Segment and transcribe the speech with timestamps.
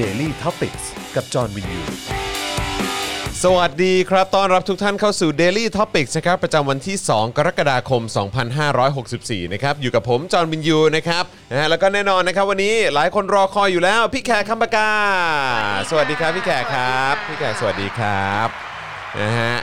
[0.00, 0.78] Daily t o p i c ก
[1.14, 1.80] กับจอห์นวินยู
[3.42, 8.02] สวัสดีครับ ต้อนรับทุกท่านเข้าสู่ Daily Topics นะครับ ประจำวันที่ 2 กรกฎาคม
[8.78, 14.90] 2564 นะครับ อยู่กับผม จอห์นวินยูนะครับนะฮะแล้วก็แน่นอนนะครับ วันนี้หลายคนรอคอยอยู่แล้ว พี่แขกคำปากา
[15.90, 18.48] สวัสดีครับ พี่แขกครับ พี่แขกสวัสดีครับ
[19.20, 19.54] นะฮะ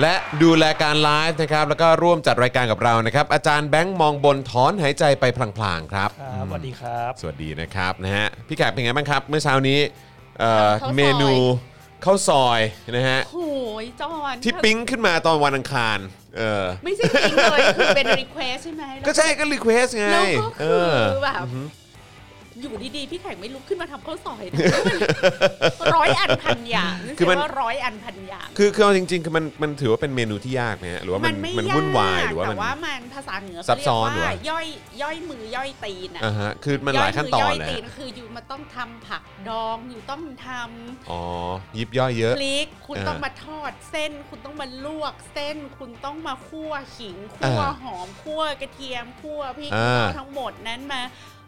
[0.00, 9.78] และดูแลการไลฟ์นะครับ แล้วก็ร่วมจัดรายการกับเรานะครับ อาจารย์แบงค์มองบนถอนหายใจไปพลางๆครับครับสวัสดีครับ สวัสดีนะครับนะฮะพี่แขกเป็นไงบ้างครับ เมื่อเช้านี้
[10.38, 11.32] เอ่อข้าวซอย เมนู
[12.04, 12.60] ข้าวซอย
[12.96, 13.46] นะฮะโอ้
[13.84, 15.98] ยจอนที่ปิ๊งขึ้นมาตอนวันอังคาร
[16.38, 20.66] เออไม่ใช่ปิ๊งเลยคือเป็นรีเควสใช่ไหมก็ใช่ก็รีเควสไงแล้วก็เอ
[21.12, 21.42] คืออ แบบ
[22.62, 24.58] อยู่ดีๆ พี่แขกไม่ลุกขึ้นมาทำข้าวซอยนะ
[25.96, 34.66] ร้อยอันพันอย่างนึกคือมันว่าร้อยอันพันอย่างคือคือเอาจริง ๆ คือมันมันถือว่าเป็นเมนูที่ยากไหมฮะหรือว่ามันไม่มันยากวุ่นวายหรือว่าแต่มันว่ามันภาษาเหนือซับซ้อนเขาหรือเรียกว่าว่าย่อย
[35.02, 41.22] ย่อยมือย่อยตีนอะอ่าฮะคือมันหลายขั้นตอนย่อยเลยมืย่อยตีฮะนคืออยู่มันต้องทำผักดองอยู่ต้องทำอ๋อ
[41.78, 51.02] ยิบย่อยเยอะพริกคุณอ่าต้องมาทอดเส้น คุณต้องมาลวกเส้น คุณต้องมาคั่วขิงคั่วอ่าหอมคั่วกระเทียมคั่วพริกอ่าเอาทั้งหมดนั้นมา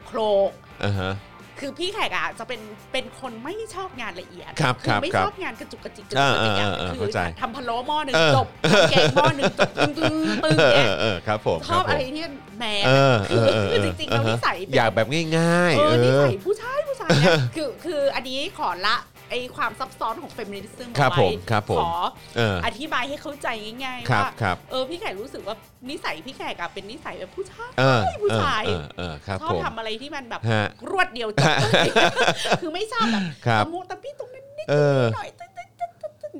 [0.06, 0.50] โขลก
[0.84, 1.12] อ่าฮะ
[1.60, 2.60] คือพี่แขกอะจะเป็น
[2.92, 12.24] เป็นคนไม่ชอบงานละเอียดครับครับไม่ครับชอบงานกระจุกกระจิกกระจุกกระจิกอ่าอะอ่าอ่าคืเข้าใจทำพะโล้หม้อหนึ่งเออจบทำแกงหม้อหนึ่งจบตึ้งตึ้งตึ้งเอเนี่อยเออครับผมชอบคอะไรผมที่
[12.58, 15.06] แมนเออคือเออเออคือจริงๆแล้วนิสัยเป็นอยากแบบ
[15.38, 18.96] ง่ายเอๆอเอนิอสัยผู้ชายผู้ชายเนี่ยคือคืออันนี้ขอละ
[19.32, 21.92] ไอความซับซ้อนของเฟมินิซึมครับเอาผไว้มครับผมขอ
[22.36, 23.48] เอออธิบายให้เข้าใจ
[23.84, 25.56] ง่ายๆครับว่าครับเออพี่แขกรู้สึกว่า
[25.90, 31.48] นิสัยพี่แขกอะเป็นนิสัยแบบผู้ชายเออผู้เออชายเออเออครับชอบผมทำอะไรที่มันแบบฮะรวดเดียวจบ
[32.62, 35.30] คือไม่ชอบแบบครับตะมุตะพี่ตรงนั้นนิดเออหน่อย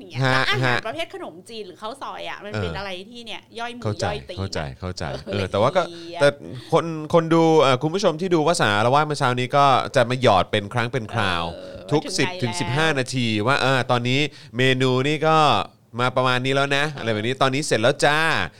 [0.03, 6.27] อย่างเงี้ยฮะแล้วอาหารฮะประเภทขนมจีนหรือข้าวซอยอะมันเออเป็นอะไรที่เนี่ยย่อยมืเข้าอใจย่อยตีนเข้าใจอะเข้าใจเออเออแต่ว่าก็ละเอียดแต่
[6.71, 14.19] คนคนดูเอ่อคุณผู้ชมที่ดูว่าสาละว่าเมื่อเช้านี้ก็จะมาหยอดเป็นครั้งเป็นคราวเออทุกว่า10ถึงไหนแล้ว15 นาทีว่าเออตอนนี้
[14.57, 15.37] เมนูนี่ก็
[15.99, 18.17] มาประมาณนี้แล้วนะ อะไรแบบนี้ตอนนี้เสร็จแล้วจ้า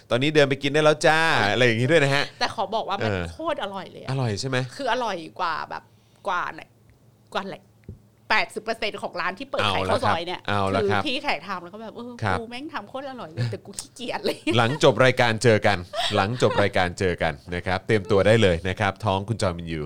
[0.10, 1.20] ตอนนี้เดินไปกินได้แล้วจ้า
[1.52, 5.84] อะไรอย่างนี้ด้วยนะฮะ แต่ขอบอกว่ามันเออโคตรอร่อยเลยออะร่อยใช่ไหมคืออร่อยกว่าแบบ
[6.28, 6.62] กว่าไหน
[7.34, 7.56] กว่าไหน
[8.34, 15.78] แปดสิบเปอร์เซ็นของร้านที่เปิดเอาขายละข้าวซครับอยเนี่ยเอาละคืครับพี่แขกทำแล้วก็แบบเออครับกูแม่งทำโคตรอร่อยเลยแต่กูขี้เกียจเลยหลังจบรายการเจอกัน
[16.16, 19.82] หลังจบรายการเจอกันนะครับ เตรียมตัวได้เลยนะครับ ท้องคุณจอมินยู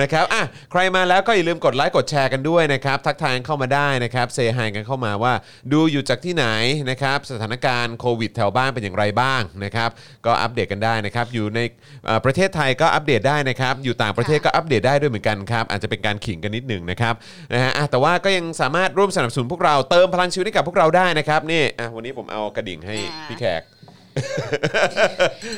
[0.00, 5.32] นะครับอะใครมาแล้วก็อย่าลืมกดไลค์กดแชร์กันด้วยนะครับ ทักทายเข้ามาได้นะครับเซฮายกันเข้ามาว่า
[5.72, 6.46] ดูอยู่จากที่ไหน
[6.90, 9.90] นะครับ สถานการณ์โควิดแถวบ้านเป็นอย่างไรบ้างนะครับ
[10.26, 11.60] ก็อัปเดตกันได้นะครับ อยู่ใน
[12.06, 17.14] เอ่อประเทศไทยก็อัปเดตได้นะครับ อยู่ต่างประเทศก็อัปเดตได้ด้วยเหมือนกันครับ อาจจะเป็นการขิงกันนิดหนึ่งนะครับ
[17.52, 23.62] นะฮะอะแต่ว่าก็ยังสามารถร่วมสนับสนุนพวกเราเติมพลังชีวิตให้กับพวกเราได้นะครับนี่อะวันนี้ผมเอากระดิ่งให้อ่าพี่แขก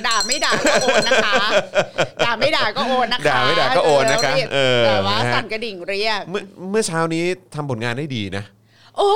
[0.06, 1.34] ด่าไม่ด่าก็โอนนะคะ
[2.24, 7.24] ด่าไม่ด่าก็โอนนะคะด่าไม่ด่าก็โอนนะคะเรียกเออแต่ว่านะฮะสั่นกระดิ่งเรียก เมื่อเมื่อเช้านี้
[7.54, 8.44] ทำผลงานได้ดีนะ
[8.96, 9.10] โอ้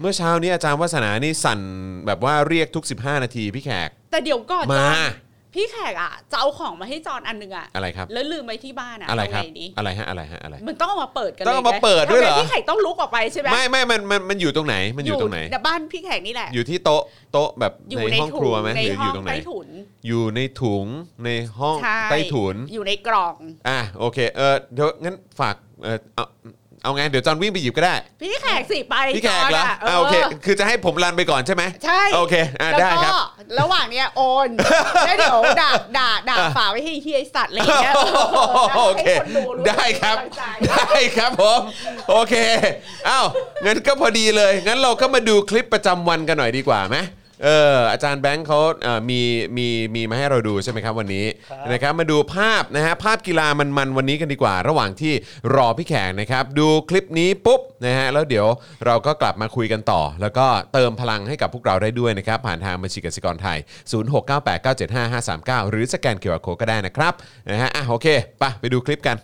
[0.00, 1.60] เมื่อเช้านี้อาจารย์วัฒนานี่สั่น
[2.06, 17.02] แบบว่าเรียกทุก 15 นาทีพี่แขก แต่เดี๋ยวก่อนมาจอน พี่แขกอะจะเอาของมาให้จอนอันหนึ่งอะอะไรครับแล้วลืมไว้ที่บ้านอะอะไรครับเางดีอะไรฮะอะไรฮะอะไรมันต้องเอามาเปิดกันต้องเอาลยมาเปิดด้วยเหรอทำไมพี่แขกต้องลุกออกไปใช่ไหมไม่ไม่มันมันมันอยู่ตรงไหนมันอยู่ตรงไหนในบ้านพี่แขกนี่แหละอยู่ที่โต๊ะ
[17.32, 19.68] โต๊ะแบบอยู่ในในห้องถุครัวไหมในหรือห้ออยู่งตรงไหนใต้ถุน
[20.06, 20.86] อยู่ในถุง
[21.24, 23.36] ในห้องใช่ใต้ถุนอยู่ในกล่อง
[23.68, 25.98] อะโอเคเออเดี๋ยวงั้นฝากเออ
[26.82, 33.14] เอาเอาไงเดี๋ยวจอนวิ่งไปหยิบก็ได้ พี่แขกสิไปพี่แขกจอนเหรออะอะโอเค คือจะให้ผมรันไปก่อนใช่ไหมใช่ โอเคอะแล้วได้ก็ครับ
[33.60, 34.48] ระหว่างเนี้ยโอน
[35.06, 37.94] แล้วเดี๋ยวด่าด่าด่าฝากไว้ให้เฮียไอ้สัตว์อะไรอย่างเงี้ย
[38.76, 41.60] โอเค ให้นดูรู้ได้ครับ กำลังใจ ได้ครับผม
[42.10, 42.34] โอเค
[43.08, 43.26] อ้าว
[43.64, 46.96] งั้นก็พอดีเลย งั้นเราก็มาดูคลิปประจำวันกันหน่อยดีกว่าไหม
[47.44, 49.20] เอออาจารย์แบงค์เขาเอ่อมี
[49.56, 55.12] มีมีมาให้เราดูใช่ไหมครับวันนี้ครับนะครับมาดูภาพนะฮะภาพกีฬามันๆวันนี้กันดีกว่า ระหว่างที่
[55.54, 58.46] รอพี่แขกนะครับดูคลิปนี้ปุ๊บนะฮะแล้วเดี๋ยว
[58.86, 63.58] เราก็กลับมาคุยกันต่อ แล้วก็เติมพลังให้กับพวกเราได้ด้วยนะครับผ่านทางบัญชีกสิกรไทย
[65.60, 67.12] 0698975539 หรือสแกน QR code ก็ได้นะครับ
[67.50, 68.06] นะฮะอะโอเค
[68.38, 69.18] ไปไปดูคลิปกัน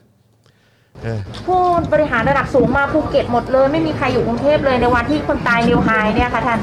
[1.46, 1.62] ผู้
[1.92, 6.58] บริหารระดับสูงมาภูเก็ตหมดเลย ไม่มีใครอยู่กรุงเทพเลยในวันที่คนตาย new high เนี่ยค่ะท่าน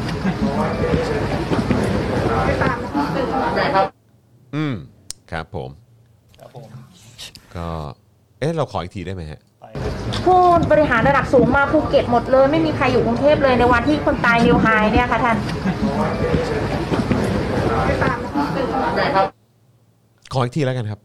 [4.55, 4.75] อืม
[5.31, 5.69] ครับผม
[6.39, 6.67] ครับผม
[7.55, 7.67] ก็
[8.39, 9.91] เอ๊ะ เราขออีกทีได้ไหมฮะไปครับ
[10.25, 15.37] ผู้บริหารระดับสูงมาภูเก็ตหมดเลย ไม่มีใครอยู่กรุงเทพเลยในวันที่คนตายนิวไฮเนี่ยค่ะท่าน
[20.33, 20.99] ขออีกทีแล้วกันครับ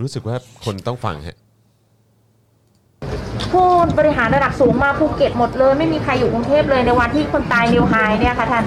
[0.00, 1.36] รู้สึกว่าคนต้องฟังฮะ
[3.52, 3.68] ผู้
[3.98, 8.64] บริหารระดับสูงมาภูเก็ตหมดเลย ไม่มีใครอยู่กรุงเทพเลยในวันที่คนตายนิวไฮเนี่ยค่ะท่าน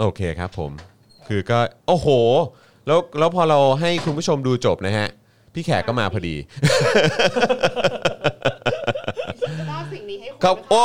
[0.00, 0.70] โอเคครับผม
[1.28, 2.08] คือก็โอ้โห
[2.86, 5.08] แล้วแล้วพอเราให้คุณผู้ชมดูจบนะฮะ
[5.54, 6.36] พี่แขกก็มาพอดี
[9.42, 10.84] จะมอบสิ่งนี้ให้คุณขอบโอ้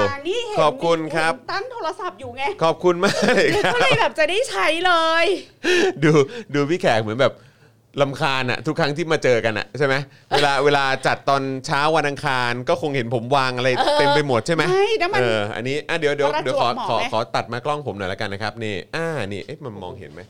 [0.00, 4.92] วางนี่เห็นขอบคุณครับตั้งโทรศัพท์อยู่ไงขอบคุณมากเลยคก็รับเลยแบบจะได้ใช้เล
[5.22, 5.24] ย
[6.04, 6.10] ดู
[6.54, 7.32] ดูพี่แขกเหมือนแบบ
[8.02, 9.94] ลำคาญอะทุกครั้งที่มาเจอกันอะใช่ไหม
[10.36, 20.20] เวลาเวลาจัดตอนเช้าวันอังคารก็คงเห็นผมวางอะไรเออเต็มไปหมดใช่ไหมไม่นะมัน เอออันนี้อะเดี๋ยวเดี๋ยวประจวบเดี๋ยวขอเหมาะขอไหมขอตัดมากล้องผมหน่อยแล้วกันนะครับนี่อ่านี่เอ๊ะมันมองเห็นไหม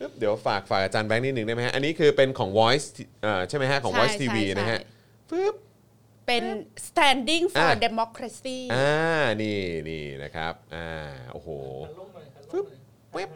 [0.00, 2.86] อึ๊บเดี๋ยวฝากฝากอาจารย์แบงค์นิดหนึ่งได้ไหมฮะอันนี้คือเป็นของ Voice
[3.22, 5.54] เอ่อใช่ไหมฮะของ Voice ใช่ TV ใช่นะฮะใช่ ปึ๊บ
[6.26, 6.44] เป็น
[6.88, 8.94] standing for อะ democracy อ่า
[9.42, 10.88] นี่นี่นะครับอ่า
[11.32, 11.48] โอ้โห
[12.52, 12.66] ปึ๊บ
[13.14, 13.28] เว็บ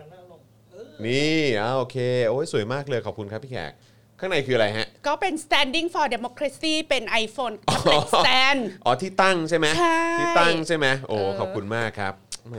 [1.04, 1.96] นี่อ่าโอเค
[2.28, 3.72] โอ้ยสวยมากเลยขอบคุณครับพี่แขก
[4.20, 12.12] ข้างในคืออะไรฮะ ก็เป็น standing for democracy เป็น iPhone tablet stand อ๋อที่ตั้งใช่ไหมใช่ ที่ตั้งใช่ไหมโอ้เออขอบคุณมากครับ
[12.50, 12.58] แหม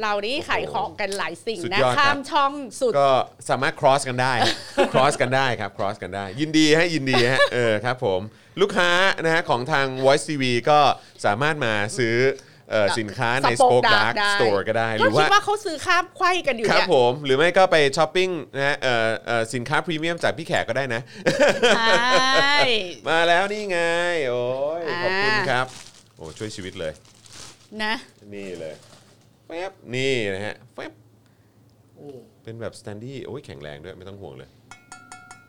[0.00, 3.10] เรานี่ขายของกันหลายสิ่งสุดนะ ยอดครับ ข้ามช่องสุด ก็
[3.48, 4.34] สามารถ cross กันได้
[4.92, 8.20] cross กันได้ครับ cross กันได้ ยินดีให้ยินดีฮะเออครับผม
[8.60, 8.90] ลูกค้า
[9.24, 10.80] นะฮะของทาง Voice TV ก็
[11.24, 12.16] สามารถมาซื้อ
[12.70, 21.00] เอ่อสินค้าใน Spoke Spoke Dark Dark ได้ Store ก็ได้หก็รือคิดว่าว่าเขาซื้อข้ามไขว้กันอยู่ครับเนี่ยผม หรือไม่ก็ไปช้อปปิ้งนะฮะเอ่อเอ่อสินค้าพรีเมียมจากพี่แขกก็ได้นะ
[21.76, 22.58] ใช่
[23.08, 23.80] มาแล้วนี่ไง
[24.28, 24.44] โอ้
[24.80, 25.66] ยขอบคุณอ่าครับ
[26.16, 26.92] โอ้ช่วยชีวิตเลย
[27.82, 27.94] นะ
[28.34, 28.74] นี่เลย
[29.46, 30.92] แฟบนี่นะฮะแฟบ
[32.42, 34.50] เป็นแบบสแตนดี้โอ้ยแข็งแรงด้วยไม่ต้องห่วงเลย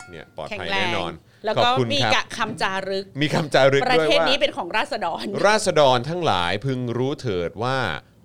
[0.09, 1.13] เนี่ยปลอดแข็งภัยแรแน่งนอน
[1.45, 7.77] แล้วขอบก็คุณมีคกะรับคำจารึก มีคำจารึกประด้วยเทศว่านี้เป็นของราษฎร ราษฎรทั้งหลายพึงรู้เถิดว่า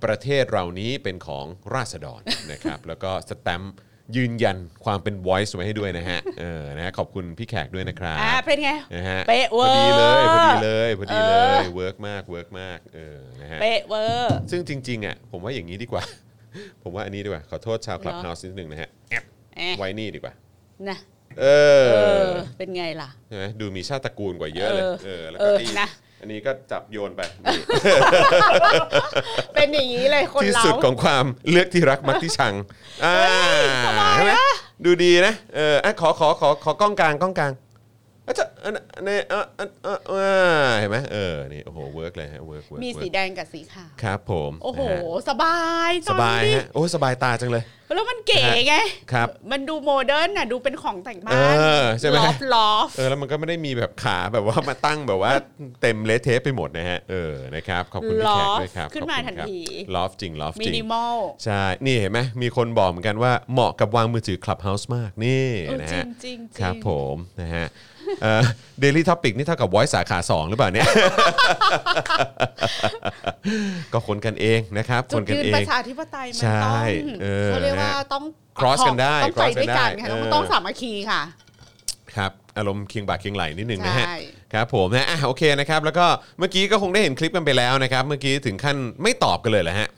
[0.04, 2.20] ประเทศเรานี้เป็นของราษฎร
[2.52, 3.74] นะครับแล้วก็สแตมป์
[4.16, 13.18] ยืนยันความเป็น Voice ไว้ให้ด้วยนะฮะ เออ นะฮะ ขอบคุณพี่แขกด้วยนะครับอ่าเป็นไง นะฮะ เป๊ะเวอร์ พอดีเลย พอดีเลย พอดีเลเอยอ work มาก work มาก เออ
[13.40, 16.02] นะฮะ เป๊ะเวอร์ ซึ่งจริง ๆ อะ ผมว่าอย่างนี้ดีกว่า
[16.82, 19.24] ผมว่าอันนี้ดีกว่า ขอโทษชาว Clubhouse เหรอนิดหนึ่งนะฮะ แอบ
[19.56, 20.32] เอ๊ะไว้นี่ดีกว่า
[20.88, 20.98] นะ
[21.40, 21.46] เอ
[21.90, 25.88] เอออ เป็นไงล่ะใช่ไหมดูมีชาติตระกูลกว่าเยอะเลย เออเออแล้วเอก็อไอ้นะ
[26.20, 27.60] อันนี้ก็จับโยนไปนี่
[29.54, 32.54] เป็นอย่างนี้เลยคนที่เราสุดของความเลือกที่รักมักที่ชัง
[33.04, 33.16] อ่า
[33.86, 34.54] สบายใช่ไหมอะ
[34.84, 37.52] ดูดีนะ เอออะขอขอขอขอกล้องกลางกล้องกลาง
[38.26, 45.58] อะจะอันอันนี้อะอะอะอะเห็นไหมเออนี่โอ้โห work เลยฮะ work work มีสีแดงกับสีขาวครับผมโอ้โห นะฮะสบา
[45.88, 47.64] ยสบายจอมดิฮะโอ้สบายตาจังเลย
[47.94, 48.76] แล้วมันเก๋ไง
[49.12, 55.32] ครับมันดู modern น่ะดูเป็นของแต่งบ้านเออใช่ไหม loft loft เออแล้วมันก็ไม่ได้มีแบบขาแบบว่ามาตั้งแบบว่า
[55.82, 59.58] เต็มเละเทะไปหมดนะฮะเออนะครับขอบคุณพี่แขกด้วยครับขึ้นมาทันที
[59.94, 67.66] loft จริง loft จริงนิมอล ใช่ นี่เห็นไหมมีคนบอกเหมือนกันว่าเหมาะกับวางมือถือ Clubhouse มาก นี่เออนะจริฮะจริงครับผมนะฮะ
[68.80, 70.88] Daily Topic นี่เท่ากับ Voice สาขา 2 หรือเปล่าเนี่ย
[73.92, 76.70] ก็คนกันเองนะครับจุคดนกันยืนเอปงระชาธิปไตยมันใช่ต้
[77.12, 78.24] องเออเขาเรียกว่านะฮะต้อง
[78.58, 81.22] cross กันได้ ต้องไป cross กันด้วยกันได้ค่ะเออต้องสามัคคีค่ะ
[82.16, 84.16] ครับอารมณ์เคียงบ่าเคียงไหลนิดนึงนะฮะใช่
[84.52, 86.06] ครับผมนะอะโอเคนะครับ แล้วก็
[86.38, 89.88] เมื่อกี้ก็คงได้เห็นคลิปกันไปแล้วนะครับ เมื่อกี้ถึงขั้นไม่ตอบกันเลยแหละฮะ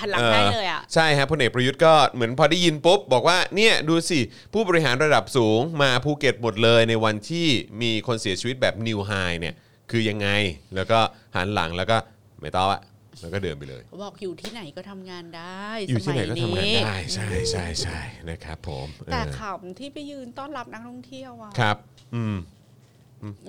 [0.00, 4.18] หันหลังได้เลยอะใช่ฮะพลเอกประยุทธ์ก็เหมือนพอได้ยินปุ๊บ บอกว่าเนี่ยดูสิ
[4.52, 7.46] ผู้บริหารระดับสูงมาภูเก็ตหมดเลยในวันที่
[7.82, 9.54] มีคนเสียชีวิตแบบนิวไฮเนี่ย
[9.90, 10.28] คือยังไง
[10.74, 10.98] แล้วก็
[11.36, 11.96] หันหลังแล้วก็
[12.40, 12.80] ไม่ตอบอะ
[13.20, 18.00] แล้วก็เดินไปเลยบอกอยู่ที่ไหนก็ทำงานได้อยู่ที่ไหนก็ทำงานสมัยได้ใช่ใช่ใช่
[18.30, 21.76] นะครับผมเออแต่ขำที่ไปยืนต้อนรับนักท่องเที่ยวอะครับ
[22.14, 22.36] อืม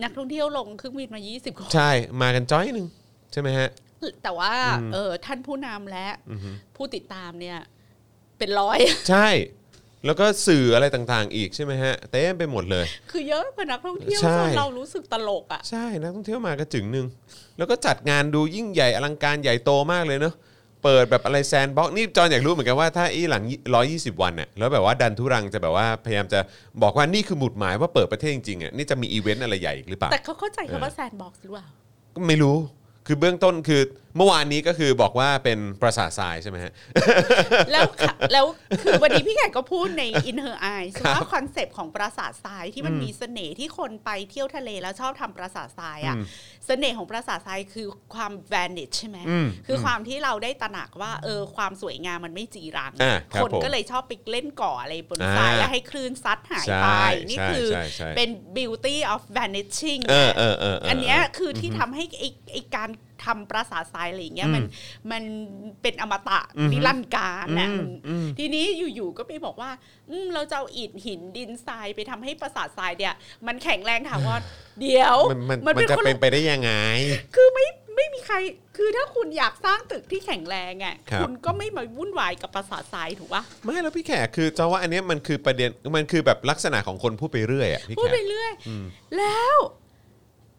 [0.04, 1.90] นักท่องเที่ยวลงเครื่องบินมา 20คนใช่
[2.22, 2.88] มากันจ้อยหนึ่ง
[3.32, 3.70] ใช่ไหมฮะ
[4.24, 7.58] แต่ว่าอืมเออท่านผู้นำและอือฮึผู้ติดตามเนี่ย
[8.38, 9.30] เป็นร้อย ใช่
[10.06, 17.08] แล้วก็สื่ออะไรต่างๆ อีกใช่ไหมฮะเต็มไปหมดเลย คือเยอะกว่านักท่องเที่ยวใช่ จนเรารู้สึกตลกอะ ใช่นักท่องเที่ยวมากระจึงหนึ่ง
[17.58, 20.36] แล้วก็จัดงานดูยิ่งใหญ่อลังการใหญ่โตมากเลยเนาะ
[20.84, 23.44] เปิดแบบอะไร sandbox นี่จอนอยากรู้เหมือนกันว่าถ้าอีหลัง
[23.84, 26.40] 120 วันเนี่ยแล้วแบบว่าดันทุรังจะแบบว่าพยายามจะ
[26.82, 31.66] บอกว่านี่คือหมุดหมายว่าเปิดประเทศจริงๆอะนี่จะมีอีเวนต์อะไรใหญ่อีกหรือเปล่าแต่เขาเข้าใจเออคำว่า sandbox หรือเปล่า
[32.16, 32.58] ก็ไม่รู้
[33.08, 33.82] คือเบื้องต้นคือ
[34.18, 36.74] เมื่อวานนี้ก็คือบอกว่าเป็นปราสาททรายใช่ไหมฮะ
[37.72, 38.46] แล้วค่ะแล้ว
[38.84, 46.26] คือวันนี้พี่แขกก็พูดใน In Her Eyes ครับว่าคอนเซปต์ของปราสาททรายที่มันมีเสน่ห์ที่คนไปเที่ยวทะเลแล้วชอบทำปราสาททรายอะอืม
[46.66, 56.88] เสน่ห์ของปราสาททรายคือความ vanish ใช่ไหมอืมคือความที่เราได้ตระหนักว่าเออความสวยงามมันไม่จีรังอ่าครับคนผมก็เลยชอบไปเล่นก่ออะไรบนอ่าทรายแล้วให้คลื่นซัดหายใช่ไป
[57.30, 62.90] นี่ใช่คือ ใช่ใช่เป็น beauty of vanishing เออเออเออเอออันเนี้ยคือที่ทำให้ไอไอการ
[63.26, 64.64] ทำปราสาททรายอะไรอย่างเงี้ยอืมมัน
[65.12, 65.24] มัน
[65.82, 69.72] เป็นอมตะอือฮึนิรันดร์การนะอืมอืมทีนี้อยู่ๆก็ไปบอกว่า
[70.10, 73.14] อืมเราจะเอาอิฐหินดินทรายไปทำให้ปราสาททรายเนี่ย
[73.48, 74.42] มันแข็งแรงถาวร
[74.82, 76.72] เดี๋ยว มันมันมันมันเป็นจะคนเป็นไปได้ยังไง
[77.36, 78.36] คือไม่ไม่มีใคร
[78.78, 88.86] คือถ้าคุณอยากสร้างตึกที่แข็งแรงอะครับคุณก็ไม่มาวุ่นวายกับปราสาททรายถูกปะไม่แล้วพี่แขกคือจะว่าอันเนี้ยมันคือประเด็นมันคือแบบลักษณะของคนพูดไปเรื่อยอะพี่พูดแขไปกเรื่อยอืม
[89.18, 89.58] แล้ว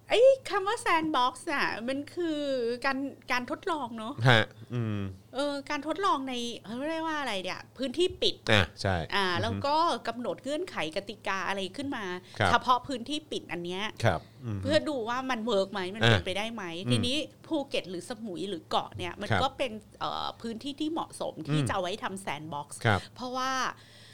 [0.09, 2.41] ไอ้คำว่า sandbox อะมันคือ
[2.85, 2.99] การ
[3.33, 5.01] การทดลองเนาะฮะอืม
[5.35, 6.35] เออการทดลองใน
[6.65, 9.77] เขาเรียกว่าอะไรเนี่ยพื้นที่ปิดอะใช่อ่าแล้วก็
[10.09, 12.05] กำหนดเงื่อนไขกติกาอะไรขึ้นมา
[12.39, 23.51] ครับเฉพาะพื้นที่ปิดอันเนี้ยครับอืมเพื่อดูว่ามันเวิร์กไหมมันอ่าเป็นไปได้ไหมอืมทีนี้ภูเก็ตหรือสมุยหรือเกาะเนี่ยมันครับก็เป็นเอ่อพื้นที่ที่เหมาะสมที่อืมจะเอาไว้ทำ sandbox ครับเพราะว่า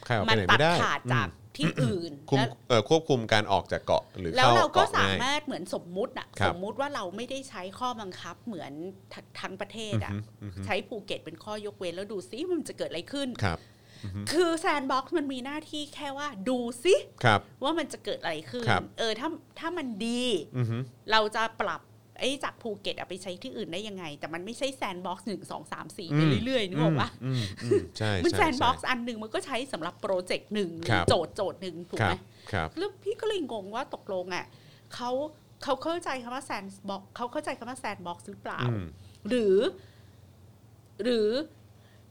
[0.05, 8.73] ใครออกไปมันตัดขาดจากอืม ที่อื่นคุมแล้วเอ่อควบคุมการออกจากเกาะหรือแล้วเข้าเราก็เกาะสาง่าย มารถเหมือนสมมุติอะครับสมมุติว่าเราไม่ได้ใช้ข้อบังคับเหมือน
[9.13, 13.59] ททั้งประเทศอืออะฮึอือฮึใช้ภูเก็ตเป็นข้อยกเว้นแล้วดูซิว่ามันจะเกิดอะไรขึ้น ครับ
[14.33, 16.95] คือ sandbox มันมีหน้าที่แค่ว่าดูซิ
[17.25, 20.25] ครับ ว่ามันจะเกิดอะไรขึ้น ครับ เออถ้าถ้ามันดี
[20.57, 20.77] อือฮึ
[21.11, 21.81] เราจะปรับ
[22.19, 32.21] ไอ้จากภูเก็ตอะไปใช้ที่อื่นได้ยังไง แต่มันไม่ใช่ sandbox หนึ่งสองสามสี่ไปเรื่อยๆนึกออกปะอืมอืมใช่มันใช่ sandbox ใช่อันหนึ่งมันก็ใช้สำหรับ project หนึ่งหรือครับโจทย์โจทย์หนึ่งถูกไหมครับ
[32.53, 34.45] ครับแล้วพี่ก็เลยงงว่าตกลงอะ
[34.95, 35.11] เขา
[35.63, 38.85] เขาเข้าใจคำว่า sandbox เขาเข้าใจคำว่า sandbox หรือเปล่าอืม
[39.29, 39.57] หรือ
[41.03, 41.29] หรือ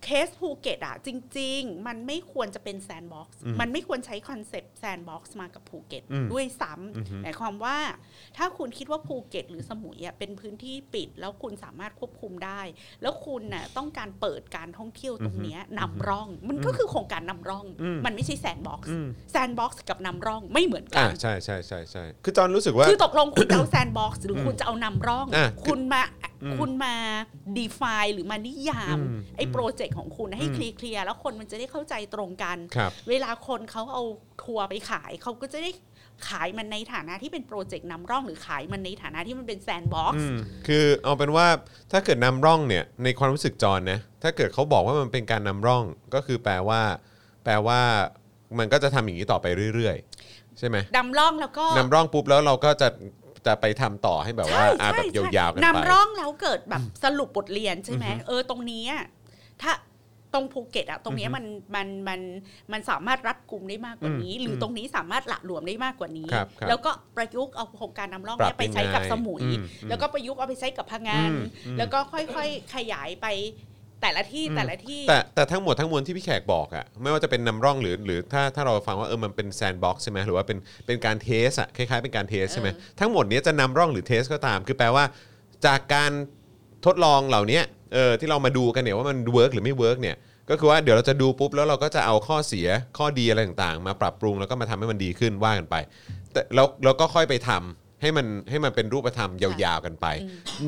[0.03, 7.77] เคสภูเก็ตอะจริง ๆ มันไม่ควรจะเป็น sandbox อืมมันไม่ควรใช้ concept sandbox มากับภูเก็ตอืมด้วยซ้ำอือฮึหมายความว่า
[8.37, 12.61] ถ้าคุณคิดว่าภูเก็ตหรือสมุยอะเป็นพื้นที่ปิด แล้วคุณสามารถควบคุมได้
[13.01, 26.95] แล้วคุณน่ะต้องการเปิดการท่องเที่ยวตรงเนี้ยนำร่อง มันก็คือโครงการนำร่องอืมมันไม่ใช่ sandbox อืม sandbox กับนำร่องไม่เหมือนกัน่านใช่ใช่ใช่ใช่คือจอนรู้สึกว่าคือตกลงคุณจะเอา sandbox หรือคุณจะเอานำร่องอะคุณมาอืม คุณมา
[27.57, 34.03] define หรือมานิยามอืมไอ้ project ของคุณให้อืม clear ๆแล้วคนมันจะได้เข้าใจตรงกันครับเวลาคนเขาเอา
[34.43, 35.71] ทัวร์ไปขายเขาก็จะได้
[36.29, 41.47] ขายมันในฐานะที่เป็น project นำร่องหรือขายมันในฐานะที่มันเป็น sandbox อืมคือเอาเป็นว่า
[41.91, 45.83] ถ้าเกิดนำร่องเนี่ยในความรู้สึกจอนนะถ้าเกิดเขาบอกว่ามันเป็นการนำร่อง
[46.13, 46.81] ก็คือแปลว่า
[47.43, 47.79] แปลว่า
[48.59, 49.45] มันก็จะทำอย่างนี้ต่อไป
[49.75, 52.87] เรื่อยๆ ใช่ไหมนำร่องแล้วก็นำร่องปุ๊บแล้วเราก็จะ
[53.45, 59.03] จะไปทำต่อให้แบบว่าใช่อ่าใช่แบบใช่ยาวๆกันไปนำร่องแล้วเกิดแบบสรุปบทเรียนใช่ไหมอือฮึเออตรงนี้อะ
[59.61, 59.71] ถ้า
[60.33, 61.45] ตรงภูเก็ตอะตรงเนี้ยอือฮึมัน
[61.75, 62.21] มันมัน
[62.71, 73.27] มันสามารถรัดกุมได้มากกว่านี้อืมหรืออมตรงนี้สามารถหละหลวมได้มากกว่านี้ครับครับแล้วก็ประยุกต์เอาโครงการนำร่องปรัเนี้บยไปใช้กับยังไงสมุยอืมอืมแล้วก็ประยุกต์เอาไปใช้กับพังงานอืมอืมแล้วก็ค่อยๆขยายไป
[74.03, 85.03] แต่ละที่อืมแต่ละที่ แต่แต่ทั้งหมดทั้งมวลที่พี่แขกบอกอะไม่ว่าจะเป็นนำร่องหรือหรือถ้าถ้าเราฟังว่าเออมันเป็น sandbox ใช่ไหมหรือว่าเป็นเป็นการ test อะคล้ายๆเป็นการ test ใช่ไหมเออทั้งหมดเนี้ยจะนำร่องหรือ test ก็ตาม คือแปลว่า
[85.65, 86.11] จากการ
[86.85, 87.61] ทดลองเหล่านี้
[87.93, 90.15] เออที่เรามาดูกันเนี่ยว่ามัน work หรือไม่ work เนี่ย
[90.49, 92.67] ก็คือว่าเดี๋ยวเราจะดูปุ๊บแล้วเราก็จะเอาข้อเสีย
[92.97, 95.75] ข้อดีอะไรต่างๆ มาปรับปรุงแล้วก็มาทำให้มันดีขึ้นว่ากันไป
[96.31, 100.05] แต่แล้วเราก็ค่อยไปทำ ให้มันให้มันเป็นรูปธรรมยาวๆกันไป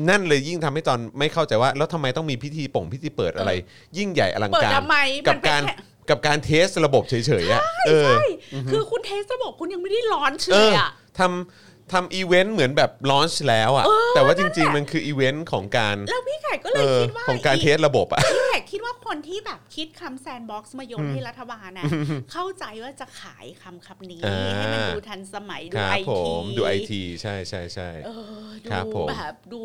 [0.08, 3.50] นั่นเลยยิ่งทำให้ตอนไม่เข้าใจว่า แล้วทำไมต้องมีพิธีป่งพิธีเปิดอะไร
[3.98, 4.96] ยิ่งใหญ่อลังเปิดการทำไม
[5.28, 5.74] กัมับนเป็นการแค่
[6.10, 8.24] กับการเทสระบบเฉยๆอะเออใช่
[8.70, 21.84] คือคุณเทสระบบคุณยังไม่ได้ร้อนเฉเอยออะทำ ทำอีเวนต์เหมือนแบบลอนช์แล้วอะแต่ว่าจริงๆมันคืออีเวนต์ของการแล้วพี่แขกก็เอเลยอคิดว่าของการเทสระบบอะพี่แขกคิดว่าคนที่แบบคิดคำแซนบ็อกซ์มาโยนให้รัฐบาลนะ
[22.32, 28.10] เข้าใจว่าจะขายคำคำนี้ อ่า ให้มันดูทันสมัยดูครับไอผทีมดูไอทีใช่ใช่ใช่ เอ
[28.44, 29.60] อครับผดูมแบบดู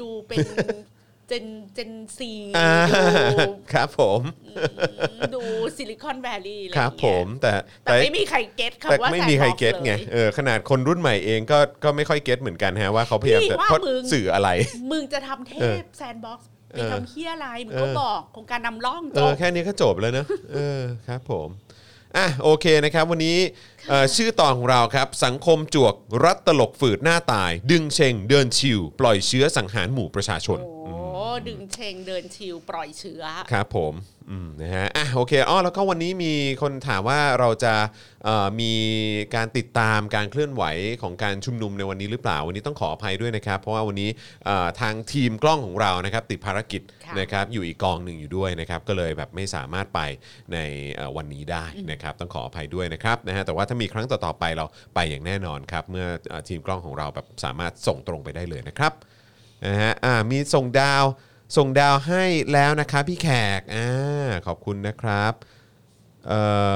[0.00, 0.38] ดูเป็น
[1.28, 2.70] เจนเจนซีอ่า
[3.38, 4.20] ดูครับผม
[5.34, 5.42] ดู
[5.76, 7.52] ซิลิคอนแวลลีย์อะไรคอรัรัย่าบงผเงี้ยมแต่
[7.84, 14.48] แต่ไม่มีใครเก็ตแต่คำว่าไม่แซนมีใครบ็อกซ์เก็ตไงเลยเออขนาดคนรุ่นใหม่เองก็ก็ไม่ค่อยเก็ตเหมือนกันฮะว่าเขาพยายามพี่จะว่าพดมึงสื่ออะไร
[14.90, 21.48] มึงจะทำเทเออพแซนบ็อกซ์ไปเออทำเฮียอะไรมึงเอก็อบอกโครงการนำร่องเอจอบแค่นี้ก็จบแล้วเนอะเออครับผม
[22.16, 23.38] อะโอเคนะครับ วันนี้
[23.88, 31.01] เอ่อชื่อตอนของเราครับ สังคมจวกรัฐตลกฝืดหน้าตาย ดึงเชงเดินชิว ปล่อยเชื้อสังหารหมู่ประชาชนโอ้
[31.48, 33.22] ดึงเชงเดินชิวปล่อยเชื้อ
[33.52, 33.94] ครับผม
[34.30, 37.74] อืมนะฮะอะโอเคอ๋อแล้วก็วันนี้มีคนถามว่าเราจะ
[38.24, 38.72] เอ่อมี
[39.34, 40.64] การติดตามการเคลื่อนไหว
[41.02, 44.10] ของการชุมนุมในวันนี้หรือเปล่า วันนี้ต้องขออภัยด้วยนะครับ เพราะว่าวันนี้
[44.46, 50.00] เอ่อทางทีมกล้องของเรานะครับ ติดภารกิจค่ะ นะครับอยู่อีกกองหนึ่งอยู่ด้วยนะครับ ก็เลยแบบไม่สามารถไป
[50.52, 50.58] ใน
[50.94, 58.94] เอ่อวันนี้ได้นะครับ ต้องขออภัยด้วยนะครับนะฮะแต่ว่าถ้ามีครั้งต่อๆไปเราไปอย่างแน่นอนครับ เมื่อเอ่อทีมกล้องของเราแบบสามารถส่งตรงไปได้เลยนะครับ
[59.64, 61.04] นะฮะอ่ามีส่งดาว
[61.56, 63.28] ส่งดาวให้แล้วนะคะพี่แข
[63.58, 63.88] กอ่า
[64.46, 65.32] ขอบคุณนะครับ
[66.26, 66.40] เอ่
[66.72, 66.74] อ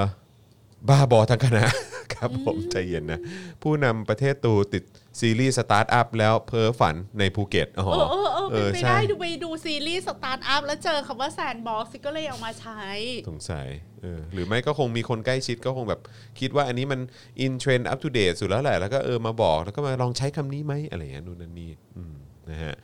[0.89, 1.67] บ้าบอทั้งคณะ
[2.15, 3.21] ครับผมใจเย็นนะ
[3.63, 4.85] ผู้นำประเทศตู่ติด
[5.21, 12.83] ซีรีส์สตาร์ทอัพแล้วเพ้อฝันในภูเก็ตอ๋อเออเออเออเป็นไปใช่ได้ดูไปดูซีรีส์สตาร์ทอัพแล้วเจอคำว่า sandbox ก็เลยเอามาใช้
[13.29, 13.69] สงสัย
[14.01, 16.01] เออหรือไม่ก็คงมีคนใกล้ชิดก็คงแบบ
[16.41, 17.01] คิดว่าอันนี้มัน
[17.41, 22.17] in trend up o ูเดตสุดแล้วแหละ แล้วก็เออมาบอกแล้วก็มาลองใช้คำนี้ไหมอะไรอย่างเงี้ยนู่นนั่นนี่อืม
[22.51, 22.75] นะฮะ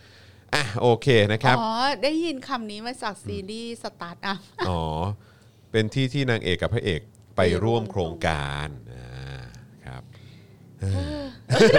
[0.54, 1.70] อะโอเคนะครับ อ๋อ
[2.02, 4.80] ได้ยินคำนี้มาจากซีรีส์สตาร์ทอัพ อ๋อ
[5.70, 7.00] เป็นที่ที่นางเอกกับพระเอก
[7.36, 8.81] ไปร่วมโครงการอ่าครับ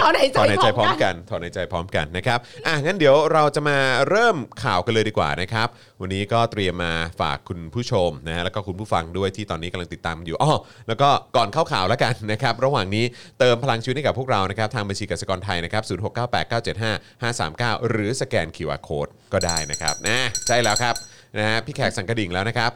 [0.00, 5.68] ถอนหายใจถอนหายใจพพร้ร้ออมมกันกันถอนหายใจพร้อมกันนะครับอะงั้นเดี๋ยวเราจะมาเริ่มข่าวกันเลยดีกว่านะครับ
[6.00, 10.52] วันนี้ก็เตรียมมาฝากคุณผู้ชมนะฮะแล้วก็คุณผู้ฟังด้วยที่ตอนนี้กำลังติดตามอยู่อ๋อ
[10.88, 13.04] แล้วก็ก่อนเข้าข่าวแล้วกันนะครับระหว่างนี้
[13.38, 20.94] เติมพลังชีวิตให้กับพวกเรานะครับทางบัญชีกสิกรไทยนะครับ0698975539 หรือสแกน QR Code ก็ได้นะครับนะใช่แล้วครับ
[21.38, 22.70] นะฮะพี่แขกสังกระดิ่งแล้วนะครับ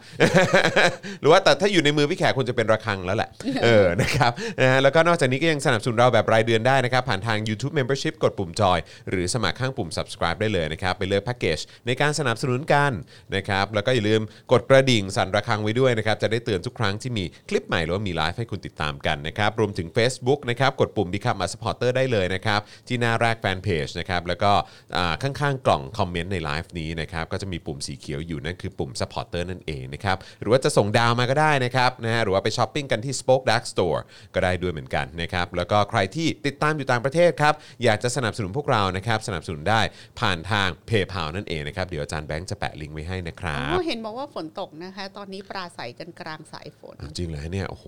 [1.21, 3.29] หรือว่าแต่ถ้าอยู่ในมือพี่แขกควรจะเป็นระฆังแล้วแหละ
[3.63, 12.91] เออนะครับนะฮะแล้วก็นอกจากนี้ก็ยังสนับสนุนเราแบบรายเดือนได้นะครับ ผ่านทาง YouTube Membership กดปุ่มจอย หรือสมัครข้างปุ่ม subscribe ได้เลยนะครับ ไปเลือกแพ็กเกจในการสนับสนุนกัน
[13.35, 24.51] นะครับแล้วก็อย่าลืมกดกระดิ่งสั่นระฆังไว้ด้วยนะครับจะได้เตือนทุกครั้งที่มีคลิปใหม่หรือว่ามีไลฟ์ให้คุณติดตามกันนะครับรวมถึง Facebook นะครับกดปุ่ม Become a supporter ได้เลยนะครับที่หน้าแรกแฟนเพจนะครับแล้วก็
[24.97, 33.99] อ่าข้างๆกล่อง comment ในไลฟ์นี้นะครับก็จะมีปุ่มสีเขียวอยู่นั่นคือปุ่ม supporter นั่นเองนะครับ หรือว่าจะส่งดาวมาก็ได้นะครับนะฮะหรือว่าไปช้อปปิ้งกันที่ Spoke Dark Store
[34.33, 37.53] ก็ได้ด้วยเหมือนกันนะครับ แล้วก็ใครที่ติดตามอยู่ต่างประเทศครับ
[37.83, 39.81] อยากจะสนับสนุนพวกเรานะครับสนับสนุนได้
[40.19, 47.85] ผ่านทาง PayPal นั่นเองนะครับ เดี๋ยวอาจารย์แบงค์จะแปะลิงก์ไว้ให้นะครัอ๋บอเห็นบอกว่าฝนตกนะคะ ตอนนี้ปราศัยกันกลางสายฝน จริงเลยเนี่ยโอ้โห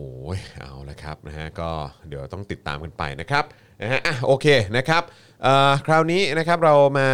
[0.57, 1.69] เอาละครับนะฮะก็
[2.07, 3.43] เดี๋ยวต้องติดตามกันไปนะครับ
[3.81, 5.03] นะฮะอะโอเคนะครับ
[5.43, 7.09] เอ่อคราวนี้นะครับเรามา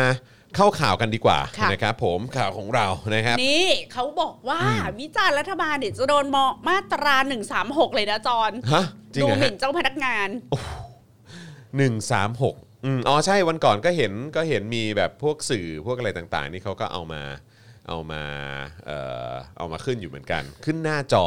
[0.55, 4.61] เข้าข่าวกันดีกว่าค่ะ นะครับผมข่าวของเรานะครับ นี่เขาบอกว่า
[4.99, 6.37] วิจารณ์รัฐบาลเดี๋ยวจะโดนม
[6.67, 7.15] มาตรา
[7.55, 10.29] 136เลยนะจอนฮะ จริงดูเหรอหมิ่ฮะนเจ้าพนักงาน
[11.77, 17.21] หนึ่งสามหกอืมอ๋อใช่วันก่อนก็เห็นก็เห็นมีแบบพวกสื่อพวกอะไรต่างๆ นี่เขาก็เอามา
[17.87, 18.23] เอามา
[18.85, 18.99] เอ่
[19.29, 21.25] อเอามาขึ้นอยู่เหมือนกัน ขึ้นหน้าจอ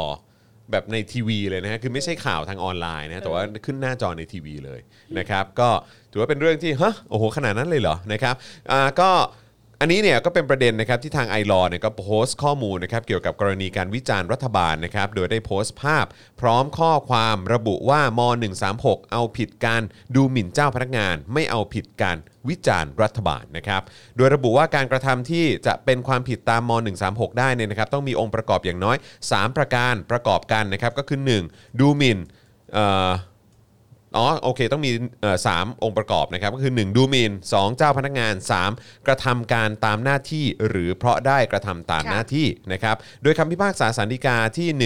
[0.71, 4.79] แบบในทีวีเลยนะฮะคือไม่ใช่ข่าวทางออนไลน์นะแต่ว่าขึ้นหน้าจอในทีวีเลย
[5.17, 5.69] นะครับ ก็
[6.11, 8.35] ถือว่าเป็นเรื่องที่ฮะโอ้โหขนาดนั้นเลยเหรอนะครับ
[8.71, 9.11] อ่าก็
[9.83, 16.05] อันนี้เนี่ยก็เป็นประเด็นนะครับที่ทางไอรอเนี่ยก็โพสต์ข้อมูลนะครับเกี่ยวกับกรณีการวิจารณ์รัฐบาลนะครับโดยได้โพสต์ภาพ
[16.41, 18.21] พร้อมข้อความระบุว่าม
[18.67, 19.81] 136 เอาผิดการ
[20.15, 22.17] ดูหมิ่นเจ้าพนักงาน ไม่เอาผิดการ
[22.49, 23.81] วิจารณ์รัฐบาลนะครับ
[24.17, 26.71] โดยระบุว่าการกระทำที่จะเป็นความผิดตามม
[27.05, 32.19] 136 ได้เนี่ยนะครับต้องมีองค์ประกอบอย่างน้อย 3 ประการประกอบกันนะครับก็คือ 1 ดูหมิ่น
[32.73, 34.91] เอ๋อโอเคต้องมี
[35.47, 38.33] สามองค์ประกอบนะครับก็คือ 1 ดูหมิน2 เจ้าพนักงาน
[38.71, 44.81] 3 กระทำการตามหน้าที่หรือเพราะได้กระทำตามหน้าที่นะครับโดยคำพิพากษาสารดีกาที่ 16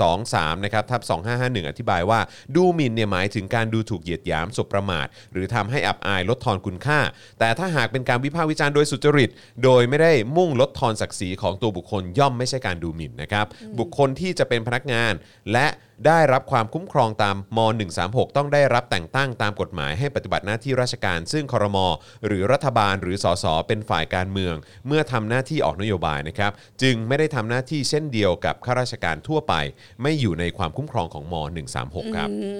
[0.00, 1.02] 2 3นะครับทับ
[1.34, 2.20] 2551 อธิบายว่า
[2.56, 7.00] ดูหมิ่นเนี่ยหมายถึงการดูถูกเหยียดหยามสบประมาท หรือทำให้อับอายลดทอนคุณค่า
[7.38, 9.30] แต่ถ้าหากเป็นการวิพากษ์วิจารณ์โดยสุจริต
[9.64, 13.46] โดยไม่ได้มุ่งลดทอนศักดิ์ศรีของตัวบุคคลย่อมไม่ใช่การดูหมิ่นนะครับ
[13.78, 15.12] บุคคลที่จะเป็นพนักงาน
[15.52, 15.66] และ
[16.06, 17.58] ได้รับความคุ้มครองตามม
[17.98, 21.78] 136 ต้องได้รับแต่งตั้งตามกฎหมายให้ปฏิบัติหน้าที่ราชการ ซึ่งครม
[22.26, 24.54] หรือรัฐบาลหรือสสเป็นฝ่ายการเมือง
[24.86, 26.52] เมื่อทำหน้าที่ออกนโยบายนะครับ
[26.82, 29.54] จึงไม่ได้ทำหน้าที่เช่นเดียวกับข้าราชการทั่วไป
[30.02, 31.34] ไม่อยู่ในความคุ้มครองของม
[31.76, 32.50] 136 ครับอื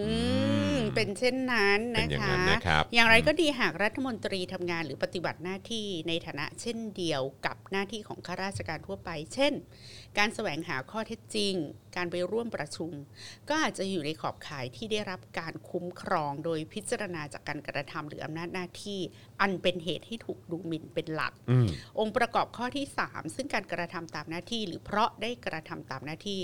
[0.75, 9.53] มเป็นเช่นนั้นเป็นะนอย่างคะนั้นนะครับ อย่างไรก็ดีหากรัฐมนตรีทำงานหรือปฏิบัติหน้าที่ในฐานะเช่นเดียวกับหน้าที่ของข้าราชการทั่วไป เช่น
[10.19, 11.55] การแสวงหาข้อเท็จจริง
[11.97, 12.91] การไปร่วมประชุม
[13.49, 19.01] ก็อาจจะอยู่ในขอบข่ายที่ได้รับการคุ้มครองโดยพิจารณาจากการกระทำหรืออำนาจหน้าที่
[19.41, 21.67] อันเป็นเหตุให้ถูกดูหมิ่นเป็นหลักอืม
[21.99, 26.41] องค์ประกอบข้อที่ 3 ซึ่งการกระทำตามหน้าที่ หรือเพราะได้กระทำตามหน้าที่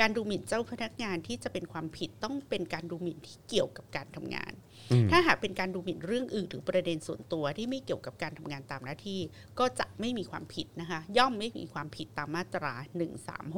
[0.00, 4.69] การดูหมิ่นเจ้าพนักงานที่จะเป็นความผิดต้องเป็นการดูหมิ่นที่เกี่ยวกับการทำงานอืม
[5.10, 9.20] ถ้าหากเป็นการดูหมิ่นเรื่องอื่นหรือประเด็นส่วนตัวที่ไม่เกี่ยวกับการทำงานตามหน้าที่
[9.58, 12.72] ก็จะไม่มีความผิดนะคะ ย่อมไม่มีความผิดตามมาตรา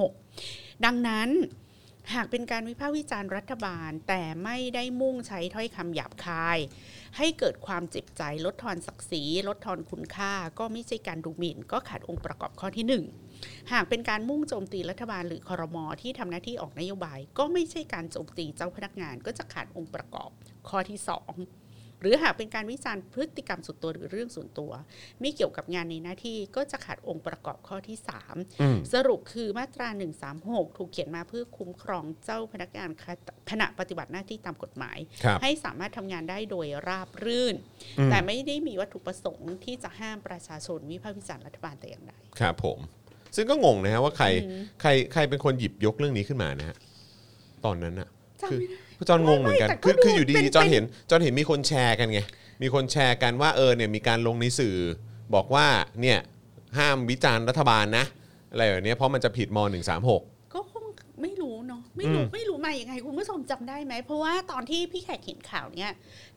[0.01, 1.29] 136 ดังนั้น
[2.15, 6.59] หากเป็นการวิพากษ์วิจารณ์รัฐบาล แต่ไม่ได้มุ่งใช้ถ้อยคำหยาบคาย
[7.17, 13.05] ให้เกิดความเจ็บใจลดทอนศักดิ์ศรี ลดทอนคุณค่า ก็ไม่ใช่การดูหมิ่น ก็ขาดองค์ประกอบข้อที่หนึ่ง
[13.73, 20.31] หากเป็นการมุ่งโจมตีรัฐบาลหรือคอรมอที่ทำหน้าที่ออกนโยบาย ก็ไม่ใช่การโจมตีเจ้าพนักงานก็จะขาดองค์ประกอบ
[20.69, 21.33] ข้อที่สอง
[22.03, 24.73] หรือหากเป็นการวิจารณ์พฤติกรรมส่วนตัวหรือเรื่องส่วนตัว
[25.21, 29.88] ไม่เกี่ยวกับงานในหน้าที่ก็จะขาดองค์ประกอบข้อที่สามอืมสรุปคือมาตรา
[30.33, 32.91] 136 ถูกเขียนมาเพื่อคุ้มครองเจ้าพนักงาน
[33.51, 37.55] ขณะปฏิบัติหน้าที่ตามกฎหมายครับให้สามารถทำงานได้โดยราบรื่น
[37.99, 42.79] อืมแต่ไม่ได้มีวัตถุประสงค์ที่จะห้ามประชาชนวิพากษ์วิจารณ์รัฐบาลแต่อย่างใดครับผม
[43.37, 46.77] ซึ่งก็งงนะฮะว่าใครอืมใครใครเป็นคนหยิบยกเรื่องนี้ขึ้นมานะฮะ
[47.65, 48.09] ตอนนั้นอะ
[48.43, 52.21] จำคือไม่ได้ จอนงงเหมือนกัน ไม่แต่ก็คือดูคืออยู่ดีเป็นๆจอนเป็นเห็นจอนเห็นมีคนแชร์กันไง
[52.62, 54.77] มีคนแชร์กันว่าเออเนี่ยมีการลงในสื่อ
[55.35, 55.67] บอกว่า
[56.01, 56.19] เนี่ย
[56.79, 58.05] ห้ามวิจารณ์รัฐบาลนะ
[58.51, 59.59] อะไรแบบเนี้ยเพราะมันจะผิดม
[60.05, 60.85] .136 ก็คง
[61.23, 65.93] ไม่รู้เนาะไม่รู้อืม ไม่รู้มาอย่างไงคุณผู้ชมจำได้ไหม เพราะว่าตอนที่พี่แขกเห็นข่าวเนี้ย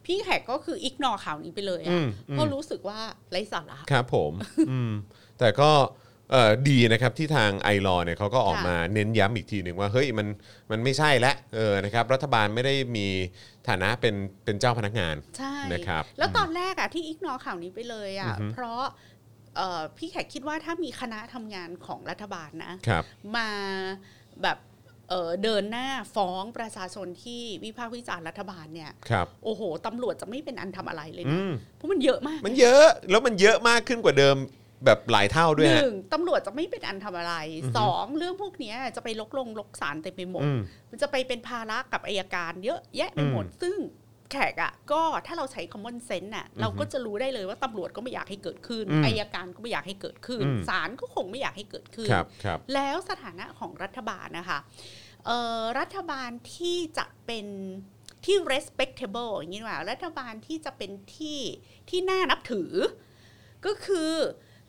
[0.05, 2.99] พี่แขกก็คืออิกนอข่าวนี้ไปเลยอือะมอืมเพราะรู้สึกว่า
[3.31, 4.33] ไร้สาระ ครับผม
[4.69, 4.91] อืม
[5.39, 6.04] แต่ก็เอ่อ
[6.69, 10.27] ดีนะครับที่ทางไอรอเนี่ยเขาก็ออกค่ะมาเน้นย้ำอีกทีหนึ่งว่าเฮ้ยมัน
[10.71, 13.07] มันไม่ใช่และเออนะครับรัฐบาลไม่ได้มี
[13.67, 18.81] ฐานะเป็นเป็นเจ้าพนักงานใช่นะครับแล้วตอนแรกอะที่อิกนอข่าวนี้ไปเลยอะอือฮึเพราะ
[19.55, 23.03] เอ่อพี่แขกคิดว่าถ้ามีคณะทำงานของรัฐบาลนะครับ
[23.35, 23.49] มา
[24.43, 24.57] แบบ
[25.09, 34.37] เอ่อเดินหน้าฟ้องประชาชนที่วิพากษ์วิจารณ์รัฐบาลเนี่ยครับโอ้โหตำรวจจะไม่เป็นอันทำอะไรเลยอืนะมเพราะมันเยอะมาก มันเยอะแล้วมันเยอะมากขึ้นกว่าเดิม
[34.85, 40.59] แบบหลายเท่าด้วยหฮะนึ่งตำรวจจะไม่เป็นอันทำอะไรอือฮึสองเรื่องพวกเนี้ยจะไปลกลงลกสารเต็มไปหมดอืม
[40.91, 43.75] มันจะไปเป็นภาระกับอายการเยอะแยะไปหมด ซึ่ง
[44.31, 54.59] แขกอะก็ถ้าเราใช้ common sense น่ะเราก็จะรู้ได้เลยว่าตำรวจก็ไม่อยากให้เกิดขึ้นอืมอายการก็ไม่อยากให้เกิดขึ้นอืมศาลก็คงไม่อยากให้เกิดขึ้นครับครับแล้วสถานะของรัฐบาลนะคะ
[55.25, 57.45] เอ่อรัฐบาลที่จะเป็น
[58.25, 61.39] ที่ respectable อย่างนี้ดีกว่ารัฐบาลที่จะเป็นที่
[61.89, 62.71] ที่น่านับถือ
[63.65, 64.11] ก็คือ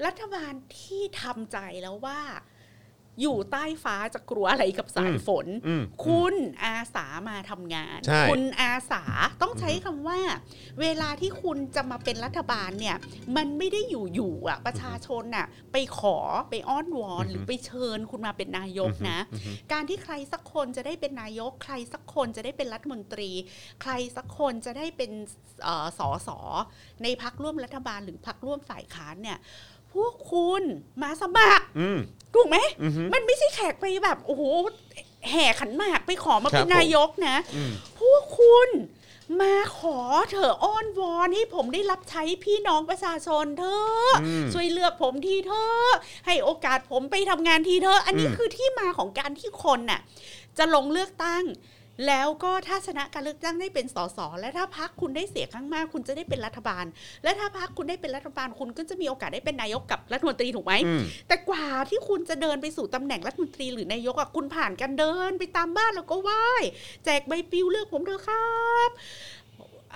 [0.05, 2.21] รัฐบาลที่ทำใจแล้วว่า
[3.23, 9.03] อยู่ใต้ฟ้าจะกลัวอะไรกับสายฝนอืมคุณอาสามาทำงานใช่คุณอาสา
[9.43, 10.21] ต้องใช้คำว่า
[10.81, 12.97] เวลาที่คุณจะมาเป็นรัฐบาลเนี่ย
[13.37, 13.81] มันไม่ได้
[14.15, 16.17] อยู่ๆอะ ประชาชนน่ะ ไปขอ
[16.51, 19.21] ไปอ้อนวอน หรือไปเชิญคุณมาเป็นนายกนะ
[19.73, 23.31] การที่ใครสักคนจะได้เป็นนายก ใครสักคนจะได้เป็นรัฐมนตรี
[23.83, 25.11] ใครสักคนจะได้เป็น
[25.65, 26.39] เอ่อสอสอ
[27.03, 29.39] ในพักร่วมรัฐบาลหรือพักร่วมฝ่ายค้านเนี่ย
[29.97, 30.63] พวกคุณ
[31.03, 31.99] มาสมัครอืม
[32.35, 34.43] ถูกไหมอือฮึมันไม่ใช่แขกไปแบบโอ้โห
[35.31, 38.69] แห่ขันหมากไปขอมาเป็ครับผมนนายกนะอืมพวกคุณ
[39.41, 39.99] มาขอ
[40.31, 45.93] เถอะอ้อนวอนให้ผมได้รับใช้พี่น้องประชาชนเถอะอืมช่วยเลือกผมทีเถอะ
[46.27, 50.01] ให้โอกาสผมไปทำงานทีเถอะอันนี้อืมคือที่มาของการที่คนน่ะ
[50.59, 51.45] จะลงเลือกตั้ง
[52.07, 56.85] แล้วก็ถ้าชนะการเลือกตั้งได้เป็นสสและถ้าพักคุณได้เสียข้างมาก คุณจะได้เป็นรัฐบาล
[57.25, 66.47] และถ้าพักคุณได้เป็นรัฐบาล คุณก็จะมีโอกาสได้เป็นนายกกับรัฐมนตรีถูกไหมอืมแต่กว่าที่คุณจะเดินไปสู่ตำแหน่งรัฐมนตรีหรือนายกอะคุณผ่านการเดินไปตามบ้านแล้วก็ไหว้
[67.05, 68.47] แจกใบปลิวเลือกผมเถอะครั
[68.89, 68.91] บ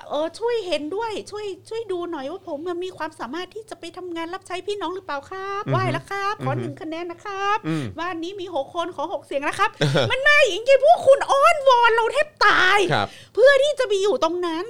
[0.08, 9.70] เออช่วยเห็นด้วยช่วยช่วยดูหน่อยว่าผมมันมีความสามารถที่จะไปทำงานรับใช้พี่น้องหรือเปล่าครับอือฮึไหว้แล้วครับขอออฮึหนึ่งคะแนนนะครับอืมบ้านนี้มีหกคนขอหกเสียงนะครับ
[10.10, 14.64] มันไม่จริงๆพวกคุณอ้อนวอนเราแทบตายครับเพื่อที่จะไปอยู่ตรงนั้น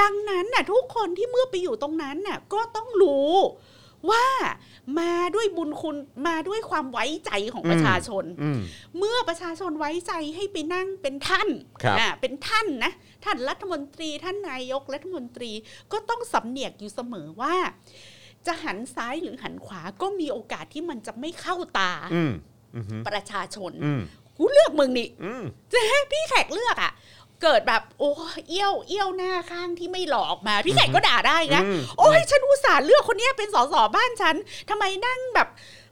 [0.00, 3.34] ดังนั้นน่ะทุกคนที่เมื่อไปอยู่ตรงนั้นน่ะก็ต้องรู้
[4.10, 4.24] ว่า
[5.00, 8.60] มาด้วยบุญคุณมาด้วยความไว้ใจของประชาชนอืม
[8.98, 11.48] เมื่อประชาชนไว้ใจให้ไปนั่งเป็นท่าน
[11.82, 12.92] ครับอ่าเป็นท่านนะ
[13.24, 15.50] ท่านรัฐมนตรีท่านนายกรัฐมนตรี
[15.92, 17.54] ก็ต้องสำเนียกอยู่เสมอว่า
[18.46, 22.32] จะหันซ้ายหรือหันขวาก็มีโอกาสที่มันจะไม่เข้าตาอืม
[22.74, 24.02] อืมประชาชนอืม
[24.36, 26.92] กูเลือกมึงนี่อืมจะให้พี่แขกเลือกอะ
[27.42, 28.10] เกิดแบบโอ้
[28.48, 34.36] เอี้ยวเอี้ยวหน้าข้างที่ไม่หลอกมา พี่แขกก็ด่าได้นะอืมโอ้ยฉันอุตส่าห์เลือกคนเนี้ยเป็นสสบ้านฉัน
[34.70, 35.48] ทำไมนั่งแบบ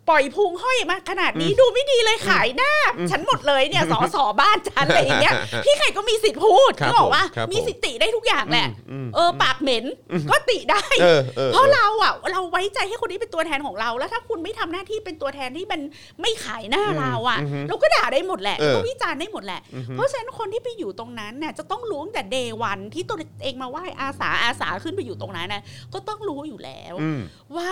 [0.09, 2.73] ปล่อยพุงห้อยมาขนาดนี้ดูไม่ดีเลยขายหน้า
[3.11, 9.85] ฉันหมดเลยเนี่ยสสบ้านฉันอะไรอย่างเงี้ยพี่ไข่ก็มีสิทธิ์พูดครับก็บอกว่าผมครับผมมีสิทธิ์ติได้ทุกอย่างแหละอืมเออปากเหม็น
[10.31, 15.81] ก็ติได้เออเออเพราะเราอะเราไว้ใจให้คนนี้เป็นตัวแทนของเรา แล้วถ้าคุณไม่ทำหน้าที่เป็นตัวแทนที่มัน
[16.21, 25.63] ไม่ขายหน้าเราอะอือฮึเราก็ด่าได้หมดแหละเออก็วิจารณ์ได้หมดแหละอือฮึเพราะฉะนั้นคนที่ไปอยู่ตรงนั้นน่ะจะต้องรู้ตั้งแต่เดวันที่ตัวเองมาไหว้อาสาอาสาขึ้นไปอยู่ตรงนั้นนะ
[25.95, 27.21] ก็ต้องรู้อยู่แล้วอืม
[27.57, 27.71] ว่า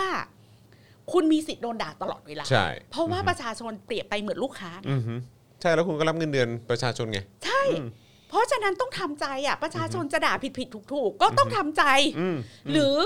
[1.12, 5.14] คุณมีสิทธิ์โดนด่าตลอดเวลา ใช่ เพราะว่าประชาชนเปรียบไปเหมือนลูกค้าอืมฮึ
[5.60, 7.88] ใช่แล้วคุณก็รับเงินเดือนประชาชนไง ใช่อืม
[8.28, 11.84] เพราะฉะนั้นต้องทำใจอะ ประชาชนจะด่าผิดผิดถูกถูกๆก็ต้องทำใจ
[12.20, 12.36] อืม
[12.72, 12.96] หรือ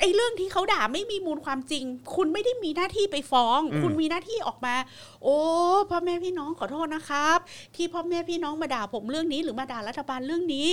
[0.00, 4.74] ไอ้เรื่องที่เขาด่าไม่มีมูลความจริง คุณไม่ได้มีหน้าที่ไปฟ้องอืมคุณมีหน้าที่ออกมา
[5.22, 5.36] โอ้
[5.90, 7.38] พ่อแม่พี่น้องขอโทษนะครับ
[7.76, 10.68] ที่พ่อแม่พี่น้องมาด่าผมเรื่องนี้ หรือมาด่ารัฐบาลเรื่องนี้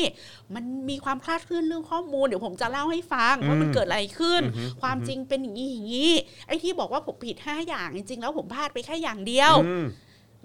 [0.55, 6.11] มันมีความคลาดเคลื่อนเรื่องข้อมูลเดี๋ยวผมจะเล่าให้ฟังว่ามันเกิดอะไรขึ้นอือฮึความจริงเป็นอย่างนี้อย่างนี้
[6.47, 9.87] ไอ้ที่บอกว่าผมผิดห้าอย่างจริงๆแล้วผมพลาดไปแค่อย่างเดียวอืม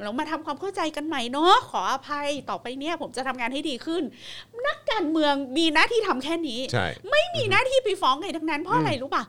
[0.02, 4.02] เรามาทำความเข้าใจกันใหม่เนาะขออภัยต่อไปเนี่ย ผมจะทำงานให้ดีขึ้น
[4.66, 9.24] นัก การเมืองมีหน้าที่ทำแค่นี้ใช่ไม่มีหน้าที่ไปฟ้องใครทั้งนั้นเพราะอะไรรู้ป่ะ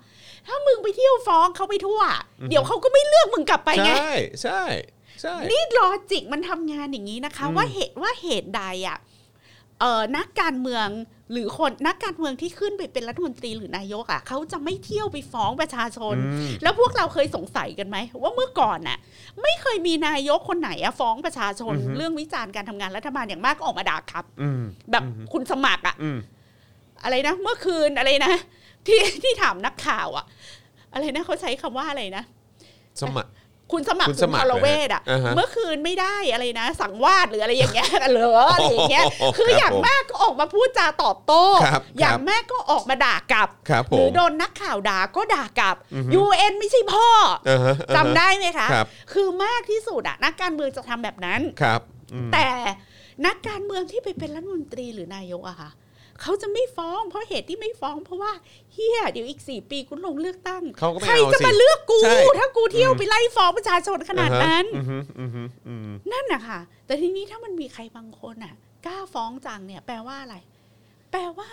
[0.47, 2.02] ถ้ามึงไปเที่ยวฟ้องเขาไปทั่ว
[2.49, 4.62] เดี๋ยวเขาก็ไม่เลือกมึงกลับไปไง ใช่ ใช่
[5.21, 9.12] ใช่นี่ลอจิกมันทำงานอย่างนี้นะคะอืมว่าเหตุว่าเหตุใดอะเอ่อ
[10.17, 10.88] นักการเมือง
[11.32, 18.98] หรือคนนักการเมืองที่ขึ้นไปเป็นรัฐมนตรีหรือนายกอะเขาจะไม่เที่ยวไปฟ้องประชาชนอืมแล้วพวกเราเคยสงสัยกันไหมว่าเมื่อก่อนน่ะ
[19.41, 26.19] ไม่เคยมีนายกคนไหนอะฟ้องประชาชน เรื่องวิจารณ์การทำงานรัฐบาลอย่างมากก็ออกมาด่าครับอืมแบบคุณสมัครอะอืม
[27.04, 28.34] อะไรนะเมื่อคืนอะไรนะ
[28.88, 30.26] ที่ที่ถามนักข่าวอะ
[30.93, 32.24] อะไรนะเขาใช้คำว่าอะไรนะ
[33.02, 33.30] สมัคร
[33.73, 45.75] คุณสมัครคุณสมัครณพลเวทอะอ่าฮะ เมื่อคืนไม่ได้อะไรนะ สังวาสหรืออะไรอย่างเงี้ยเหรออะไรอย่างเงี้ยโอ้โหคือครับอย่างผมมากก็ออกมาพูดจาตอบโต้ครับอย่าคงรับมากก็ออกมาด่ากลับครับผหรือมโดนนักข่าวด่าก็ด่ากลับ
[46.21, 47.07] UN ไม่ใช่พ่อ
[47.49, 51.81] อ่าฮะอ่าฮะ จำได้ไหมคะ ครับ คือมากที่สุดอะนักการเมืองจะทำแบบนั้น ครับ
[52.13, 52.49] อืมแต่
[53.25, 55.69] นักการเมืองที่ไปเป็นรัฐมนตรีหรือนายกอะค่ะ
[56.23, 58.31] เขาจะไม่ฟ้อง เพราะเหตุที่ไม่ฟ้องเพราะว่า
[58.73, 68.53] เฮียเดี๋ยวอีกสี่ปีคุณลงเลือกตั้งเขาก็ไม่ใครเอาจะสิมาเลือกกูใช่ถ้ากูเที่ยวไปไล่ฟ้องประชาชนขนาดนั้นอือฮึอือฮึอืมนั่นนะคะแต่ทีนี้ถ้ามันมีใครบางคนอะ
[68.86, 70.36] กล้าฟ้องจังเนี่ย แปลว่าอะไร
[71.12, 71.49] แปลว่า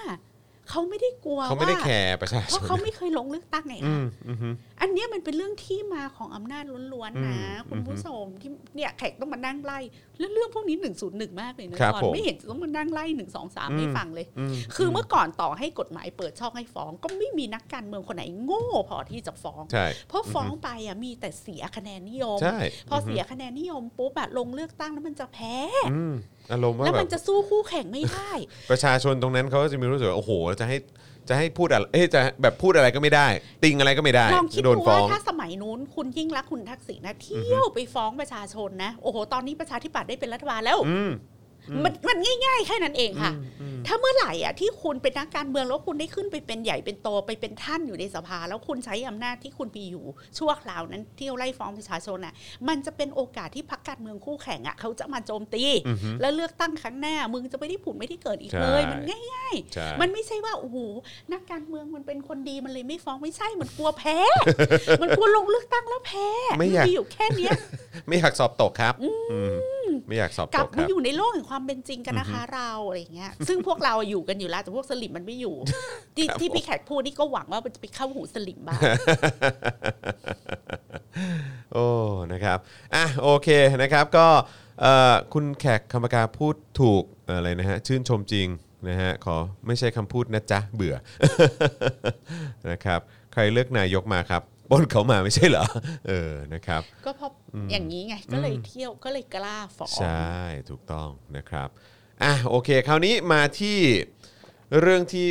[0.69, 9.79] เขาไม่ได้กลัวเขาไม่ได้ว่าแคร์ประชาเพชราะนเขาไม่เคยลงเลือกตั้งไงอืคะม อือฮึอันเนี้ยมันเป็นเรื่องที่มาของอำนาจล้วนๆนะอืมคุณผู้ชมที่เนี่ยแขกต้องมานั่งไล่
[10.19, 25.57] แล้วเรื่องพวกนี้หนึ่งศูนย์หนึ่งมากเลยนะครับก่อนผมไม่เห็นจะต้องมานั่งไล่หนึ่งสองสามอืมให้ฟังเลยอืมคือเมื่อก่อนต่อให้กฎหมายเปิดช่องให้ฟ้อง ก็ไม่มีนักการเมืองคนไหนโง่พอที่จะฟ้องใช่เพราะฟ้องไปอะมีแต่เสียคะแนนนิยมใช่พอเสียคะแนนนิยมปุ๊บอะลงเลือกตั้งแล้วมันจะแพ้
[25.93, 26.15] อืม
[26.53, 28.31] อารมณ์ว่าแล้วแบมันบจะสู้คู่แข่งไม่ได้
[28.71, 30.77] ประชาชนตรงนั้นเขาก็จะมีรู้สึกว่าโอ้โหจะให้
[31.29, 33.29] จะให้พูดอะไรเอ้ยจะแบบพูดอะไรก็ไม่ได้
[33.65, 41.11] ติงอะไรก็ไม่ได้ลองคิดโดดูนฟ้ว่าอง ถ้าสมัยนู้นคุณยิ่งรักษณ์คุณทักษิณนะเที่ยวไปฟ้องประชาชนนะ โอ้โห ตอนนี้ประชาธิปัตย์ได้เป็นรัฐบาลแล้ว อืม
[41.85, 43.33] มันมันง่าย ๆ แค่นั้นเองค่ะ
[43.87, 50.05] ถ้าเมื่อไหร่อะที่คุณเป็นนักการเมืองแล้วคุณได้ขึ้นไปเป็นใหญ่เป็นโตไปเป็นท่านอยู่ในสภา แล้วคุณใช้อำนาจที่คุณมีอยู่
[50.39, 52.35] ชั่วคราวนั้นเที่ยวไล่ฟ้องประชาชนอะ
[52.69, 59.01] มันจะเป็นโอกาสที่พรรคการเมืองคู่แข่งอะเขาจะมาโจมตีอือฮึแล้วเลือกตั้งครั้งหน้ามึงจะไม่ได้ผุดไม่ได้เกิดอีกเลยใช่มัน
[59.35, 60.77] ง่ายใช่ๆมันไม่ใช่ว่าโอ้โห
[61.33, 64.19] นักการเมืองมันเป็นคนดีมันเลยไม่ฟ้องไม่ใช่มันกลัวแพ้
[65.03, 67.53] มันกลัวลงเลือกตั้งแล้วแพ้ไม่อยากนอยู่แค่เนี้ย
[68.09, 69.09] ไม่อยากสอบตกครับอื
[69.87, 75.55] มไม่อยากสอบกลัตบกคมารับอยู่ในโลกแห่งความเป็นจริงกันนะคะ เราอะไรอย่างเงี้ย ซึ่งพวกเราอยู่กันอยู่แล้วแต่พวกสลิมมันไม่อยู่
[76.17, 78.81] ที่ครับที่ผมพี่แขกพูดนี่ก็หวังว่ามันจะไปเข้าหูสลิมบ้าง
[81.73, 81.87] โอ้
[82.33, 82.59] นะครับ
[82.95, 83.49] อะโอเค
[83.83, 84.27] นะครับก็
[84.81, 88.47] เอ่อคุณแขกคำปากาพูดถูกเอ่ออะไรนะฮะชื่นชมจริง
[88.89, 90.95] นะฮะขอไม่ใช่คำพูดนะจ๊ะเบื่อ
[92.71, 93.01] นะครับ
[93.33, 95.65] ใครเลือกนายกมาครับ ปล้นเขามาไม่ใช่เหรอ
[96.09, 97.31] เออนะครับ ก็เพราะ
[97.73, 100.37] อย่างนี้ไงก็เลยเที่ยวก็เลยกล้าฟ้องใช่
[100.71, 101.69] ถูกต้องนะครับ
[102.23, 103.79] อะโอเค คราวนี้มาที่
[104.81, 105.29] เรื่องที่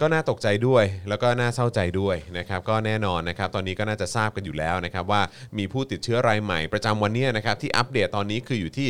[0.00, 5.22] ก็น่าตกใจด้วย แล้วก็น่าเศร้าใจด้วยนะครับ ก็แน่นอนนะครับ ตอนนี้ก็น่าจะทราบกันอยู่แล้วนะครับ ว่า
[5.58, 8.88] มีผู้ติดเชื้อรายใหม่ประจำวันเนี้ยนะครับ ที่อัปเดตตอนนี้คืออยู่ที่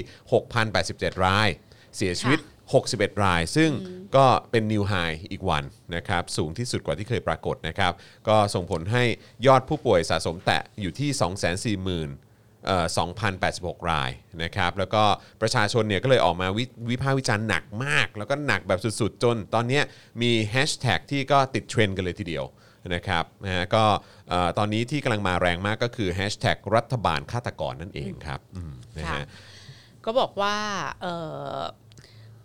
[0.62, 1.48] 6,087 ราย
[1.96, 2.38] เสียชีวิต
[2.74, 3.70] 61 ราย ซึ่ง
[4.16, 4.94] ก็เป็นนิวไฮ
[5.30, 5.64] อีกวัน
[5.96, 7.92] นะครับสูงที่สุดกว่าที่เคยปรากฏนะครับ
[8.28, 9.04] ก็ส่งผลให้
[9.46, 11.10] ยอดผู้ป่วยสะสมแตะอยู่ที่
[12.06, 12.86] 240,000เอ่อ
[13.38, 14.10] 2,086 ราย
[14.42, 15.04] นะครับ แล้วก็
[15.40, 19.80] ประชาชนเนี่ยก็เลยออกมาวิวิพากษ์วิจารณ์หนักมาก แล้วก็หนักแบบสุดๆ จนตอนนี้
[20.22, 22.44] มีแฮชแท็กที่ก็ติดเทรนด์กันเลยทีเดียว
[22.94, 23.84] นะครับนะฮะก็
[24.58, 28.40] ตอนนี้ที่กำลังมาแรงมากก็คือแฮชแท็กรัฐบาลฆาตกรนั่นเองครับ
[28.98, 29.24] นะค่ะฮะ
[30.04, 30.56] ก็บอกว่า
[31.02, 31.14] เอ่
[31.56, 31.58] อ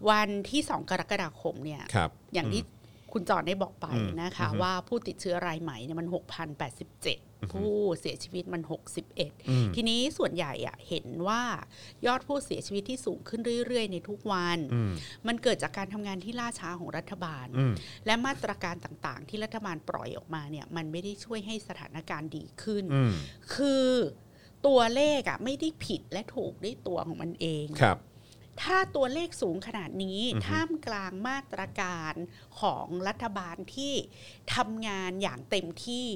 [0.09, 2.63] วันที่2กรกฎาคมเนี่ยครับอย่างที่
[3.13, 6.07] คุณจอนได้บอกไปอืมนะคะอือฮึว่าผู้ติดเชื้อรายใหม่เนี่ยมัน
[6.79, 11.41] 6,087 ผู้เสียชีวิตมันอืม61 ทีนี้ส่วนใหญ่อะเห็นว่า
[12.05, 14.91] ยอดผู้เสียชีวิตที่สูงขึ้นเรื่อย ๆ ในทุกวันอืม
[15.27, 17.73] มันเกิดจากการทำงานที่ล่าช้าของรัฐบาลอืม
[18.05, 23.11] และมาตรการต่างๆ ที่รัฐบาลปล่อยออกมาเนี่ยมันไม่ได้ช่วยให้สถานการณ์ดีขึ้นอืม
[23.55, 23.87] คือ
[24.67, 27.97] ตัวเลขอะไม่ได้ผิดและถูกด้วยตัวของมันเองครับ
[28.63, 32.13] ถ้าตัวเลขสูงขนาดนี้อือฮึท่ามกลางมาตรการ
[32.61, 33.93] ของรัฐบาลที่
[34.55, 36.07] ทำงานอย่างเต็มที่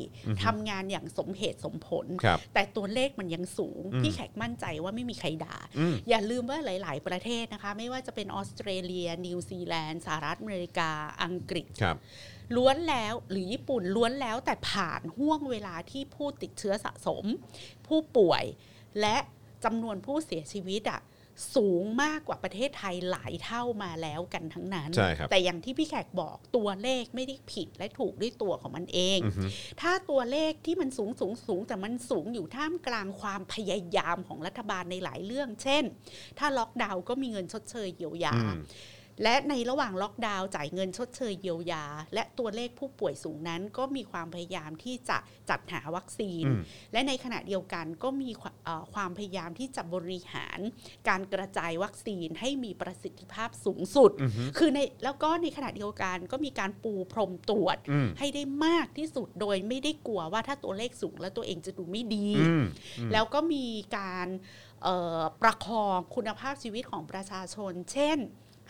[0.44, 10.92] ทำงานอย่างสมเหตุสมผลครับแต่ตัวเลขมันยังสูงอืมพี่แขกมั่นใจว่าไม่มีใครด่าอืมอย่าลืมว่าหลาย ๆ ประเทศนะคะ ไม่ว่าจะเป็นออสเตรเลีย นิวซีแลนด์สหรัฐอเมริกา
[11.24, 11.98] อังกฤษครับ
[12.56, 17.26] ล้วนแล้วหรือญี่ปุ่นล้วนแล้วแต่ผ่านห่วงเวลาที่ผู้ติดเชื้อสะสม
[17.88, 18.44] ผู้ป่วย
[19.02, 19.18] และ
[19.64, 21.02] จำนวนผู้เสียชีวิตอะ
[21.56, 29.44] สูงมากกว่าประเทศไทยหลายเท่ามาแล้วกันทั้งนั้นใช่ครับแต่อย่างที่พี่แขกบอกตัวเลขไม่ได้ผิดและถูกด้วยตัวของมันเองอือฮึ
[29.82, 35.84] ถ้าตัวเลขที่มันสูงสูงสูงแต่มันสูงอยู่ท่ามกลางความพยายามของรัฐบาลในหลายเรื่อง เช่น
[36.40, 38.60] ถ้าล็อกดาวน์ก็มีเงินชดเชยเยียวยาอืม
[39.24, 45.18] และในระหว่างล็อกดาวน์จ่ายเงินชดเชยเยียวยา และตัวเลขผู้ป่วยสูงนั้น ก็มีความพยายามที่จะ
[45.50, 46.62] จัดหาวัคซีนอืม
[46.94, 50.60] และในขณะเดียวกันก็มีความเอ่อความพยายามที่จะบริหาร
[51.10, 62.64] การกระจายวัคซีนให้มีประสิทธิภาพสูงสุดอือฮึคือในแล้วก็ในขณะเดียวกันก็มีการปูพรมตรวจอืมให้ได้มากที่สุดโดยไม่ได้กลัวว่าถ้าตัวเลขสูงแล้วตัวเองจะดูไม่ดีอืม
[63.14, 63.66] แล้วก็มี
[63.98, 64.28] การ
[64.84, 68.20] เอ่อประคองคุณภาพชีวิตของประชาชน เช่น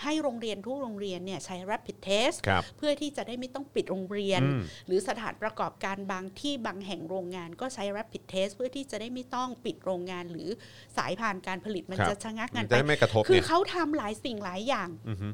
[0.04, 10.50] ให้โรงเรียนทุกโรงเรียนเนี่ยใช้ rapid test ครับเพื่อที่จะได้ไม่ต้องปิดโรงเรียนอืมหรือสถานประกอบการบางที่บางแห่งโรงงานก็ใช้ rapid test เพื่อที่จะได้ไม่ต้องปิดโรงงาน หรือ
[10.98, 15.28] สายผ่านการผลิตมันครับจะชะงักมังานนจะไปได้ไม่กระทบคือเนี่ยเขาทำหลายสิ่งหลายอย่างอือฮึ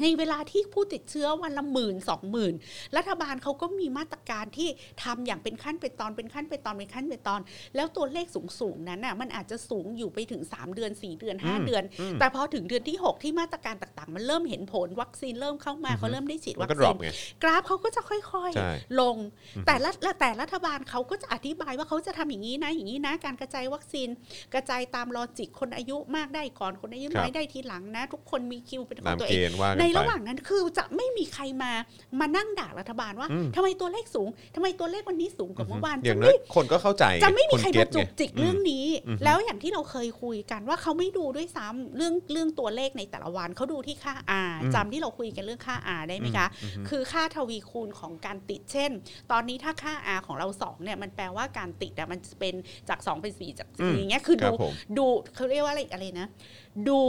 [0.00, 2.54] ในเวลาที่ผู้ติดเชื้อวันละหมื่นสองหมื่น
[2.96, 4.68] รัฐบาลเขาก็มีมาตรการที่
[5.04, 7.40] ทำอย่างเป็นขั้นเป็นตอนเป็นขั้นเป็นตอนเป็นขั้นเป็นตอน
[7.76, 8.26] แล้วตัวเลข
[8.60, 17.08] สูงๆนั้นน่ะมันอาจจะสูงอยู่ไปถึง 3 เดือน 4 เดือนอืม5เดือนอืมแต่พอถึงเดือนที่ 6 ที่มาตรการต่างๆ มันเริ่มเห็นผลวัคซีนเริ่มเข้ามาเขาเริ่มได้ฉีดมัวันคก็ดรซีอนปไง
[17.42, 18.20] กราฟเขาก็จะค่อย
[18.56, 19.16] ใช่ๆลง
[19.66, 24.08] แต่ละและแต่รัฐบาลเขาก็จะอธิบายว่าเขาจะทำอย่างนี้นะอย่างนี้นะ การกระจายวัคซีน
[24.54, 31.72] กระจายตามลอจิกคนอายุมากได้ก่อนคนอายุน้อยได้ทีหลังนะ ทุกคนมีคิวเป็นขอตางมตัวเกเองณฑ์ว่ากันในไประหว่างนั้นคือจะไม่มีใครมา
[32.20, 44.14] มานั่งด่ารัฐบาลว่าอืมทำไมตัวเลขสูงทำไมตัวเลขวันนี้สูงกว่าเมื่อวานอย่าจะงน้อไม่ยคนก็เข้าใจ จะไม่มีนใครเก็มาตจุไงกจิกเรื่องนี้อืมแล้วอย่างที่เราเคยคุยกันว่าเขาไม่ดูด้วยซ้ำเรื่องเรื่องตัวเลขในแต่ละวันเขาดูที่ค่า
[44.48, 48.90] R อืมจำที่เราคุยกันเรื่องค่า R ได้ไหมคะอืมอืมคือค่าทวีคูณของการติดเช่น
[49.30, 52.54] ตอนนี้ถ้าค่า R ของเรา2เนี่ยมันแปลว่าการติดอะมันจะเป็น
[52.88, 56.28] จาก2เป็น4จากอืม4อย่างเงี้ยคือครัดูบผมดูเขาเรียกว่าอะไรอะไรนะ
[56.88, 57.00] ดู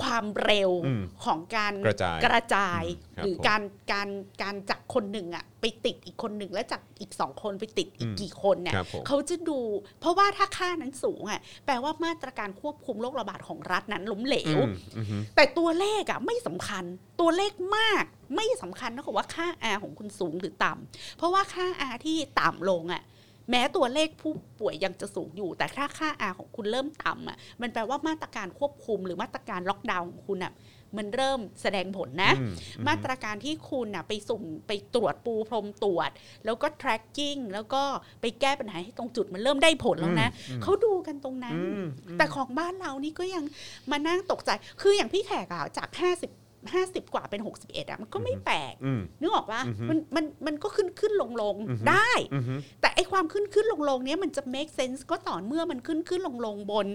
[0.00, 4.08] ความเร็วอืมของการกระจายกระจายอืมครับหรือผมการการ
[4.42, 9.58] การจากคนหนึ่งอะไปติดอีกคนหนึ่งแล้วจากอีกสองคนไปติดอีกอืมกี่คนเนี่ยครับผมเขาจะดู
[10.00, 16.84] เพราะว่าถ้าค่านั้นสูงอะแปลว่ามาตรการควบคุมโรคระบาดของรัฐนั้นล้มเหลวอืมอือฮึแต่ตัวเลขอะไม่สำคัญ
[17.20, 18.04] ตัวเลขมาก
[18.36, 23.02] ไม่สำคัญนะว่าค่า R ของคุณสูงหรือต่ำเพราะว่าค่า R ที่ต่ำลงอะ
[23.50, 30.54] แม้ตัวเลขผู้ป่วยยังจะสูงอยู่ แต่ถ้าค่า R ของคุณเริ่มต่ำอะมันแปลว่ามาตรการควบคุมหรือมาตรการล็อกดาวน์ของคุณอะ
[30.98, 32.52] มันเริ่มแสดงผลนะอืม
[32.88, 36.10] มาตรการที่คุณน่ะไปสุ่มไปตรวจปูพรมตรวจ
[36.44, 37.82] แล้วก็ tracking แล้วก็
[38.20, 41.86] ไปแก้ปัญหาให้ตรงจุดมันเริ่มได้ผลแล้วนะอืมเขาดูกันตรงนั้นอืม
[42.18, 43.44] แต่ของบ้านเรานี่ก็ยัง
[43.90, 46.45] มานั่งตกใจ คืออย่างพี่แขกอะจาก 50
[46.90, 56.86] 50กว่าเป็น61อะมันก็ไม่แปลกอืมนึกออกว่าอือฮึมันมันมันก็ขึ้นขึ้นลงลงอือฮึได้อือฮึแต่ไอความขึ้นขึ้นลงลงเนี้ยมันจะ make sense ก็ต่อเมื่อมันขึ้นขึ้นลงลงบน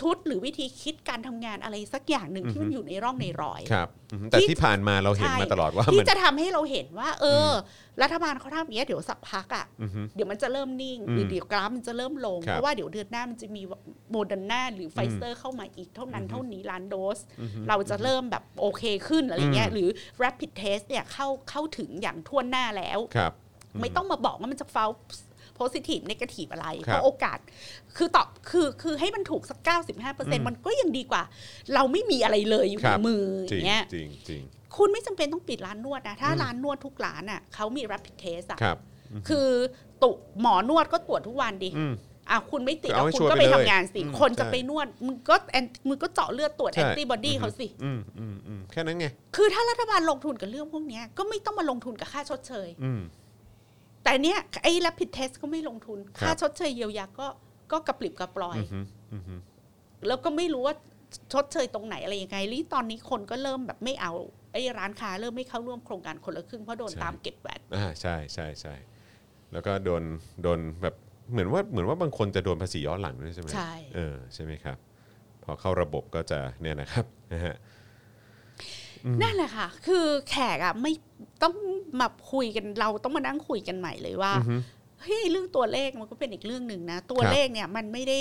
[0.00, 7.54] ชุดหรือวิธีคิดการทำงานอะไรสักอย่างหนึ่งที่มันอยู่ในร่องในรอยครับอือฮึแต่ที่ที่ผ่านมาเราเห็นใช่มาตลอดว่าที่มันจะทำให้เราเห็นว่าเอออ
[8.02, 13.62] รัฐบาลเขาทำอย่างเงี้ยเดี๋ยวสักพักอะอือฮึเดี๋ยวมันจะเริ่มนิ่งอืมหรือเดี๋ยวกราฟมันจะเริ่มลงครับเพราะว่าเดี๋ยวเดือนหน้ามันจะมี
[14.10, 19.88] โมเดอร์นาหรือไฟเซอร์เข้ามาอีกเท่านั้นอืมเท่านี้ล้านโดสอือฮึเราจะเริ่มแบบโอเคขึ้นอะไรเงี้ยอืมหรือ
[20.22, 23.32] rapid test เนี่ยเข้าเข้าถึงอย่างทั่วหน้าแล้วครับ
[23.80, 24.66] ไม่ต้องมาบอกว่ามันจะ
[25.56, 27.38] false positive negative อะไรครับเพราะโอกาส
[27.96, 29.58] คือตอบคือคือให้มันถูกสัก
[30.04, 31.22] 95%มันก็ยังดีกว่า
[31.74, 34.42] เราไม่มีอะไรเลยอยู่ครัในบมืออจริย่างงเงี้ยจริงจริง
[34.76, 38.78] คุณไม่จำเป็นต้องปิดร้านนวดนะถ้าอืมร้านนวดทุกร้านอะเขามี rapid test อะครับ
[39.28, 39.48] คือ
[40.02, 40.10] ตุ
[40.40, 41.94] หมอนวดก็ตรวจทุกวันดิอืม
[42.30, 53.00] อะคุณไม่ติดก็เอาให้คุณชัวร์ก็ไปไปเลยทำงานสิอืมคนจะใช่ไปนวดมึงก็แอนมึงก็เจาะเลือดตรวจใช่แอนติบอดีอือฮึเขาสิอืมอืมอืมแค่นั้นไง คือถ้ารัฐบาลลงทุนกับเรื่องพวกเนี้ยก็ไม่ต้องมาลงทุนกับค่าชดเชยอืม
[54.04, 57.26] แต่เนี้ยไอ้ rapid test ก็ไม่ลงทุนครับค่าชดเชยเยียวยาก็
[57.72, 58.80] ก็กระปริบกระปลอยอือฮึ
[59.12, 59.34] อือฮึ
[60.06, 60.74] แล้วก็ไม่รู้ว่า
[61.32, 64.12] ชดเชยตรงไหนอะไรยังไงรีตอนนี้คนก็เริ่มแบบไม่เอา
[64.52, 68.74] ไอ้ร้านค้าเริ่มไม่เข้าร่วมโครงการคนละครึ่งเพราะโดนตามเก็บแวดอ่าใช่ใช่ใช่
[69.52, 70.02] แล้วก็โดน
[70.42, 70.94] โดนแบบ
[71.32, 74.78] เหมือนว่าเหมือนว่าบางคนจะโดนภาษีย้อนหลังด้วยใช่ไหมใช่เออใช่ไหมครับ
[75.42, 77.54] พอเข้าระบบก็จะเนี่ยนะครับนะฮะ
[79.22, 80.92] นั่นแหละค่ะ คือแขกอะไม่
[81.42, 81.54] ต้อง
[82.00, 84.56] มาคุยกันเราต้องมานั่งคุยกันใหม่เลยว่าอือฮึ
[85.02, 88.20] เฮ้ยเรื่องตัวเลขมันก็เป็นอีกเรื่องหนึ่งนะ ตัวครับเลขเนี่ยมันไม่ได้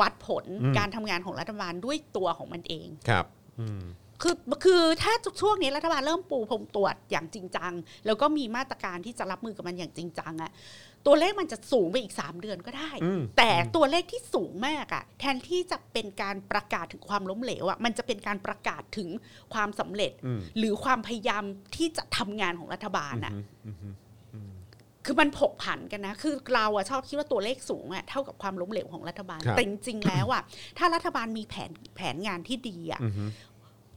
[0.00, 3.26] วัดผลอืมการทำงานของรัฐบาลด้วยตัวของมันเองครับ
[3.60, 3.82] อืม
[4.22, 7.72] คือคือถ้าช่วงนี้รัฐบาลเริ่มปูพรมตรวจอย่างจริงจัง
[8.06, 10.50] แล้วก็มีมาตรการที่จะรับมือกับมันอย่างจริงจังอะ
[11.06, 19.08] ตัวเลขมันจะสูงไปอีก 3 เดือนก็ได้อืมแต่ตัวเลขที่สูงมากอะแทนที่จะเป็นการประกาศถึงความล้มเหลวอะมันจะเป็นการประกาศถึง
[19.54, 21.44] ความสำเร็จอืมหรือความพยายาม
[21.76, 23.32] ที่จะทำงานของรัฐบาลอะ
[23.66, 23.88] อือฮึ
[25.04, 30.42] คือมันผกผันกันนะ คือเราอะชอบคิดว่าตัวเลขสูงอะเท่ากับความล้มเหลวของรัฐบาลครับแต่จริงๆแล้วอะ
[30.78, 33.24] ถ้ารัฐบาลมีแผนแผนงานที่ดีอะอือฮึ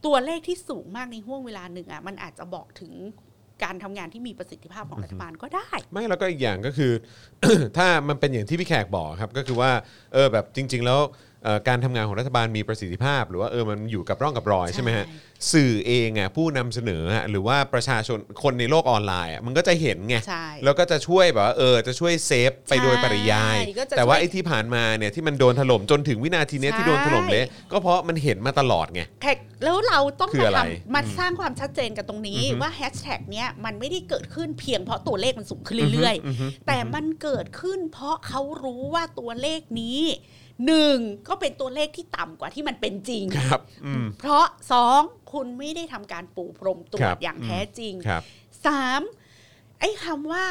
[0.06, 2.92] ตัวเลขที่สูงมากในห่วงเวลาหนึ่งอะมันอาจจะบอกถึง
[3.64, 6.92] การทำงานที่มีประสิทธิภาพของรัฐบาลก็ได้ ไม่แล้วก็อีกอย่างก็คือ
[7.76, 9.70] ถ้ามันเป็นอย่างที่พี่แขกบอกครับก็คือว่า
[10.12, 11.00] เออแบบจริง ๆ แล้ว
[11.44, 40.00] เอ่อการทำงานของรัฐบาลมีประสิทธิภาพ หรือว่าเออมันอยู่กับร่องกับรอยใช่ไหมฮะใช่ สื่อเองอะผู้นำเสนออะหรือว่าประชาชนคนในโลกออนไลน์อะมันก็จะเห็นไง ใช่ แล้วก็จะช่วยแบบว่าเออจะช่วยเซฟไปโดยปริยาย ใช่ก็จะแต่ว่าช่วยไอ้ที่ผ่านมาเนี่ยที่มันโดนถล่มจนถึงวินาทีเนี้ยใช่ที่โดนถล่มเละก็เพราะมันเห็นมาตลอดไง แขกแล้วเราต้องคือมาอะไรทำมาสร้างความชัดเจนกันตรงนี้อือฮึ ว่าแฮชแท็กเนี้ยมันไม่ได้เกิดขึ้นเพียงเพราะตัวเลขมันสูงขึ้นเรื่อยอือฮึๆแต่มันเกิดขึ้นเพราะเขารู้ว่าตัวเลขนี้
[40.66, 40.96] หนึ่ง
[41.28, 45.00] ก็เป็นตัวเลขที่ต่ำกว่าที่มันเป็นจริง ครับอืม เพราะสอง
[45.32, 48.22] คุณไม่ได้ทำการปูพรมตรวครัจบอย่างแท้จริงครับ
[48.66, 49.02] สาม
[49.80, 50.44] ไอ้คำว่า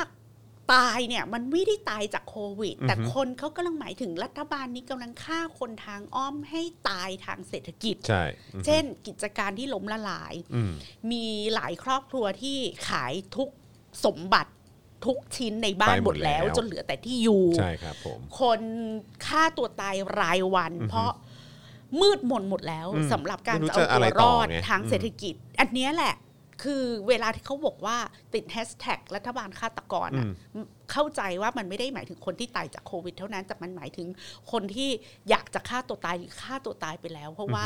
[0.73, 8.23] ตายเนี่ยมันไม่ได้ตายจากโควิดอือฮึแต่คนเขากำลังหมายถึงรัฐบาลนี้กำลังฆ่าคนทางอ้อมให้ตายทางเศรษฐกิจ ใช่
[8.53, 10.73] อืมเช่น กิจการที่ล้มละลายอืม
[11.11, 11.25] มี
[11.55, 12.57] หลายครอบครัวที่
[12.89, 13.49] ขายทุก
[14.05, 14.51] สมบัติ
[15.05, 18.61] ทุกชิ้นในบ้านไปหหมมดดแล้แล้ววจนเหลือแต่ที่อยู่ ใช่ครับผม คน
[19.25, 21.11] ฆ่าตัวตายรายวันอือฮึเพราะ
[22.01, 26.15] มืดมนหมดแล้วอืมสำหรับการไม่รู้จะเอาจะอะตัไรวรต่ออดไงทางอืมเศรษฐกิจ อันเนี้ยแหละ
[26.63, 27.97] คือเวลาที่เขาบอกว่า
[28.33, 30.25] ติดแฮชแท็กรัฐบาลฆาตกรอือะ
[30.63, 34.07] มเข้าใจว่ามันไม่ได้หมายถึงคนที่ตายจากโควิด เท่านั้นแต่มันหมายถึง
[34.51, 34.89] คนที่
[35.29, 37.65] อยากจะฆ่าตัวตายหรือฆ่าตัวตายไปแล้ว เพราะว่า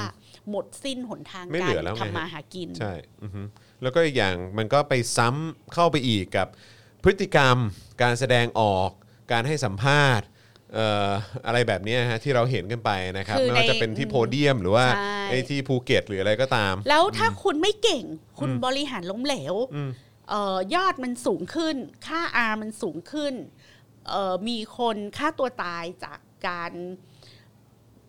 [0.49, 3.41] หมดสิ้นหนทางไม่กาเหลืรอแล้วไงทำมาหากินใช่อือฮึ
[3.81, 6.47] แล้วก็อีกอย่างมันก็ไปซ้ำเข้าไปอีกกับ
[7.03, 7.57] พฤติกรรม
[8.01, 8.89] การแสดงออก
[9.31, 11.11] การให้สัมภาษณ์เอ่อ
[11.45, 18.03] อะไรแบบเนี้ยฮะที่เราเห็นกันไปนะครับคือไม่ว่าในจะเป็นที่โพเดียมหรือว่าใช่ไอ้ที่ภูเก็ตหรืออะไรก็ตาม แล้วถ้าคุณไม่เก่ง
[18.39, 19.89] คุณบริหารล้มเหลวอืม
[20.29, 21.75] เอ่อยอดมันสูงขึ้น
[22.07, 23.33] ค่า R มันสูงขึ้น
[24.09, 26.71] เอ่อมีคนฆ่าตัวตายจากการ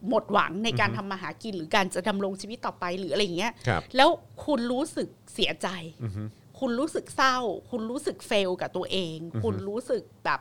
[0.09, 4.09] หมดหวังในการทำมาหากินหรือการจะดำรงชีวิตต่อไปหรืออะไรอย่างเงี้ยครับแล้ว
[4.45, 5.69] คุณรู้สึกเสียใจ
[6.05, 6.23] อือฮึ
[6.61, 7.37] คุณรู้สึกเศร้า
[7.71, 10.41] คุณรู้สึกเฟลกับตัวเอง คุณรู้สึกแบบ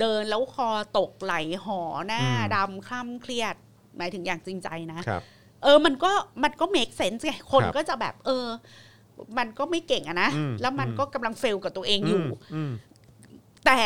[0.00, 0.68] เดินแล้วคอ
[0.98, 1.34] ตกไหล
[1.64, 3.54] หอหน้าอืมดำคล้ำเครียด
[3.96, 5.22] หมายถึงอย่างจริงใจนะครับ
[5.62, 6.12] เออมันก็
[6.44, 8.46] มันก็ make sense ไงคนครับก็จะแบบ เออ
[9.38, 12.72] มันก็ไม่เก่งอะนะอืมแล้วมันอืมก็กำลังเฟลกับตัวเองอยู่อืม
[13.66, 13.82] แต่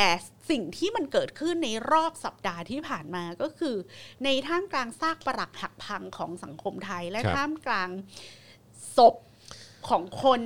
[0.50, 3.76] สิ่งที่มันเกิดขึ้นในรอบสัปดาห์ที่ผ่านมาก็คือ
[4.24, 7.90] ในท่ามกลางซากปรักหักพังของสังคมไทย และครับท่ามกลาง
[8.96, 9.16] ศพ
[9.88, 10.40] ของคน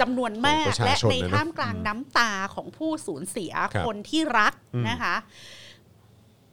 [0.00, 5.16] จำนวนมากของประชาและชนในนะเนอะท่ามกลางน้ำตาของผู้สูญเสียครับคนที่รักอืมนะคะ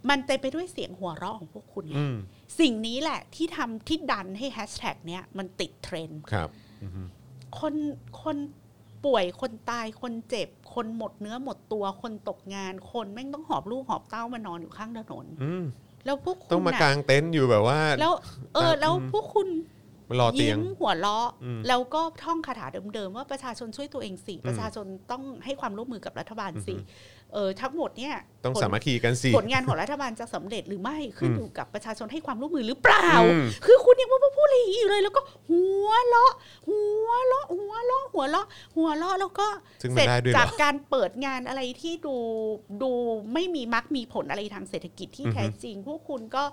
[0.09, 2.15] มันเต็มไปด้วยเสียงหัวเราะของพวกคุณไงอืม
[2.59, 6.49] สิ่งนี้แหละที่ทำที่ดันให้แฮชแท็กเนี้ยมันติดเทรนด์ครับ
[6.83, 7.01] อือฮึ
[7.59, 7.73] คน
[8.23, 8.37] คน
[9.05, 15.63] ป่วยคนตายคนเจ็บ คนหมดเนื้อหมดตัวคนตกงาน คนแม่งต้องหอบลูกหอบเต้ามานอนอยู่ข้างถนนอืม
[16.05, 18.13] แล้วพวกคุณต้องมาน่ะกางเต็นท์อยู่แบบว่า แล้ว
[18.53, 19.74] เออ แล้วอืมพวกคุณมา
[20.19, 36.33] รอเตียยิ้งมหัวเราะอืมแล้วก็ท่องคาถาเดิมๆว่าประชาชนช่วยตัวเองสิประชาชนต้องให้ความร่วมมือกับรัฐบาลสิอือฮึ เออทั้งหมดเนี่ยต้องผลสามัคคีกันสิผลงานของรัฐบาลจะสำเร็จหรือไม่ขึ้นอืมอยู่กับประชาชนให้ความร่วมมือหรือเปล่าอืมคือคุณยังมาพูดอะไรอย่างนี้อยู่เลย แล้วก็หัวเราะ
[36.69, 38.45] หัวเราะ หัวเราะ หัวเราะ
[38.75, 39.47] หัวเราะแล้วก็
[39.81, 42.15] ซึ่งมัเสร็นจได้ด้วยเหรจากอการเปิดงานอะไรที่ดู
[42.81, 42.91] ดู
[43.33, 46.43] ไม่มีมักมีผลอะไรทางเศรษฐกิจที่อือฮึแท้จริง พวกคุณก็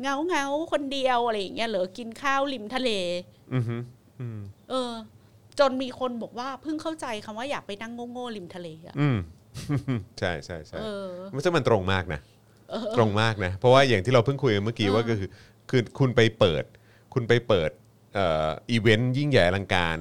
[0.00, 2.90] เงาเงาๆคนเดียวอะไรอย่างเงี้ยเหรอกินข้าวริมทะเล
[3.54, 3.76] อือฮึ
[4.20, 4.92] อืมเออ
[5.58, 9.18] จนมีคนบอกว่าเพิ่งเข้าใจคำว่าอยากไปนั่งโง่ๆริมทะเลอะอืม
[10.18, 12.20] ใช่ใช่ใช่เออ มันซึ่งมันตรงมากนะ
[12.70, 15.30] เออตรงมากนะ เพราะว่าอย่างที่เราเพิ่งคุยกันเมื่อกี้เออว่าก็คือ
[15.70, 16.64] คือคุณไปเปิด
[17.14, 17.70] คุณไปเปิด
[18.14, 19.96] เอ่ออีเวนต์ยิ่งใหญ่อลังการ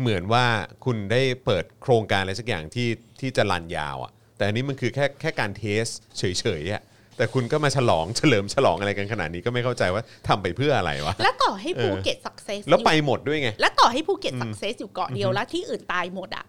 [0.00, 0.46] เหมือนว่า
[0.84, 2.88] คุณได้เปิดโครงการอะไรสักอย่างที่
[3.20, 5.84] ที่จะ run ยาวอะแต่อันนี้มันคือแค่แค่การ test
[6.18, 6.22] เฉ
[6.60, 6.82] ยๆอะ
[7.18, 16.44] แต่คุณก็มาฉลองเฉลิมฉลองอะไรกันขนาดนี้ก็ไม่เข้าใจว่าทำไปเพื่ออะไรวะ แล้วต่อให้เออภูเก็ต success แล้วไปหมดด้วยไง แล้วต่อให้ภูเก็ต success อยู่เกาะเดียวแล้วที่อื่นตายหมดอะ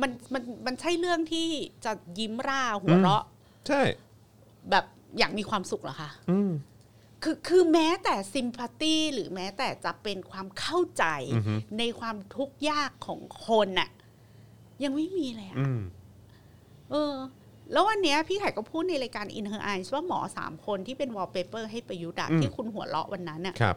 [0.00, 1.48] มันมันมันใช่เรื่องที่
[1.84, 3.24] จะยิ้มร่าหัวเราะ
[3.68, 3.80] ใช่
[4.70, 4.84] แบบ
[5.18, 6.50] อย่างมีความสุขเหรอคะ อืม
[7.22, 11.04] คือคือแม้แต่ซิมพัตตีหรือแม้แต่จะเป็นความเข้าใจ
[11.34, 13.88] อือฮึ ในความทุกข์ยากของคนน่ะ
[14.82, 15.80] ยังไม่มีเลยอะอืม
[16.90, 17.14] เออ
[17.72, 23.76] แล้ววันเนี้ยพี่ไข่ก็พูดในรายการ In Her Eyes ว่าหมอสามคนที่เป็นวอลเปเปอร์ให้ประยุทธ์อะอืมที่คุณหัวเราะวันนั้นน่ะครับ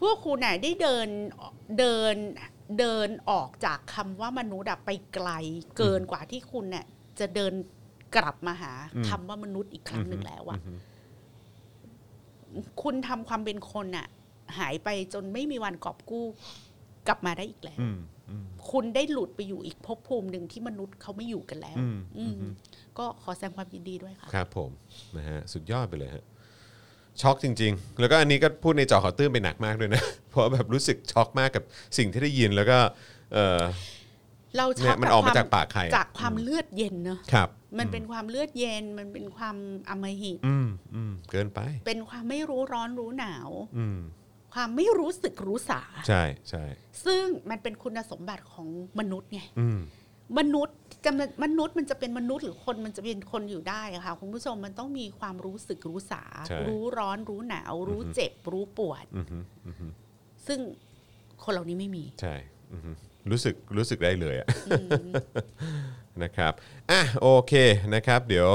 [0.00, 1.08] พวกคุณน่ะได้เดิน
[1.78, 2.14] เดิน
[2.78, 5.30] เดินออกจากคำว่ามนุษย์อะไปไกล
[5.76, 6.84] เกินกว่าที่คุณเนี่ย
[7.18, 7.52] จะเดิน
[8.16, 10.78] กลับมาหาอืมคำว่ามนุษย์อีกครั้งหนึ่งแล้วอะอืม
[12.82, 14.06] คุณทำความเป็นคนน่ะ
[14.58, 16.26] หายไปจนไม่มีวันกอบกู้
[17.08, 17.98] กลับมาได้อีกแล้วอืมอืม
[18.70, 22.52] คุณได้หลุดไปอยู่อีกภพภูมิหนึ่งที่มนุษย์เขาไม่อยู่กันแล้วอืมอืมอืม
[22.98, 24.70] ก็ขอแสดงความยินดีด้วยค่ะครับผม
[25.16, 26.24] นะฮะสุดยอดไปเลยฮะ
[27.22, 31.64] ช็อกจริง ๆ แล้วก็อันนี้ก็พูดในจอขอตื้นไปหนักมากด้วยนะ เพราะแบบรู้สึกช็อกมากกับ
[31.98, 32.78] สิ่งที่ได้ยินแล้วก็
[33.32, 33.60] เออ
[34.56, 37.48] เราชเนี่อยบมันออกมาจากปากใครอะจากความเลือดเย็นเนอะครับ
[37.78, 39.56] มันเป็นความเลือดเย็น มันเป็นความ
[39.90, 43.98] อำมหิตอืมอืมเกินไป เป็นความไม่รู้ร้อนรู้หนาว อืม
[44.54, 46.64] ความไม่รู้สึกรู้สา ใช่ใช่
[47.04, 49.78] ซึ่งมันเป็นคุณสมบัติของมนุษย์ไงอืม
[50.38, 59.86] มนุษย์จะมันมนุษย์มันจะเป็นมนุษย์หรือคนมันจะเป็นคนอยู่ได้อะค่ะคุณผู้ชมมันต้องมีความรู้สึกรู้สา ใช่รู้ร้อนรู้หนาว รู้เจ็บรู้ปวด อืมฮึอืมฮึ
[60.46, 60.60] ซึ่ง
[61.42, 62.34] คนเหล่านี้ไม่มี ใช่
[62.72, 62.90] อือฮึ
[63.30, 64.46] รู้สึกรู้สึกได้เลยอะ
[66.22, 66.52] นะครับ
[66.90, 67.52] อะ โอเค
[67.94, 68.48] นะครับ เดี๋ยว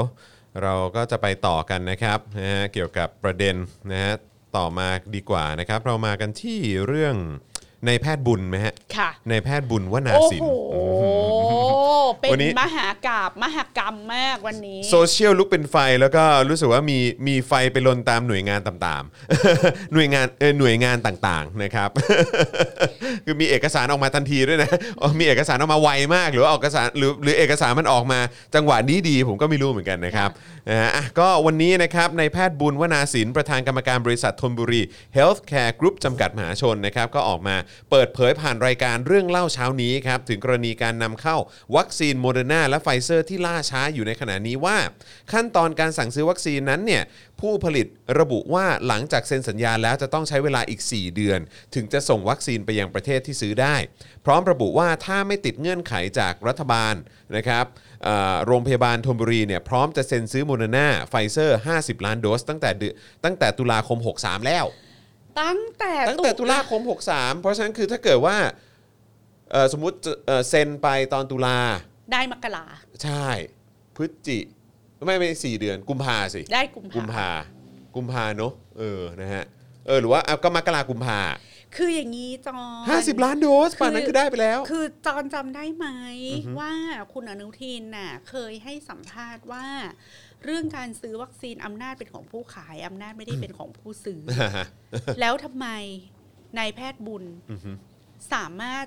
[0.62, 3.54] เราก็จะไปต่อกันนะครับ นะฮะ เกี่ยวกับประเด็น
[3.92, 4.14] นะฮะ
[4.56, 7.16] ต่อมาดีกว่านะครับ เรามากันที่เรื่อง
[7.86, 10.46] ในแพทย์บุญไหมฮะค่ะ ในแพทย์บุญวนาโอ้สินโห
[12.20, 21.90] เป็วันนนี้ มหากราบมหกรรมมากวันนี้ โซเชียลลุกเป็นไฟแล้วก็รู้สึกว่ามีมีไฟไปลนตามหน่วยงานต่างๆ หน่วยงานเออหน่วยงานต่างๆนะครับ
[23.24, 24.70] คือมีเอกสารออกมาทันทีด้วยนะ
[25.00, 28.20] อ๋อมีเอกสารออกมาไวมาก หรือว่าเอกสารหรือหรือเอกสารมันออกมา
[28.54, 30.30] จังหวะนี้ดีผมก็ไม่รู้เหมือนกันนะครับ
[30.70, 34.82] นะฮะอะก็วันนี้นะครับนายแพทย์บุญวนาสินประธานกรรมการบริษัทธนบุรี
[35.16, 37.56] Healthcare Group จำกัดมหาชนนะครับก็ออกมา
[37.90, 41.36] เปิดเผยผ่านรายการเรื่องเล่าเช้านี้ครับ ถึงกรณีการนำเข้า
[41.76, 44.78] วัคซีนโมเดอร์นาและไฟเซอร์ที่ล่าช้าอยู่ในขณะนี้ว่า
[45.32, 47.02] ขั้นตอนการสั่งซื้อวัคซีนนั้นเนี่ย
[47.40, 47.86] ผู้ผลิต
[48.20, 51.40] ระบุว่าหลังจากเซ็นสัญญาแล้วจะต้องใช้เวลาอีก 4 เดือน
[51.74, 53.76] ถึงจะส่งวัคซีนไปยังประเทศที่ซื้อได้
[54.24, 56.94] พร้อมระบุว่าถ้าไม่ติดเงื่อนไขจากรัฐบาล
[57.36, 57.66] นะครับ
[58.46, 62.84] โรงพยาบาลธนบุรีเนี่ยพร้อมจะเซ็นซื้อโมเดอร์นาไฟเซอร์ 50 ล้านโดส ตั้งแต่เด
[63.24, 64.64] ตั้งแต่ตุลาคม 63 แล้ว
[65.40, 66.80] ตั้งแต่ตั้งแต่ตุลาคม
[67.12, 68.36] 63 เพราะฉะนั้นคือถ้าเกิดว่า
[69.50, 71.58] เอ่อสมมุติจะเอ่อเซ็นไปตอนตุลา
[72.12, 72.64] ได้มกรา
[73.04, 73.26] ใช่
[73.96, 74.38] พฤศจิ
[75.06, 77.28] ไม่ไม่สี่เดือน กุมภาสิได้กุมกุมภาภา
[77.96, 79.44] กุมภาเนอะเออนะฮะ
[79.86, 81.20] เออหรือว่าเอาก็มกรากุมภา
[81.76, 85.86] คืออย่างนี้จอนห้าสิบล้านโดสป่านนั้นคือได้ไปแล้ว คือจอนจำได้ไหม
[86.58, 86.72] ว่า
[87.12, 89.66] คุณอนุทินน่ะเคยให้สัมภาษณ์ว่า
[90.44, 94.20] เรื่องการซื้อวัคซีนอำนาจเป็นของผู้ขายอำนาจไม่ได้เป็นของผู้ซื้อ
[95.20, 95.66] แล้วทำไม
[96.58, 97.70] นายแพทย์บุญอือฮึ
[98.32, 98.86] สามารถ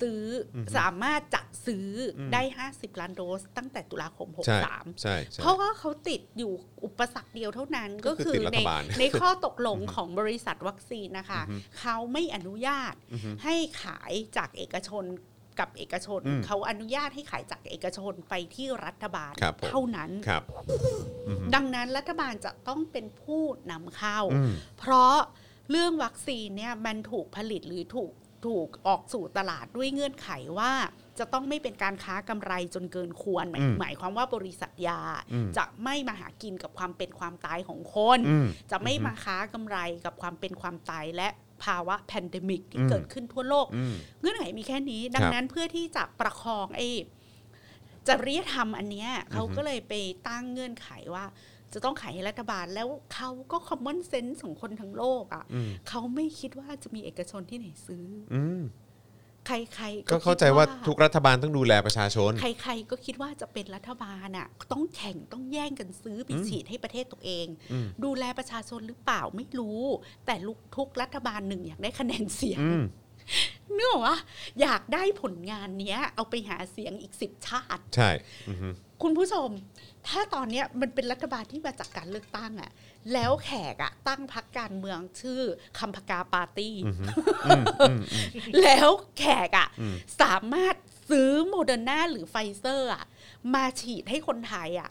[0.00, 0.22] ซื้อ
[0.54, 1.86] อสามารถจะซื้อ
[2.18, 6.52] อได้ 50 ล้านโดส ตั้งแต่ตุลาคมใช่63ใช่ใช่เพราะว่าเขาติดอยู่
[6.84, 11.42] อุปสรรคเดียวเท่านั้นก็ก็คือคือติดรัในฐบาลในข้อตกลงของบริษัทวัคซีนนะคะ
[11.80, 12.94] เขาไม่อนุญาต
[13.44, 15.04] ให้ขายจากเอกชน
[15.58, 20.42] กับเอกชนอืมเขาอนุญาตให้ขายจากเอกชนไปที่รัฐบาลครับผมเท่านั้นครับ
[21.54, 25.14] ดังนั้นรัฐบาลจะต้องเป็นผู้นำเข้าอืมเพราะ
[25.70, 28.12] เรื่องวัคซีนเนี่ยมันถูกผลิตหรือถูก
[28.46, 30.72] ถูกออกสู่ตลาดด้วยเงื่อนไขว่า
[31.18, 35.00] จะต้องไม่เป็นการค้ากำไรจนเกินควรหมายอืมหมายความว่าบริษัทยา
[35.32, 41.28] อืมจะไม่มาหากินกับความเป็นความตายของคนอืมจะไม่มาค้ากำไรกับความเป็นความตายและ
[41.64, 46.88] ภาวะ pandemic ที่อืมเกิดขึ้นทั่วโลกอืมเงื่อนไขมีแค่นี้ ดังนั้นเพื่อที่จะประคองไอ้
[48.08, 49.92] จริยธรรมอันเนี้ยเขาก็เลยไป
[50.28, 51.24] ตั้งเงื่อนไขว่า
[51.72, 58.62] จะต้องขายให้รัฐบาลแล้วเขาก็ common sense ของคนทั้งโลกอะอืมเขาไม่คิดว่าจะมีเอกชนที่ไหนซื้ออืม
[59.48, 69.82] ใครๆก็คิดเข้าใจว่าทุกรัฐบาลต้องดูแลประชาชน ใครๆก็คิดว่าจะเป็นรัฐบาลอะต้องแข่งต้องแย่งกันซื้อไปฉีดให้ประเทศตัวเองอืมดูแลประชาชนหรือเปล่าไม่รู้
[70.26, 72.82] แต่ลุกทุกรัฐบาลหนึ่งอยากได้คะแนนเสียงอืม
[73.74, 74.16] เนื่อว่า
[74.60, 78.10] อยากได้ผลงานเนี้ย เอาไปหาเสียงอีกสิบชาติ ใช่
[78.48, 78.68] อือฮึ
[79.02, 79.48] คุณผู้ชม
[80.08, 82.70] ถ้าตอนเนี้ยมันเป็นรัฐบาลที่มาจากการเลือกตั้งอะ
[83.12, 85.42] แล้วแขกอะตั้งพรรคการเมืองชื่อ
[85.78, 86.94] คำผกาปาร์ตี้อืม
[87.46, 87.98] อืมอืม
[88.62, 88.88] แล้ว
[89.18, 90.74] แขกอะอืมสามารถ
[91.10, 93.04] ซื้อโมเดอร์นาหรือไฟเซอร์อะ
[93.54, 94.90] มาฉีดให้คนไทยอะ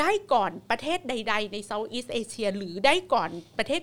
[0.00, 3.82] ได้ก่อนประเทศใด ๆ ใน Southeast Asia หรือได้ก่อนประเทศ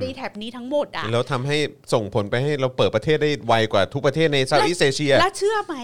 [0.00, 1.56] ในแถบนี้ทั้งหมดอะแล้วทำให้
[1.92, 5.76] ส่งผลไปให้เราเปิดประเทศได้ไวกว่าทุกประเทศใน Southeast Asia แล้วเชื่อไหม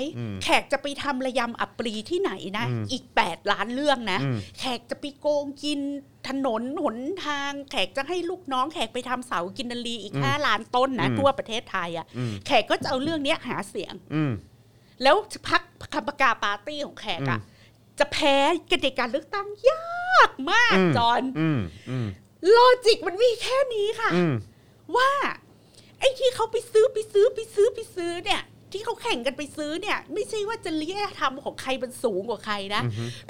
[0.42, 5.80] แขกจะไปทำระยำอัปรีย์ที่ไหนนะ อีก 8 ล้านเรื่องนะอืมแขกจะไปโกงกิน
[6.28, 12.07] ถนนหนทาง แขกจะให้ลูกน้องแขกไปทำเสากินนารีอีก 5 ล้านต้นนะทั่วประเทศไทยอะ่ะ
[12.46, 14.32] แขกก็จะเอาเรื่องเนี้ยหาเสียงอืม
[15.02, 15.16] แล้ว
[15.48, 15.62] พรรค
[15.94, 17.40] คำผกาปาร์ตี้ของแขกอะ่ะ
[17.98, 18.36] จะแพ้
[18.70, 22.07] กันในการเลือกตั้งยากมากอืมจอนอืมอืม
[22.51, 24.34] logic มันมีแค่นี้ค่ะ อืม
[24.97, 25.11] ว่า
[25.99, 28.42] ไอ้ที่เขาไปซื้อไปซื้อไปซื้อไปซื้อเนี่ย
[28.75, 32.83] ที่เขาแข่งกันไปซื้อเนี่ย ไม่ใช่ว่าจริยธรรมของใครมันสูงกว่าใครนะ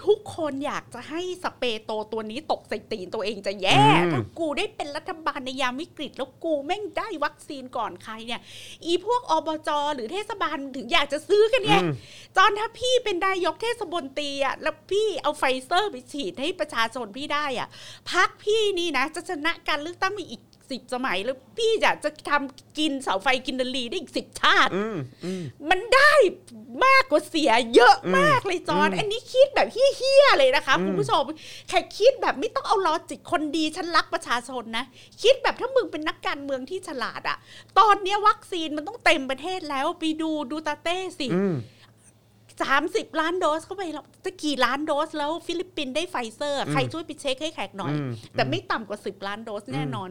[0.04, 8.40] ทุกคนอยากจะให้สเปรย์โตตัวนี้ตกใส่ตีนตัวเองจะแย่อืมถ้ากูได้เป็นรัฐบาลในยามวิกฤต แล้วกูแม่งได้วัคซีนก่อนใครเนี่ย
[8.84, 11.92] อีพวกอบจหรือเทศบาลถึงอยากจะซื้อกันเนี่ยอืม
[12.36, 17.68] จอนถ้าพี่เป็นนายกเทศบนตรีอะแล้วพี่เอาไฟเซอร์ไปฉีดให้ประชาชนพี่ได้อะ
[18.10, 20.42] พรรคพี่นี่นะ จะชนะการเลือกตั้งไปอีก
[20.74, 26.12] สิบสมัยแล้วพี่อยากจะทำกินเสาไฟกินนารีได้อีกสิบชาติอืมอืมมันได้
[26.86, 31.22] มากกว่าเสียเยอะมากเลยจอนอันนี้คิดแบบเหี้ยๆเลยนะคะคุณผู้ชม
[31.68, 34.84] แค่คิดแบบไม่ต้องเอา logic คนดีฉันรักประชาชนนะ
[35.22, 37.36] คิดแบบถ้ามึงเป็นนักการเมืองที่ฉลาดอะ
[37.78, 41.28] ตอนเนี้ยวัคซีนมันต้องเต็มประเทศแล้วไปดูดูเตอร์เตสิ
[42.54, 50.08] อืมสามสิบล้านโดสเข้าไปแล้วจะกี่ล้านโดสแล้วฟิลิปปินส์ได้ไฟเซอร์ ใครช่วยไปเช็คให้แขกหน่อยอืมแต่ไม่ต่ำกว่าสิบล้านโดสแน่นอน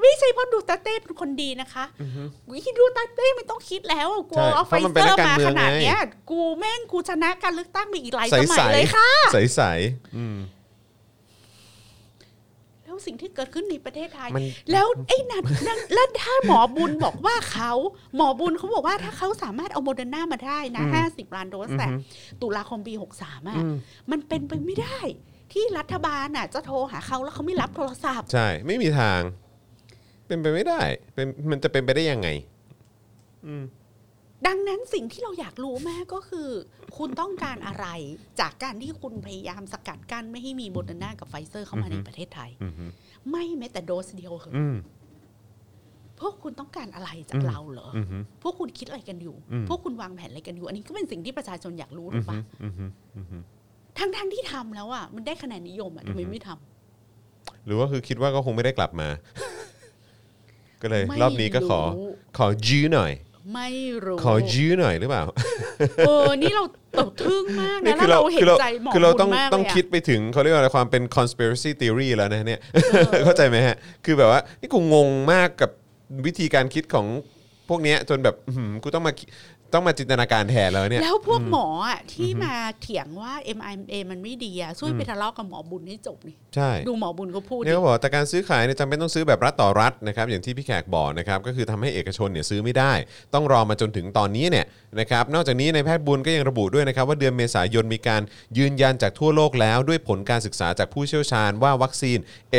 [0.00, 1.84] ไม่ใช่เพราะดูตาเต้เป็นคนดีนะคะ
[2.50, 10.57] วิดูตาเต้ไม่ต้องคิดแล้วกูใช่เอาเพไฟราะมันเซเป็นอนักร์การมาเมืองขนาดไงเนี้ย กูแม่งกูชนะการเลือกตั้งมาอีกหลายใสสมัยเลยค่ะ ใสใสๆอืมแล้ว
[13.06, 14.42] สิ่งที่เกิดขึ้นในประเทศไทยมัน
[14.72, 17.72] แล้วไอ้นั่นนั่นแล้วถ้าหมอบุญบอกว่าเขา
[18.16, 21.88] หมอบุญเขาบอกว่าถ้าเขาสามารถเอาโมเดอร์นามาได้นะห้าสิบล้านโดสแต่
[22.42, 23.56] ตุลาคมปีหกสามอะ
[24.10, 24.98] มันเป็นไปไม่ได้
[25.52, 29.20] ที่รัฐบาลน่ะจะโทรหาเขาแล้วเขาไม่รับโทรศัพท์ ใช่ ไม่มีทาง
[30.26, 30.80] เป็นไปไม่ได้
[31.14, 32.28] เป็นมันจะเป็นไปได้ยังไง
[34.46, 36.48] ดังนั้นสิ่งที่เราอยากรู้มากก็คือ
[36.96, 37.86] คุณต้องการอะไร
[38.40, 42.84] จากการที่คุณพยายามสกัดกั้นไม่ให้มีโมเดอร์นากับไฟเซอร์เข้ามาในประเทศไทยอือฮึ
[43.30, 44.76] ไม่แม้แต่โดสเดียวเหรอะอืม
[46.20, 52.84] พวกคุณต้องการอะไรจากเราเหรออือฮึพวกคุณคิดอะไรกันอยู่อืมพวกคุณวางแผนอะไรกันอยู่ อันนี้ก็เป็นสิ่งที่ประชาชนอยากรู้ถูกปะอือฮึอือฮึ
[53.16, 53.36] อือฮึ
[53.98, 59.08] ทั้งทั้งๆที่ทำแล้วอะมันได้คะแนนนิยมอะทำไมไม่ทำหรือว่าคือคิดว่าก็คงไม่ได้กลับมา
[60.82, 62.08] ก็เลยไม่รอบนี้ก็ขอรู้
[62.38, 63.12] ขอยื้อหน่อย
[63.54, 63.68] ไม่
[64.04, 65.24] รู้ ขอยื้อหน่อยหรือเปล่า
[65.98, 66.64] เออนี่เรา
[66.98, 72.60] ตกทึ่งมากนี่นะคืแล้วเราเราเห็คืนเราใจหมอคือเราบุญต้องมากต้องเลยะคิดไปถึงเขาเรียกว่าอะไรความเป็น conspiracy theory แล้วนะเนี่ย
[73.24, 75.70] เข้าใจไหมฮะ คือแบบว่านี่กูงงมากกับ
[76.26, 77.06] วิธีการคิดของ
[77.68, 79.24] พวกเนี้ยจนแบบอื้อหือกูต้องมาคิ
[79.74, 92.92] ต้องมาจินตนาการแทนแล้วเนี่ย แล้วพวกหมออะที่มาเถียงว่า mRNA มันไม่ดีอะช่วยไปทะเลาะกับหมอบุญให้จบนี่ใช่ดูหมอบุญก็พูดเนี่ยดิเขาบอกว่าแต่การซื้อขายเนี่ยจำเป็นต้องซื้อแบบรัฐต่อรัฐนะครับอย่างที่พี่แขกบอกนะครับก็คือทำให้เอกชนเนี่ยซื้อไม่ได้
[93.34, 94.66] ต้องรอมาจนถึงตอนนี้เนี่ย
[95.00, 98.22] นะครับนอกจากนี้ในายแพทย์บุญก็ยังระบุด้วยนะครับว่าเดือนเมษายนมีการ
[98.58, 102.18] ยืนยันจากทั่วโลกแล้ว ด้วยผลการศึกษาจากผู้เชี่ยวชาญว่าวัคซีน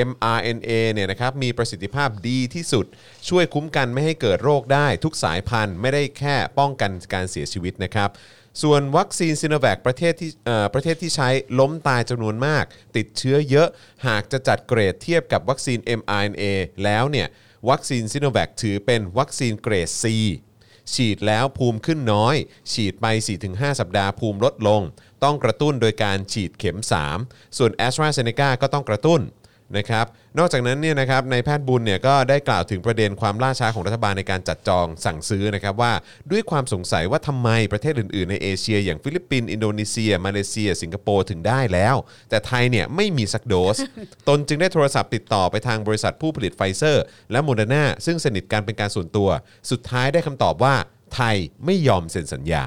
[0.09, 2.85] mRNA เนี่ยนะครับมีประสิทธิภาพดีที่สุด
[3.29, 8.09] ช่วยคุ้มกันไม่ให้เกิดโรคได้ ทุกสายพันธุ์ไม่ได้แค่ป้องกันการเสียชีวิตนะครับ
[8.61, 10.31] ส่วนวัคซีนซิโนแวคประเทศที่
[10.73, 11.29] ประเทศที่ใช้
[11.59, 12.65] ล้มตายจำนวนมาก
[12.97, 13.67] ติดเชื้อเยอะ
[14.07, 16.43] หากจะจัดเกรดเทียบกับวัคซีน mRNA
[16.83, 17.27] แล้วเนี่ย
[17.69, 20.05] วัคซีนซิโนแวคถือเป็นวัคซีนเกรด C
[20.93, 22.35] ฉีดแล้วภูมิขึ้นน้อย
[22.71, 23.05] ฉีดไป
[23.43, 24.81] 4-5 สัปดาห์ภูมิลดลง
[25.23, 26.77] ต้องกระตุ้นโดยการฉีดเข็ม
[27.15, 29.21] 3 ส่วน AstraZeneca ก็ต้องกระตุ้น
[29.77, 30.05] นะครับ
[30.37, 35.93] นอกจากนั้นเนี่ยนะครับนายแพทย์บุญเนี่ยก็ได้กล่าวถึงประเด็นความล่าช้าของรัฐบาลในการจัดจองสั่งซื้อนะครับว่า
[36.31, 41.95] ด้วยความสงสัยว่าทำไมประเทศอื่นๆ ในเอเชีย อย่างฟิลิปปินส์อินโดนีเซีย มาเลเซีย สิงคโปร์ถึงได้แล้ว
[42.29, 43.77] แต่ไทยเนี่ยไม่มีสักโดส
[44.27, 49.29] ตนจึงได้โทรศัพท์ติดต่อไปทางบริษัทผู้ผลิตไฟเซอร์ และโมเดอร์นาซึ่งสนิทกันเป็นการส่วนตัว
[49.71, 50.75] สุดท้ายได้คำตอบว่า
[51.15, 52.65] ไทยไม่ยอมเซ็นสัญญา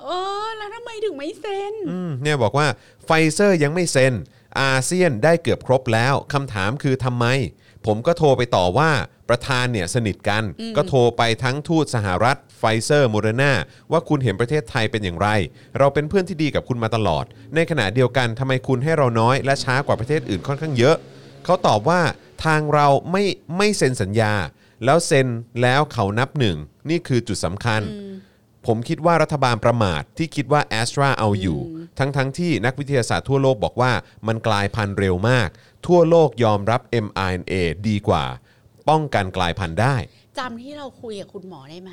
[0.00, 0.06] เอ
[0.46, 2.66] อแล้วทำไมถึงไม่เซ็นอืมเนี่ยบอกว่า
[3.04, 4.14] ไฟเซอร์ยังไม่เซ็น
[4.60, 7.26] อาเซียนได้เกือบครบแล้วคำถามคือทำไม
[7.86, 8.90] ผมก็โทรไปต่อว่า
[9.28, 10.44] ประธานเนี่ยสนิทกัน
[10.76, 13.52] ก็โทรไปทั้งทูตสหรัฐไฟเซอร์โมเดอร์นา
[13.92, 15.28] ว่าคุณเห็นประเทศไทยเป็นอย่างไร
[15.78, 20.96] เราเป็นเพื่อนที่ดีกับคุณมาตลอด ในขณะเดียวกันทำไมคุณให้เราน้อยและช้ากว่าประเทศอื่นค่อนข้างเยอะ
[21.44, 22.00] เขาตอบว่า
[22.44, 23.24] ทางเราไม่
[23.56, 24.34] ไม่เซ็นสัญญา
[24.84, 25.26] แล้วเซ็น
[25.62, 26.56] แล้วเขานับหนึ่ง
[26.90, 27.82] นี่คือจุดสำคัญ
[28.66, 31.60] ผมคิดว่ารัฐบาลประมาทที่คิดว่าแอสตราเอาอยู่
[31.98, 33.92] ทั้งทั้งๆที่นักวิทยาศาสตร์ทั่วโลกบอกว่า
[34.26, 35.48] มันกลายพันธุ์เร็วมาก
[35.86, 37.54] ทั่วโลกยอมรับ mRNA
[37.88, 38.24] ดีกว่า
[38.88, 39.96] ป้องกันกลายพันธุ์ได้
[40.38, 41.92] จำที่เราคุยกับคุณหมอได้ไหม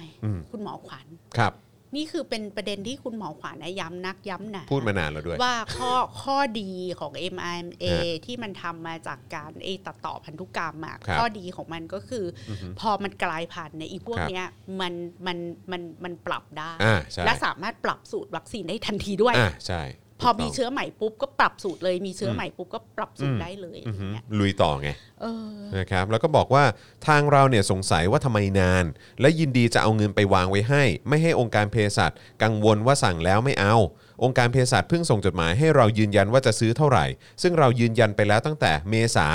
[0.52, 1.06] คุณหมอขวัญ
[1.38, 1.54] ครับ
[1.96, 14.48] นี่คือเป็นประเด็นที่คุณหมอขวัญนะย้ำนักย้ำหนาพูดมานานแล้วด้วย ว่าข้อข้อดีของ mRNA ฮะที่มันทำมาจากการไอตัดต่อพันธุกรรมอะครับข้อดีของมันก็คืออพอมันกลายพันธุ์เนี่ยอีพวกครับเนี้ย
[14.82, 14.94] มัน
[15.26, 15.38] มัน
[15.72, 19.82] มันมันปรับได้อ่าใช่และสามารถปรับสูตรวัคซีนได้ทันทีด้วยอ่าใช่
[20.22, 24.90] พอถูกต้มีงเชื้อใหม่ปุ๊บก็ปรับสูตรเลยมีเชื้ออมใหม่ปุ๊บก็ปรับสูตอืรมได้เลยอะอืไรอฮึเงี้ยลุยต่อไง
[25.22, 26.64] เออนะครับแล้วก็บอกว่า
[27.08, 28.86] ทางเราเนี่ยสงสัยว่าทำไมนาน
[29.22, 32.12] และยินดีจะเอาเงินไปวางไว้ให้ ไม่ให้องค์การเภสัช
[32.44, 33.76] กังวลว่าสั่งแล้วไม่เอา
[34.24, 37.06] องค์การเภสัชเพิ่งส่งจดหมายให้เรายืนยันว่าจะซื้อเท่าไหร่
[37.42, 39.28] ซึ่งเรายืนยันไปแล้วตั้งแต่เมษา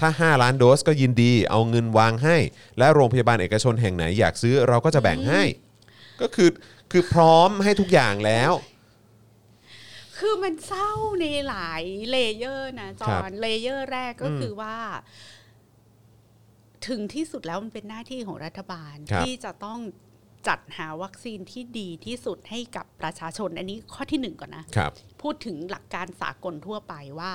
[0.00, 2.36] ถ้า 5 ล้านโดสก็ยินดีเอาเงินวางให้
[2.78, 5.42] และโรงพยาบาลเอกชนแห่งไหนอยากซื้อเราก็จะแบ่งให้
[6.20, 6.50] ก็คือ
[6.92, 8.52] คือพร้อมให้ทุกอย่างแล้ว
[10.18, 10.90] คือมันเศร้า
[11.20, 14.76] ในหลาย layer นะครับจอน layer แรกก็อืมคือว่า
[16.86, 19.78] ถึงที่สุดแล้วมันเป็นหน้าที่ของรัฐบาลครับที่จะต้อง
[20.48, 24.92] จัดหาวัคซีนที่ดีที่สุดให้กับประชาชน อันนี้ข้อที่หนึ่งก่อนนะครับ
[25.22, 27.32] พูดถึงหลักการสากลทั่วไปว่า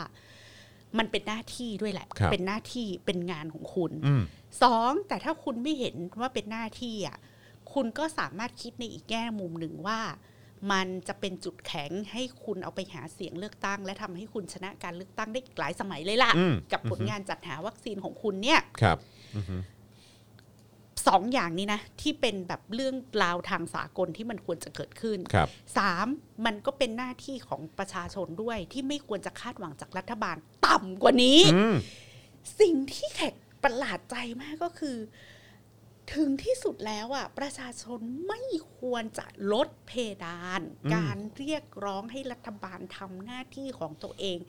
[0.97, 4.23] มันเป็นหน้าที่ด้วยแหละครับเป็นหน้าที่เป็นงานของคุณอืม
[4.63, 7.17] สองแต่ถ้าคุณไม่เห็นว่าเป็นหน้าที่อะ
[7.73, 9.99] คุณก็สามารถคิดในอีกแง่มุมหนึ่งว่า
[10.71, 18.97] มันจะเป็นจุดแข็งให้คุณเอาไปหาเสียงเลือกตั้ง และทำให้คุณชนะการเลือกตั้งได้อีกหลายสมัยเลยล่ะอืมกับผลงานจัดหาวัคซีนของคุณเนี่ยครับ
[21.07, 25.47] สองอย่างนี้นะ ที่เป็นแบบเรื่องราวทางสากลที่มันควรจะเกิดขึ้นครับ
[25.77, 26.07] สาม
[26.45, 30.35] มันก็เป็นหน้าที่ของประชาชนด้วยที่ไม่ควรจะคาดหวังจากรัฐบาล
[30.67, 31.75] ต่ำกว่านี้อืม
[32.59, 33.33] สิ่งที่แขก
[33.63, 34.97] ประหลาดใจมากก็คือ
[36.15, 38.41] ถึงที่สุดแล้วอะประชาชนไม่
[38.79, 39.91] ควรจะลดเพ
[40.25, 44.39] ดานอืมการเรียกร้องให้รัฐบาลทำหน้าที่ของตัวเอง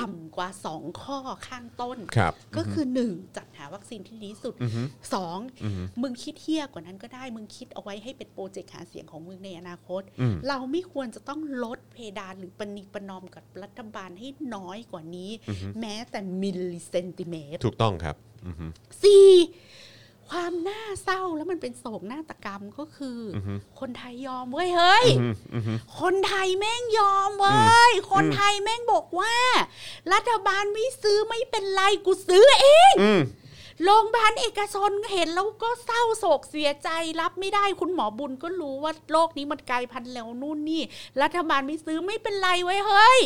[0.00, 4.82] ต่ำกว่าสองข้อข้างต้นครับก็คือหนึ่งจัดหาวัคซีนที่ดีที่สุดอือฮึ
[5.14, 18.66] สองอือฮึมึงคิดเหี้ยกว่านั้นก็ได้ มึงคิดเอาไว้ให้เป็น project หาเสียงของมึงในอนาคตอืมเราไม่ควรจะต้องลดเพดานหรือประนีประนอมกับรัฐบาลให้น้อยกว่านี้อือฮึแม้แต่มิลลิเซนติเมตร ถูกต้องครับอือฮึ
[19.02, 19.28] สี่
[20.32, 29.34] ความน่าเศร้าแล้วมันเป็นโศกนาฏกรรมก็คือออฮึคนไทยยอมเว้ยเฮ้ยอืมอือฮึคนไทยแม่งยอมเว้ย คนไทยแม่งบอกว่า
[30.12, 33.22] รัฐบาลไม่ซื้อไม่เป็นไรกูซื้อเองอืม
[33.84, 36.88] โรงพยาบาลเอกชนเห็นแล้วก็เศร้าโศกเสียใจ
[37.20, 40.82] รับไม่ได้คุณหมอบุญก็รู้ว่าโรคนี้มันกลายพันธุ์แล้วนู่นนี่
[41.22, 43.20] รัฐบาลไม่ซื้อไม่เป็นไรไว้ยเฮ้ย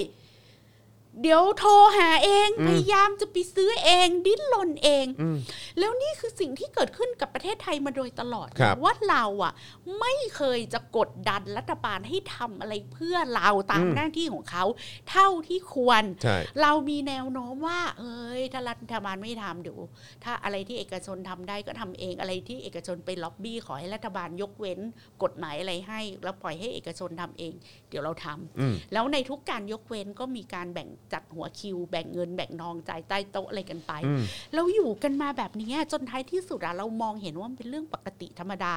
[1.23, 5.37] เดี๋ยวโทรหาเองอืมพยายามจะไปซื้อเอง ดิ้นรนเองอืม
[5.79, 9.53] แล้วนี่คือสิ่งที่เกิดขึ้นกับประเทศไทยมาโดยตลอดครับว่าเราอะ
[10.01, 14.65] ไม่เคยจะกดดันรัฐบาลให้ทำอะไรเพื่อเราตามอืมหน้าที่ของเขา
[15.11, 19.79] เท่าที่ควรใช่เรามีแนวโน้มว่า เอ้ยถ้ารัฐบาลไม่ทำเดี๋ยว
[20.25, 24.81] ถ้าอะไรที่เอกชนทำได้ก็ทำเองอะไรที่เอกชนไปล็อบบี้ขอให้รัฐบาลยกเว้น
[25.23, 27.53] กฎหมายอะไรให้ แล้วปล่อยให้เอกชนทำเอง
[27.86, 34.23] เดี๋ยวเราทำอืมแล้วในทุกการยกเว้นก็มีการแบ่งจัดหัวคิว แบ่งเงินแบ่งนองจ่ายใต้โต๊ะอะไรกันไปอืม
[34.55, 38.75] เราอยู่กันมาแบบนี้จนท้ายที่สุดอะเรามองเห็นว่ามันเป็นเรื่องปกติธรรมดา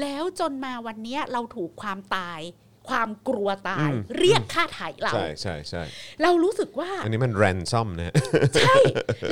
[0.00, 2.40] แล้วจนมาวันเนี้ยเราถูกความตาย
[2.88, 5.82] ความกลัวตายอืมเรียกค่าไถ่เราใช่ใช่ใช่
[6.22, 8.14] เรารู้สึกว่า อันนี้มันแรนซอมนะฮะ
[8.62, 8.76] ใช่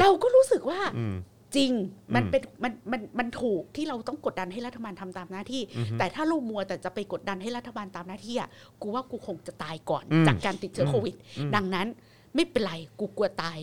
[0.01, 1.14] เราก็รู้สึกว่าอืม
[1.57, 1.72] จริง
[2.14, 5.62] มันอืมเป็นมันมันมันถูกที่เราต้องกดดันให้รัฐบาลทำตามหน้าที่
[5.99, 8.49] แต่ถ้าเรามัวแต่จะไปกดดันให้รัฐบาลตามหน้าที่อะ
[8.82, 11.14] กูว่ากูคงจะตายก่อนอืมจากการติดเชื้ออมโควิด
[11.55, 11.86] ดังนั้น
[12.34, 13.59] ไม่เป็นไรกูกลัวตาย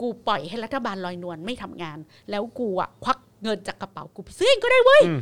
[0.00, 1.98] กูปล่อยให้รัฐบาลลอยนวลไม่ทำงาน
[2.30, 5.20] แล้วกูอะควักเงินจากกระเป๋ากูไปซื้อเองก็ได้เว้ยอืม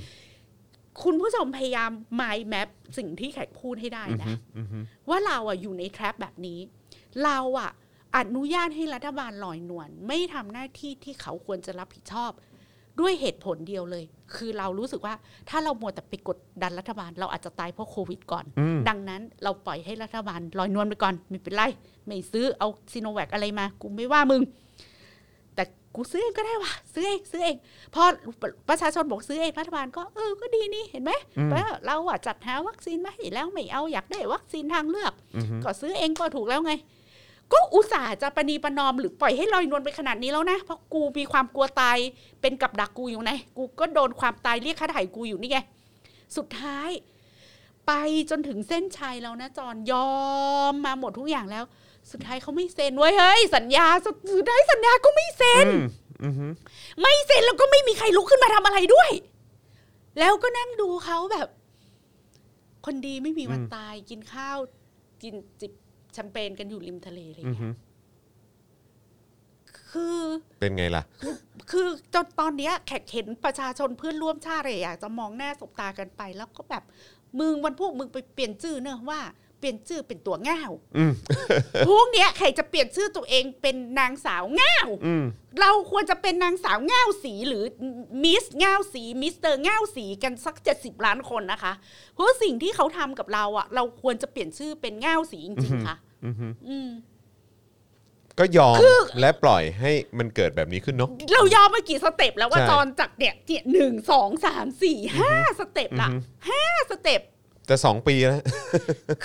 [1.03, 1.91] คุณผู้ชมพยายาม
[2.21, 6.59] mind map สิ่งที่แขกพูดให้ได้อือนะฮึอือฮึว่าเราอะอยู่ใน trap แบบนี้
[7.25, 7.71] เราอะ
[8.17, 12.33] อนุญาตให้รัฐบาลลอยนวลไม่ทำหน้าที่ที่เขาควรจะรับผิดชอบ
[13.01, 14.05] ด้วยเหตุผลเดียวเลย
[14.35, 15.15] คือเรารู้สึกว่า
[15.49, 21.63] ถ้าเรามัวแต่ไปกดดันรัฐบาล เราอาจจะตายเพราะโควิดก่อนอืมดังนั้นเราปล่อยให้รัฐบาลลอยนวลไปก่อน ไม่เป็นไร
[22.07, 24.43] ไม่ซื้อเอาซีโนแวคอะไรมา กูไม่ว่ามึง
[25.55, 25.63] แต่
[25.95, 27.57] กูซื้อเองก็ได้ว่ะซื้อเองซื้อเอง
[27.95, 28.03] พอ
[28.69, 36.73] ประชาชนบอกซื้อเองรัฐบาลก็เออก็ดีนี่เห็นไหมอืมว่าเราอะจัดหาวัคซีนมาให้แล้วไม่เอาอยากได้วัคซีนทางเลือกอือฮึก็ซื้อเองก็ถูกแล้วไง
[37.53, 41.99] ก็อุตส่าห์จะประนีประนอมหรือปล่อยให้ลอยนวลไปขนาดนี้แล้วนะ เพราะกูมีความกลัวตาย
[42.41, 45.59] เป็นกับดักกูอยู่ไงกูก็โดนความตายเรียกค่าไถ่กูอยู่นี่ไง
[46.37, 46.91] สุดท้าย
[47.87, 47.93] ไป
[48.31, 50.11] จนถึงเส้นชัยแล้วนะจอนยอ
[50.73, 51.65] มมาหมดทุกอย่างแล้ว
[52.11, 55.85] สุดท้ายเขาไม่เซ็นเว้ยเฮ้ยสัญญาสุดท้ายสัญญาก็ไม่เซ็นอืม
[56.25, 56.47] อือฮึ
[57.01, 59.11] ไม่เซ็นแล้วก็ไม่มีใครลุกขึ้นมาทำอะไรด้วย
[60.19, 61.49] แล้วก็นั่งดูเขาแบบ
[62.87, 64.59] คนดีไม่มีวันตายกินข้าว
[65.23, 67.75] กินจิบแชมเปญกันอยู่ริมทะเลอะไรอือเงี้ฮึย
[69.91, 70.19] คือ
[70.61, 71.03] เป็นไงล่ะ
[71.71, 76.85] คือจนตอนเนี้ยแขกเห็นประชาชนเพื่อนร่วมชาติเลยอยากจะมองหน้าสบตากันไป แล้วก็แบบ
[77.39, 79.21] มึงวันพวกมึงไปเปลี่ยนชื่อเนอะว่า
[79.59, 81.13] เปลี่ยนชื่อเป็นตัวง่าวอืม
[81.89, 85.25] พวกเนี้ยใครจะเปลี่ยนชื่อตัวเองเป็นนางสาวง่าวอืม
[85.61, 87.65] เราควรจะเป็นนางสาวง่าวสีหรือ
[88.23, 91.73] Miss ง่าวสีมิสเตอร์ง่าวสีกันสักเจ็ดสิบล้านคนนะคะ
[92.15, 95.97] เพราะสิ่งที่เขาทำกับเราอะเราควรจะเปลี่ยนชื่อเป็นง่าวสีจริงๆค่ะ
[96.27, 96.91] อือฮึอืม
[98.39, 98.77] ก็ยอม
[99.21, 107.21] และปล่อยให้มันเกิดแบบนี้ขึ้นเนาะ เรายอมมากี่ step แล้วว่าใช่ตอนจากเนี่ยเนี่ยหนึ่งสองสามสี่ห้า step ละอือฮึ ห้าstep
[107.67, 108.43] แต่สองปีแล้ว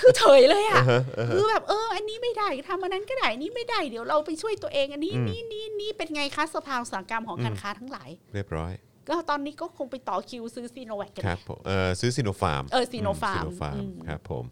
[0.00, 8.72] คือเฉยเลยอะอ่าฮะอ่าฮะคือแบบเออ อันนี้ไม่ได้ทำอันนั้นก็ได้อันนี้ไม่ได้เดี๋ยวเราไปช่วยตัวเอง อันนี้อืม นี่นี่นี่เป็นไงคะสภาอุตสาหกรรมของการค้าทั้งหลาย เรียบร้อย
[9.08, 14.44] ก็ตอนนี้ก็คงไปต่อคิวซื้อซิโนแวคกัน ครับผมเออซื้อซิโนฟาร์มเออซิโนฟาร์มซีโนฟาร์มอืม ครับผม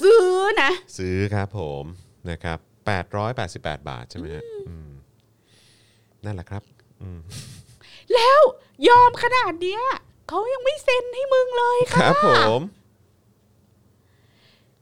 [0.00, 0.24] ซื้อ
[0.62, 1.84] นะ ซื้อครับผม
[2.30, 2.58] นะครับ
[3.20, 4.90] 888 บาทใช่ไหมฮะอืม
[6.24, 6.62] นั่นแหละครับ
[7.02, 7.20] อืม
[8.14, 8.40] แล้ว
[8.88, 9.82] ยอมขนาดเนี้ย
[10.28, 12.28] เขายังไม่เซ็นให้มึงเลยคค่ะรับผ
[12.58, 12.60] ม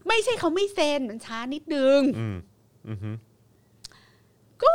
[0.09, 2.37] ไม่ใช่เขาไม่เซ็นมันช้านิดนึง อืม
[2.89, 3.11] อือฮึ
[4.63, 4.71] ก็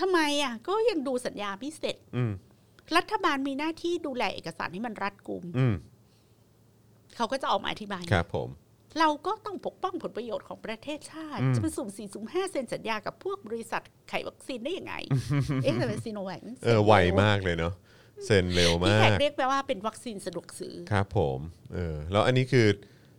[0.00, 2.32] ทำไมอะ ก็ยังดูสัญญาไม่เสร็จอืม
[2.96, 5.74] รัฐบาลมีหน้าที่ดูแลเอกสารให้มันรัดกุม อืม
[7.16, 8.48] เขาก็จะออกมาอธิบายครับผม
[9.00, 14.94] เราก็ต้องปกป้องผลประโยชน์ของประเทศชาติอืมจะไปสุ่มสี่สุ่มห้าเซ็นสัญญากับพวกบริษัทไขวัคซีนได้ยังไง
[15.62, 16.92] เอ๊ะแต่เป็นซีโนแวคเออไว
[17.22, 17.74] มากเลยเนาะ
[18.26, 21.38] เซ็นเร็วพี่มาแขกกเรียกแปลว่าเป็นวัคซีนสะดวกซื้อครับผม
[21.74, 22.66] เออแล้วอันนี้คือ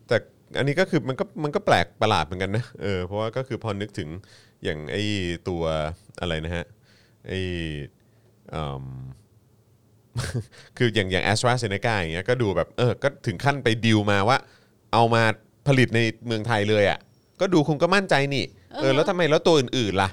[0.08, 0.18] แต่
[0.58, 4.10] อันนี้ก็คือมันก็มันก็แปลกประหลาดเหมือนกันนะเออเพราะว่าก็คือพอนึกถึง
[4.64, 5.04] อย่างไอ้
[5.50, 5.64] ตัว
[6.20, 6.66] อะไรนะฮะ
[7.28, 7.40] ไอ้
[8.54, 8.86] อืม
[10.78, 14.38] คืออย่างอย่างแอสตราเซเนกาอย่างเงี้ยก็ดูแบบเออก็ถึงขั้นไปดิวมาว่า
[14.94, 15.24] เอามา
[15.68, 17.00] ผลิตในเมืองไทยเลยอะ
[17.40, 18.46] ก็ดูคงก็มั่นใจนี่
[18.82, 20.10] เออแล้วทำไมแล้วตัวอื่นๆล่ะ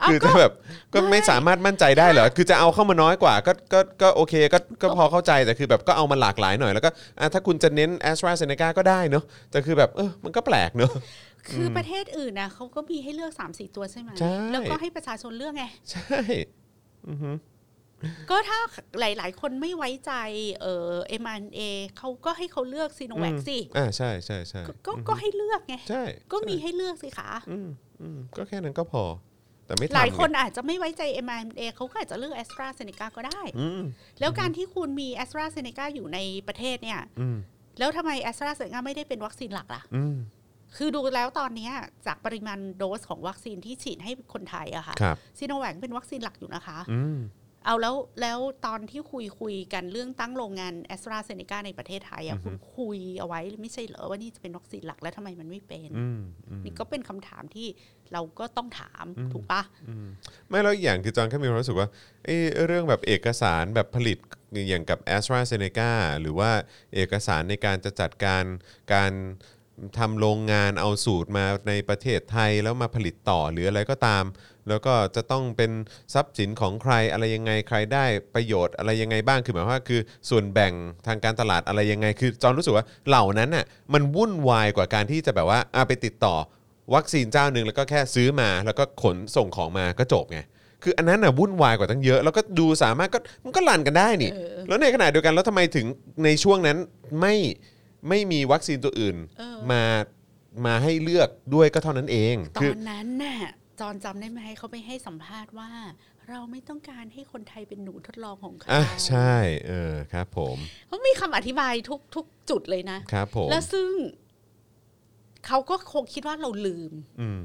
[0.00, 0.52] เอาคือก็ถ้าแบบ
[0.92, 10.90] ก็ไม่ไม่สามารถมั่นใจได้เหรอคือจะเอาเข้ามาน้อยกว่า ก็ก็ก็โอเคก็ก็พอเข้าใจแต่คือแบบก็เอามาหลากหลายหน่อยแล้วก็อะถ้าคุณจะเน้น a s t r a z เซ e c a ก็ได้เนอะแต่คือแบบเออมันก็แปลกเนอะ
[11.48, 16.20] คือประเทศอื่นนะเขาก็มีให้เลือก3ามสี่ตัวใช่ไหมใช่แล้วก็ให้ประชาชนเลือกไง ใช่
[18.30, 18.58] ก็ถ้า
[19.00, 20.12] หลาย ๆ คนไม่ไว้ใจ
[20.60, 20.92] เอ่อ
[21.22, 21.60] M&A
[21.98, 27.68] เขาก็ให้เขาเลือกซีโนแวคสิอ่าใช่ใช่ใช่ก็ก็ก็ให้เลือกไงใช่ก็มีให้เลือกสิคะอืม
[28.00, 29.02] อืมก็แค่นั้นก็พอ
[29.66, 33.80] แต่ไม่ทำหลายคนไงอาจจะไม่ไว้ใจ M&A เขาก็อาจจะเลือก a s t r a z เซ e c a ก็ได้อืม
[34.20, 36.18] แล้วการที่คุณมี a s t r a z เซ e c a อยู่ใน
[36.48, 37.36] ประเทศเนี่ยอืม
[37.78, 40.16] แล้วทำไม a s t r a z เซ e c a ไม่ได้เป็นวัคซีนหลักล่ะอืม
[40.76, 41.72] คือดูแล้วตอนเนี้ย
[42.06, 47.16] จากปริมาณโดสของวัคซีนที่ฉีดให้คนไทยอะค่ะครับซีโนแวคเป็นวัคซีนหลักอยู่นะคะอืม
[47.68, 57.68] เอาแล้วแล้วตอนที่คุยคุยกันเรื่องตั้งโรงงานแอสตราเซเนกาในประเทศไทยอะคุณคุยเอาไว้ไม่ใช่เหรอว่านี่จะเป็นวัคซีนหลักแล้วทำไมมันไม่เป็นอืมอืมนี่ก็เป็นคำถามที่
[58.12, 59.62] เราก็ต้องถามถูกปะ
[60.48, 61.88] ไม่แล้วอีกอย่างคือจอนแค่มีความรู้สึกว่า
[62.24, 64.18] เอ้เรื่องแบบเอกสารแบบผลิต
[64.68, 66.50] อย่างกับ a s t r a z เซ e c a หรือว่า
[66.94, 68.44] เอกสารในการจะจัดการ
[68.94, 69.12] การ
[69.98, 74.24] ทำโรงงานเอาสูตรมาในประเทศไทยแล้วมาผลิตต่อหรืออะไรก็ตาม
[74.70, 75.70] แล้วก็จะต้องเป็น
[76.14, 78.04] ทรัพย์สินของใครอะไรยังไงใครได้
[78.34, 80.00] ประโยชน์อะไรยังไงบ้างคือหมายความว่าคือ
[80.30, 80.72] ส่วนแบ่ง
[81.06, 86.34] ทางการตลาดอะไรยังไง คือจอนรู้สึกว่าเหล่านั้นน่ะมันวุ่นวายกว่าการที่จะแบบว่าอะไปติดต่อ
[86.94, 90.40] วัคซีนเจ้าหนึ่งแล้วก็แค่ซื้อมาแล้วก็ขนส่งของมาก็จบไง
[90.82, 94.30] คืออันนั้นน่ะวุ่นวายกว่าตั้งเยอะ แล้วก็ดูสามารถก็มันก็รันกันได้นี่
[94.68, 95.86] แล้วในขณะเดียวกันแล้วทำไมถึง
[96.24, 96.76] ในช่วงนั้น
[97.20, 97.34] ไม่
[98.08, 99.82] ไม่มีวัคซีนตัวอื่นเออมา
[100.66, 103.36] มาให้เลือกด้วยก็เท่านั้นเองตคืออนนั้นน่ะ
[103.80, 105.70] จอนจำได้ไหมเขาไปให้สัมภาษณ์ว่า
[106.28, 109.34] เราไม่ต้องการให้คนไทยเป็นหนูทดลองของเขาอะใช่
[109.66, 110.56] เออครับ ผม
[110.88, 113.88] เขามีคำอธิบายทุกทุกจุดเลยนะครับผมแล้วซึ่ง
[115.46, 117.40] เขาก็คงคิดว่าเราลืม อืม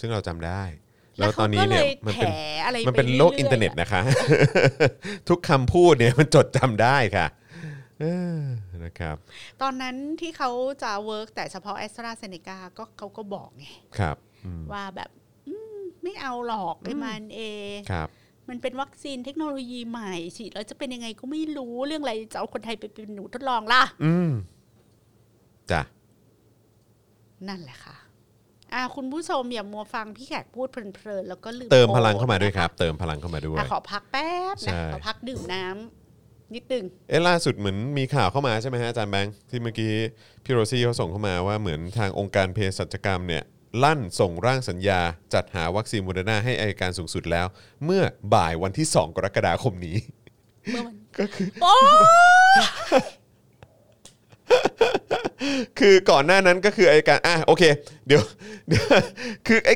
[0.00, 0.62] ซึ่งเราจำได้
[1.18, 2.32] แล้แล้ววตเขาอนนี้ก็เลเนี่ยยมันแถเป็น
[2.64, 4.02] อะไรมันเป็นไรื่โลกยๆอินเทอร์เน็ตะนะคะ
[5.28, 7.26] ทุกคำพูดเนี่ยมันจดจำได้ค่ะ
[8.00, 8.04] เอ
[8.38, 8.40] อ
[8.84, 9.16] นะครับ
[9.62, 10.50] ตอนนั้นที่เขา
[10.82, 13.66] จะ work แต่เฉพาะแอสตราเซเนกาก็เขาก็บอกไง
[13.98, 15.27] ครับอืมว่าแบบอืม
[16.08, 17.40] ไม่เอาหรอกไอ้มันเอ
[17.90, 18.08] ครับ
[18.48, 24.30] มันเป็นวัคซีนเทคโนโลยีใหม่ฉีดแล้วจะเป็นยังไงก็ไม่รู้เรื่องอะไรจะเอาคนไทยไปเป็นหนูทดลองล่ะ อืม
[25.70, 25.82] จ้ะ
[27.48, 27.96] นั่นแหละค่ะ
[28.74, 39.92] อ่า คุณผู้ชมอย่ามัวฟังพี่แขกพูดเพลินๆแล้วก็ลืมเติมโพพสต์ลังเข้ามาด้วยนะะครับ เติมพลังเข้ามาด้วยอะขอพักแป๊บใช่นะขอพักดื่มน้ำนิดนึงเอ๊ะล่าสุดเหมือนมีข่าวเข้ามาใช่ไหมฮะอาจารย์แบงค์ที่เมื่อกี้
[40.44, 43.44] พี่โรซี่เขาส่งเข้ามาว่าเหมือนทางองค์การเภสัชกรรมเนี่ย
[43.82, 45.00] ลั่นส่งร่างสัญญา
[45.34, 47.46] จัดหาวัคซีนโมเดอร์นาให้อายการสูงสุดแล้ว
[47.84, 48.02] เมื่อ
[48.34, 49.96] บ่ายวันที่ 2 กรกฎาคมนี้
[50.70, 51.74] เมื่อวันก็คือ โอ้
[55.78, 57.62] คือก่อนหน้านั้นก็คือไอการอะโอเค
[58.06, 58.22] เดี๋ยว
[58.68, 58.84] เดี๋ยว
[59.46, 59.74] คือไอ้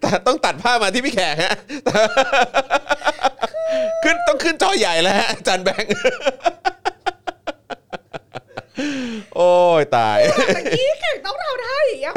[0.00, 1.54] แต่ต้องตัดภาพมาที่พี่แขกฮะ
[4.02, 5.90] ขึ้นต้องขึ้นจอใหญ่แล้วฮะจารย์แบงค์
[9.36, 10.18] โอ้ยตาย
[10.56, 12.14] ตะกี้แขกต้องทำท่าอย่างเงี้ย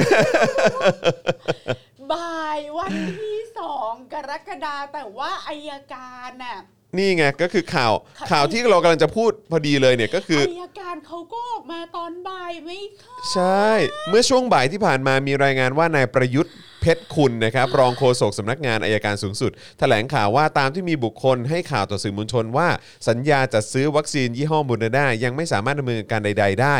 [2.11, 6.57] บ่ายวันที่สองกรกฎาแต่ว่าอายการน่ะ
[6.97, 7.93] นี่ไงก็คือข่าว
[8.31, 13.67] ข่าวที่เรากำลังจะพูดพอดีเลยเนี่ยก็คืออายการเขาก็ออกมาตอนบ่ายไม่ค่ะใช่
[14.09, 22.69] เมื่อช่วงบ่ายที่ผ่านมามีรายงานว่านายประยุทธ์ เพชรคุณนะครับรองโฆษกสำนักงานอายการสูงสุด แถลงข่าวว่าตามที่มีบุคคลให้ข่าวต่อสื่อมวลชนว่า
[23.09, 26.77] สัญญาจัดซื้อวัคซีนยี่ห้อโมเดอร์นายังไม่สามารถดำเนินการใด ๆ ได้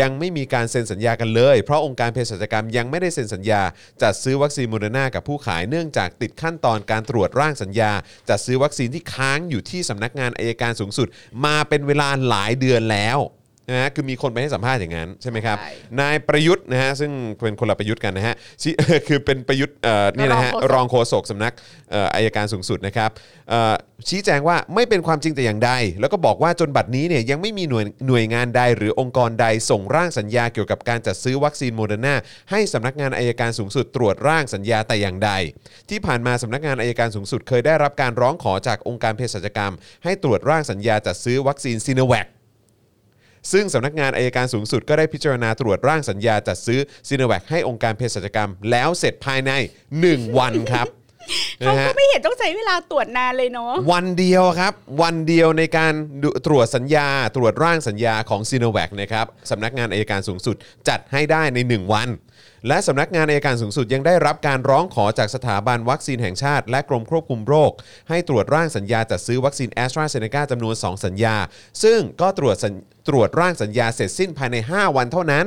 [0.00, 3.62] ยังไม่มีการเซ็นสัญญากันเลย เพราะองค์การเภสัชกรรมยังไม่ได้เซ็นสัญญา
[4.02, 7.92] จัดซื้อวัคซีนโมเดอร์นากับผู้ขายเนื่องจากติดขั้นตอนการตรวจร่างสัญญา
[8.28, 11.08] จัดซื้อวัคซีนที่ค้างอยู่ที่สำนักงานอายการสูงสุด
[11.44, 13.20] มาเป็นเวลาหลายเดือนแล้ว
[13.70, 17.10] นะฮะคือมีคนไปให้สัมภาษณ์อย่างนั้นใช่ไหมครับใช่นายประยุทธ์นะฮะซึ่ง
[17.42, 18.72] เป็นคนละประยุทธ์กันนะฮะชี้
[19.08, 21.52] คือเป็นประยุทธ์เอ่อนี่นะฮะรรอองงโฆโฆษษกกสำนัก
[21.90, 23.10] เอ่ออายการสูงสุดนะครับ
[23.50, 23.74] เอ่อ
[24.08, 32.14] ชี้แจงว่าไม่เป็นความจริงแต่อย่างใด แล้วก็บอกว่าจนบัดนี้เนี่ยยังไม่มีหน่วยหน่วยงานใดหรือองค์กรใดส่งร่างสัญญาเกี่ยวกับการจัดซื้อวัคซีนโมเดอร์นา
[32.50, 35.30] ให้สำนักงานอายการสูงสุดตรวจร่างสัญญาแต่อย่างใด
[35.90, 42.26] ที่ผ่านมาสำนักงานอายการสูงสุดเคยได้รับการร้องขอจากองค์การเภสัชกรรม ให้ตรวจร่างสัญญาจัดซื้อวัคซีนซีโนแวค
[43.52, 49.52] ซึ่งสำนักงานอายการสูงสุดก็ได้พิจารณาตรวจร่างสัญญาจัดซื้อซีโนแวคให้องค์การเภสัชกรรม แล้วเสร็จภายใน
[49.96, 50.97] 1 วันครับ
[51.58, 54.72] เขานะฮะก็ไม่เห็นต้องใช้เวลาตรวจนานเลยเนาะวันเดียวครับ
[55.02, 60.56] วันเดียวในการดูตรวจสัญญา ตรวจร่างสัญญาของซีโนแวคนะครับสำนักงานอายการสูงสุด
[60.88, 62.10] จัดให้ได้ใน 1 วัน
[62.68, 67.70] และสำนักงานอายการสูงสุดยังได้รับการร้องขอจากสถาบันวัคซีนแห่งชาติ และกรมควบคุมโรค
[68.08, 71.36] ให้ตรวจร่างสัญญาจัดซื้อวัคซีนแอสตราเซเนกาจำนวน 2 สัญญา
[71.82, 72.74] ซึ่งก็ตรวจสัญ
[73.08, 75.46] ตรวจร่างสัญญาเสร็จสิ้นภายใน 5 วันเท่านั้น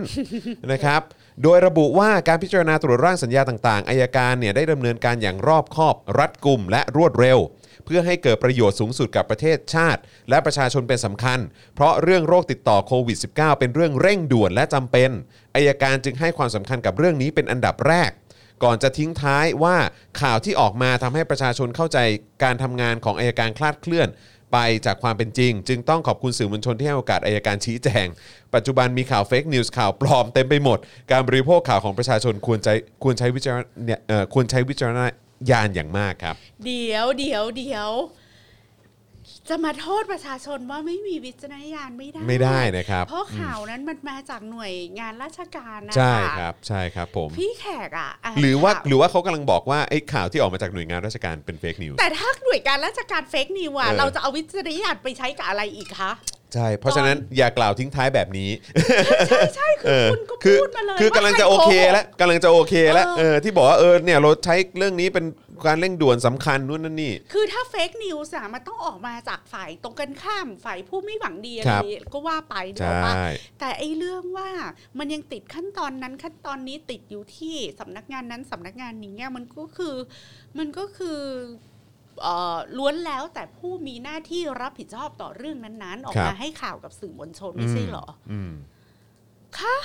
[0.71, 1.01] นะครับ
[1.43, 7.39] โดยระบุว่าการพิจารณาตรวจร่างสัญญาต่างๆอายการเนี่ยได้ดำเนินการอย่างรอบคอบ รัดกุมและรวดเร็ว
[7.85, 11.39] เพื่อให้เกิดประโยชน์สูงสุดกับประเทศชาติ และประชาชนเป็นสำคัญ
[11.75, 15.09] เพราะเรื่องโรคติดต่อโควิด -19 เป็นเรื่องเร่งด่วนและจำเป็น
[15.55, 18.11] อายการจึงให้ความสำคัญกับเรื่องนี้เป็นอันดับแรก
[18.63, 19.77] ก่อนจะทิ้งท้ายว่า
[20.21, 21.97] ข่าวที่ออกมาทำให้ประชาชนเข้าใจ
[22.43, 24.07] การทำงานของอายการคลาดเคลื่อน
[24.51, 28.07] ไปจากความเป็นจริง จึงต้องขอบคุณสื่อมวลชนที่ให้โอกาสอายการชี้แจง
[28.55, 30.79] ปัจจุบันมีข่าวเฟกนิวส์ข่าวปลอมเต็มไปหมด
[31.11, 32.73] การบริโภคข่าวของประชาชนควรใช้
[33.03, 35.01] ควรใช้วิจารณเนี่ยเอ่อควรใช้วิจารณ
[35.49, 36.35] ญาณอย่างมากครับ
[36.65, 37.89] เดี๋ยวเดี๋ยวเดี๋ยว
[39.49, 56.11] จะมาโทษประชาชนว่าไม่มีวิจารณญาณไม่ได้ไม่ได้นะครับ เพราะข่าวนั้นมันมาจากหน่วยงานราชการนะคะใช่ครับใช่ครับผมพี่แขกอะนหรือว่าข่หรือว่าเขากำลังบอกว่าไอ้ข่าวที่ออกมาจากหน่วยงานราชการเป็น fake news แต่ถ้าหน่วยการราชการ fake news อะเออเราจะเอาวิจารณญาณไปใช้กับอะไรอีกคะ
[56.53, 58.49] ใช่ เพราะฉะนั้นอย่ากล่าวทิ้งท้ายแบบนี้
[59.29, 65.25] ใช่ใช่คือคุณก็คือพูดมาเลยคือกำลังจะว่าโอใรเคโกหกแล้วกำลังจะโอเคแล้วเออเออที่บอกว่าเออเนี่ยเราใช้เรื่องนี้เป็น
[65.67, 71.83] การเร่งด่วนสำคัญนู่นนั่นนี่ คือถ้า fake news อะมันต้องออกมาจากฝ่ายตรงกันข้ามฝ่ายผู้ไม่หวังดีอะคไรรับ
[72.13, 73.27] ก็ว่าไปใชเดี๋ยวว่า่
[73.59, 74.49] แต่ไอ้เรื่องว่า
[74.99, 79.95] มันยังติดขั้นตอนนั้นขั้นตอนนี้ติดอยู่ที่สำนักงานนั้นสำนักงานนี้อะมันก็คือ
[80.57, 81.69] มันก็คือเอ่อ
[82.77, 88.51] ล้วนแล้วแต่ผู้มีหน้าที่รับผิดชอบต่อเรื่องนั้นๆ ออกครัมาบให้ข่าวกับสื่อมวลชนไม่ใช่เหรออืม
[89.59, 89.77] คะ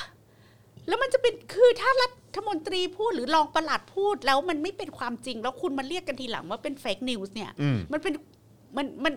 [0.88, 8.14] แล้วมันจะเป็นคือถ้ารัฐมนตรีพูดหรือรองปลัดพูดแล้วมันไม่เป็นความจริง แล้วคุณมาเรียกกันทีหลังว่าเป็นเฟกนิวส์เนี่ยอืมมันเป็น
[8.76, 9.14] มันมัน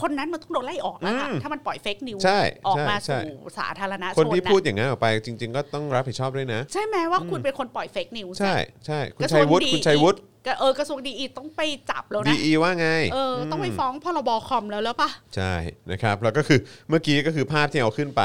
[0.00, 15.52] คนนั้นมันต้องโดนไล่ออกแล้วค่ะอืมถ้ามันปล่อย fake news ใช่ออกมาใช่สู่สาธารณชนคนที่น่ะพูดอย่างนั้นออกไปจริง ๆ ก็ต้องรับผิดชอบด้วยนะ ใช่ไหมว่าคุณเป็นคนปล่อย fake news ใช่ใช่คุณกระทรชัวยงวุฒิดีคุณชัยวุฒิก็เออกระทรวง DE ต้องไปจับแล้วดีนะอีว่าไงเอออต้องไปฟ้องพรบคอมแล้วแล้วปะใช่
[15.90, 18.22] นะครับแล้วก็คือเมื่อกี้ก็คือภาพที่เอาขึ้นไป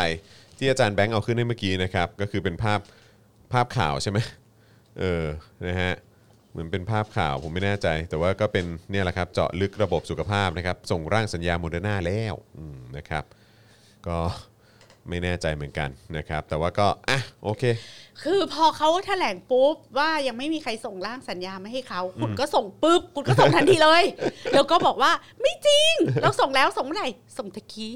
[0.58, 2.80] ที่อาจารย์แบงค์เอาขึ้นให้เมื่อกี้นะครับก็คือเป็นภาพ
[3.54, 4.20] ภาพข่าวใช่ไหม
[5.00, 5.26] เออ
[5.68, 5.94] นะฮะ
[6.52, 13.24] เหมือนเป็นภาพข่าวผมไม่แน่ใจ แต่ว่าก็เป็นเนี่ยแหละครับเจาะลึกระบบสุขภาพนะครับ ส่งร่างสัญญาโมเดอร์นาแล้วอืมนะครับ
[14.08, 14.18] ก็
[15.10, 17.64] ไม่แน่ใจเหมือนกันนะครับ แต่ว่าก็อะโอเค
[18.24, 24.04] คือพอเขาแถลงปุ๊บว่ายังไม่มีใครส่งร่างสัญญามาให้เขาคุณก็ส่งปุ๊บ คุณก็ส่งทันทีเลย
[24.54, 27.93] แล้วก็บอกว่าไม่จริง เราส่งแล้วส่งเมื่อไหร่ส่งตะกี้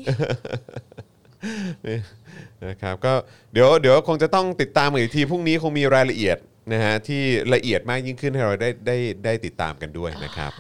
[2.68, 3.14] นะครับก็
[3.54, 6.38] เดี๋ยวเดี๋ยวคงจะต้องติดตามกันอีกทีพรุ่งนี้คงมีรายละเอียด
[6.72, 7.22] นะฮะที่
[7.54, 10.52] ละเอียดมากยิ่งขึ้นให้เราได้ได้ได้ติดตามกันด้วยนะครับ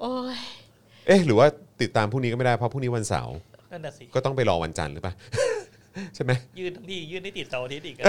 [0.00, 0.38] โอ้ย
[1.06, 1.46] เอ๊ะหรือว่า
[1.82, 3.36] ติดตามพรุ่งนี้ก็ไม่ได้เพราะพรุ่งนี้วันเสาร์
[3.72, 5.14] นั่นน่ะสิก็ต้องไปรอวันจันทร์หรือเปล่า
[6.14, 8.04] ใช่ไหมยื่นทั้งที่ยื่นได้ติดเสาร์อาทิตย์อีกอะ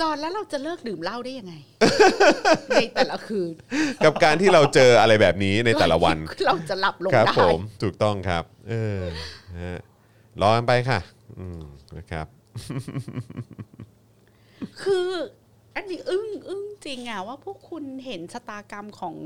[0.00, 1.54] จอนแล้วเราจะเลิกดื่มเหล้าได้ยังไง
[2.74, 3.52] ในแต่ละคืน
[4.04, 6.16] กับการที่เราเจออะไรแบบนี้ในแต่ละวัน
[6.46, 9.78] เราจะหลับลงครับได้ผมถูกต้องครับ เออนะฮะ
[10.40, 11.00] รอกันไปค่ะ
[11.38, 11.62] อืม
[11.96, 12.26] นะครับ
[14.82, 15.08] คือ
[15.74, 19.16] อันนี้อึ้งอึ้งจริงอะว่าพวกคุณเห็นชะตากรรมของ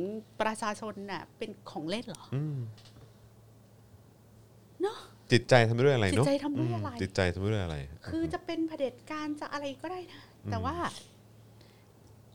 [0.41, 2.59] ประชาชนน่ะ เป็นของเล่นเหรออืม
[4.83, 4.99] เนาะ
[5.33, 7.77] จิตใจทำด้วยอะไรเนาะจิตใจทำด้วยอะไรมจิตใจทำด้วยอะไร
[8.09, 10.77] คือจะเป็นเผด็จการจะอะไรก็ได้นะ แต่ว่า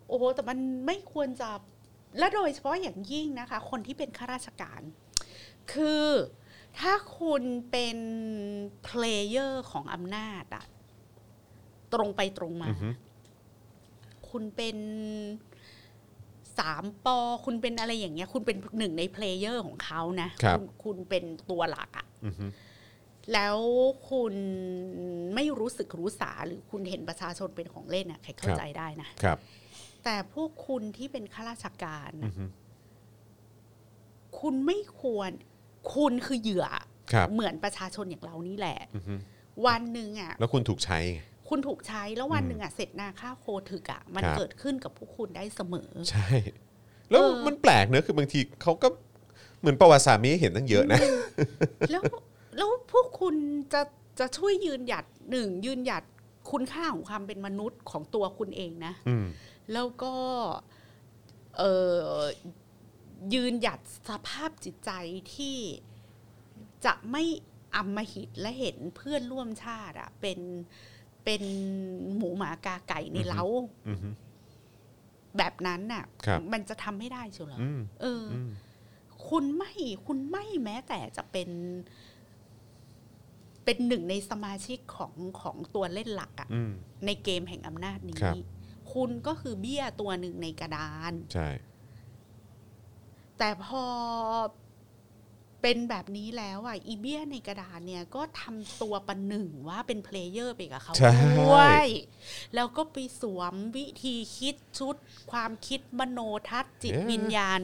[0.08, 1.50] โอ้โหแต่มันไม่ควรจะ
[2.18, 4.82] และโดยเฉพาะอย่างยิ่งนะคะ คนที่เป็นข้าราชการ
[5.74, 6.06] คือ
[6.80, 7.98] ถ้าคุณเป็น
[8.84, 10.66] player ของอำนาจอะ
[11.94, 12.90] ตรงไปตรงมาอือฮึ
[14.30, 14.78] คุณเป็น
[16.60, 22.46] สามปอคุณเป็นอะไรอย่างเงี้ย คุณเป็นหนึ่งใน player ของเขานะครับณคุณเป็นตัวหลักอะอือฮึ
[23.34, 23.58] แล้ว
[24.10, 24.34] คุณ
[25.36, 29.38] ไม่รู้สึกรู้สาหรือคุณเห็นประชาชนเป็นของเล่นอะใครเข้าใจได้นะครับ
[30.04, 32.46] แต่พวกคุณที่เป็นข้าราชการอืน่ะอฮึ
[34.40, 35.32] คุณไม่ควร
[35.96, 36.68] คุณคือเหยื่อ
[37.14, 39.14] ครับเหมือนประชาชนอย่างเรานี่แหละอือฮึ
[39.66, 46.28] วันหนึ่งอะ แล้วคุณถูกใช้ไง คุณถูกใช้แล้ววันหนึ่งอะเสร็จนาค่าโคถึกอะมันครับเกิดขึ้นกับพวกคุณได้เสมอ ใช่
[47.10, 48.88] แล้วเออมันแปลกเนอะคือบางทีเขาก็
[49.60, 51.00] เหมือนประวัติศาสตร์มีให้เห็นตั้งเยอะนะ
[51.92, 52.02] แล้ว
[52.58, 53.36] แล้วพวกคุณ
[53.74, 53.82] จะ
[54.20, 56.04] จะช่วยยืนหยัดหนึ่งยืนหยัด
[56.52, 59.26] คุณค่าของความเป็นมนุษย์ของตัวคุณเองนะอืม
[59.74, 60.14] แล้วก็
[61.58, 61.64] เอ
[62.18, 62.22] อ
[63.34, 63.80] ยืนหยัด
[64.10, 64.92] สภาพจิตใจ
[65.36, 65.58] ที่
[66.86, 67.24] จะไม่
[67.76, 70.40] อำมหิตและเห็นเพื่อนร่วมชาติอะเป็น
[71.24, 71.44] เป็น
[72.18, 73.44] หมูหมากาไก่ในเล้า
[73.90, 74.10] อือฮึ
[75.38, 78.50] แบบนั้นน่ะครับมันจะทำไม่ได้เชียวเหรออืมเออออืม
[79.30, 79.72] คุณไม่
[80.06, 81.50] คุณไม่แม้แต่จะเป็น
[83.64, 86.72] เป็นหนึ่งในสมาชิกของของตัวเล่นหลักอะอืม
[87.06, 88.36] ในเกมแห่งอำนาจนี้ครับ
[88.94, 91.48] คุณก็คือเบี้ยตัวหนึ่งในกระดาน ใช่
[93.38, 93.84] แต่พอ
[95.64, 101.86] เป็นแบบนี้แล้วอะอีเบี้ยในกระดานเนี่ยก็ทำตัวประหนึ่งว่าเป็นเพลเยอร์ไปกับเขาใช่ด้วย
[102.56, 104.96] แล้วก็ไปสวมวิธีคิดชุด
[105.32, 107.60] ความคิดมโนทัศน์จิตวิญญาณ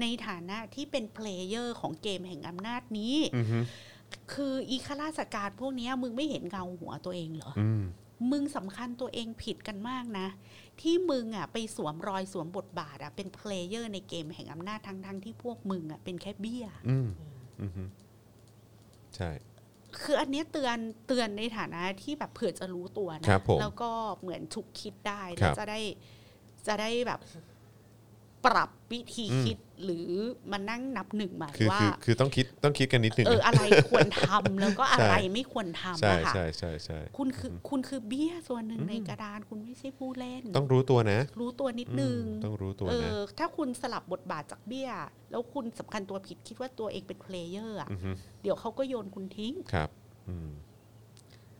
[0.00, 3.58] ในฐานะที่เป็น player ของเกมแห่งอำนาจนี้อือฮึ
[4.32, 7.82] คืออีข้าราชการพวกเนี้ยมึงไม่เห็นเงาหัวตัวเองเหรออืม
[8.30, 10.26] มึงสำคัญตัวเองผิดกันมากนะ
[10.80, 17.35] ที่มึงอะไปสวมรอยสวมบทบาทอะเป็น player ในเกมแห่งอำนาจทั้งทั้งๆที่พวกมึงอะเป็นแค่เบี้ยอืมอือฮึ
[19.16, 19.30] ใช่
[20.02, 23.90] คืออันเนี้ยเตือนเตือนในฐานะที่แบบเผื่อจะรู้ตัวนะครับผมแล้วก็
[24.20, 25.80] เหมือนฉุกคิดได้ครัแล้วบจะได้
[26.66, 27.20] จะได้แบบ
[28.46, 30.08] ปรับวิธีอืมคิดหรือ
[30.50, 44.90] มานั่งนับหนึ่งใหม่คือว่าคือคือต้องคิดต้องคิดกันนิดนึงเออนะอะไรควรทำแล้วก็อะไรใช่ไม่ควรทำใช่อะค่ะใช่ใช่ใช่คุณคือคุณคือเบี้ยส่วนหนึ่งในกระดานคุณไม่ใช่ผู้เล่น ต้องรู้ตัวนะ รู้ตัวนิดนึงอืมต้องรู้ตัวเอนะอถ้าคุณสลับบทบาทจากเบี้ย
[45.30, 48.10] แล้วคุณสำคัญตัวผิดคิดว่าตัวเองเป็น player อะอือฮึ
[48.42, 49.88] เดี๋ยวเขาก็โยนคุณทิ้งครับ
[50.28, 50.50] อืม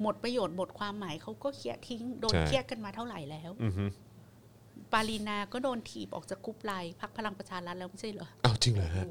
[0.02, 3.84] หมดประโยชน์หมดความหมายเขาก็เคลียร์ทิ้งโดนใช่เคลียร์กันมาเท่าไหร่แล้วอือฮึ
[4.92, 9.06] ปารีนาก็โดนถีบออกจากกรุ๊ปไลน์พรรคพลังประชารัฐแล้วไม่ใช่เหรออ้าวจริงเหรอฮะ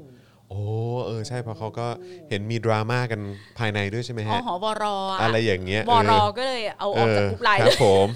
[0.48, 0.60] โอ้
[1.06, 1.86] เออใช่เพราะเขาก็
[2.28, 3.20] เห็นมีดราม่ากัน
[3.58, 8.08] ภายในด้วยใช่ไหมอ๋อฮะหอวรออะอะไรอย่างเงี้ยวรอเก็เลยเอาออกจากกรุ๊ปไลน์คเลรับยผม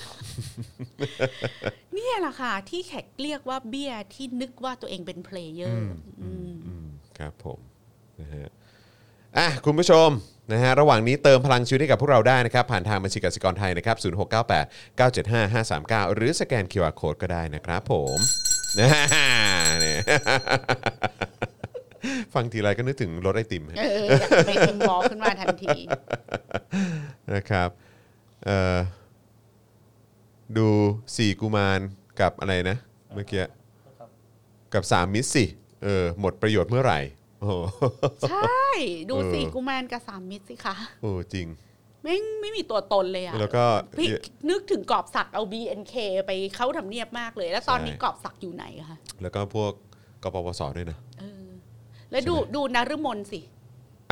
[1.95, 5.85] เนี่ยแหละค่ะ ที่แขกเรียกว่าเบี้ยที่นึกว่าตัวเองเป็น player
[6.23, 6.89] อืม
[7.19, 7.59] ครับผม
[8.21, 8.49] นะฮะ
[9.39, 10.09] อะคุณผู้ชม
[10.53, 18.19] นะฮะระหว่างนี้เติมพลังชีวิตให้กับพวกเราได้นะครับ ผ่านทางบัญชีกสิกรไทยนะครับ 0698 975 539 หรือสแกน QR Code ก็ได้นะครับผม
[18.79, 19.05] นะฮะ
[19.81, 20.01] เนี่ย
[22.35, 25.77] ฟังทีไรก็นึกถึงรถไอติมฮะเอออยากไปพิมพ์วอลขึ้นมาทันที
[27.35, 27.69] นะครับ
[28.45, 28.79] เอ่อ
[30.57, 30.69] ดู
[31.17, 31.81] สี่กุมาร
[32.21, 32.77] กับอะไรนะ
[33.15, 33.45] เมื่อกี้
[34.73, 35.45] กับสามมิตรสิ
[35.83, 37.20] เออหมดประโยชน์เมื่อไหร่โอ้โห
[38.29, 38.65] ใช่
[39.11, 41.47] ดูสิเออกุมารกับสามมิตรสิคะโอ้จริง
[42.03, 43.65] ไม่งไม่มีตัวตนเลยอะแล้วก็
[43.99, 44.09] พี่
[44.51, 45.95] นึกถึงกอบศักดิ์เอา BNK
[46.27, 49.73] ไปเข้าทำเนียบมากเลย แล้วตอนนี้ใช่กอบศักดิ์อยู่ไหนคะแล้วก็พวก
[50.23, 51.47] กปปสด้วยนะเออ
[52.11, 53.41] แล้วดูใช่ไหมดูนฤมลสิ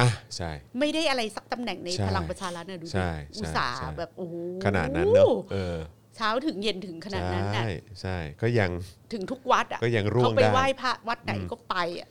[0.00, 5.76] อะใช่ ไม่ได้อะไรสักตำแหน่งในใช่พลังประชารัฐนะดูใช่ดิใช่อุตส่าห์ใช่แบบโอ้โหขนาดนั้นเนอะเออ
[6.16, 7.70] เช้าถึงเย็นถึงขนาดนั้นน่ะใช่
[8.00, 8.70] ใช่ก็ยัง
[9.12, 12.08] ถึงทุกวัดอะก็ยังร่วงเขาไปได้ไหว้พระวัดไหนก็ไปอะ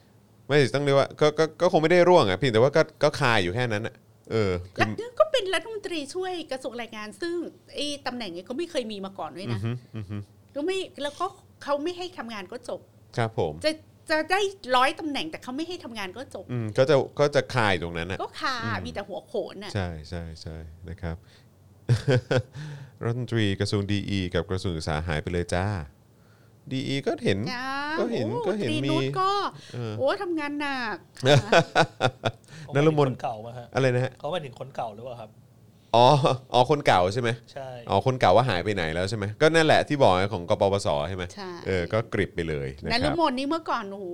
[0.47, 3.95] ไม่ต้องเรียกว่าก็ก็ก็คงไม่ได้ร่วงอะเพียงแต่ว่าก็ก็คายอยู่แค่นั้นอะ
[4.31, 7.35] เออคืแล้อวก็เป็นรัฐมนตรีช่วยกระทรวงแรงงาน ซึ่ง
[7.75, 10.17] ไอ้ตำแหน่งนี้ก็ไม่เคยมีมาก่อนด้วยอืนะอฮึอือฮึ
[10.53, 11.25] แล้วไม่แล้วก็
[11.63, 12.79] เขาไม่ให้ทำงานก็จบ
[13.17, 13.71] ครับผม จะ
[14.09, 14.39] จะได้
[14.75, 20.57] ร้อยตำแหน่งแต่เขาไม่ให้ทำงานก็จบ อืมก็จะก็จะคายตรงนั้นอะ ก็คามีแต่หัวโขนน่ะ ใช่ใช่ใช่
[20.89, 21.15] นะครับ
[23.03, 25.65] รัฐมนตรีกระทรวงดีกับกระทรวงศึกษาหายไปเลยจ้า
[26.73, 29.31] ดีก็เห็นจ้าก็เห็นโอ้ก็เห็นตรีมีนุชก็
[29.73, 30.95] เออโอ้ทำงานหนัก
[32.63, 35.29] เขานฤมลหายถึงคนเก่ามาฮะอะไรนะฮะเขาหมายถึงคนเก่าหรือเปล่าครับ
[35.95, 36.07] อ๋อ
[36.53, 44.07] อ๋อคนเก่าใช่ไหมใช่อ๋อคนเก่าว่าหายไปไหนแล้วใช่ไหมก็นั่นแหละที่บอกไงของกปปสใช่ไหมใช่เออก็กริบไปเลยนะนัคนรับมนนี่เมื่อก่อนโอ้โห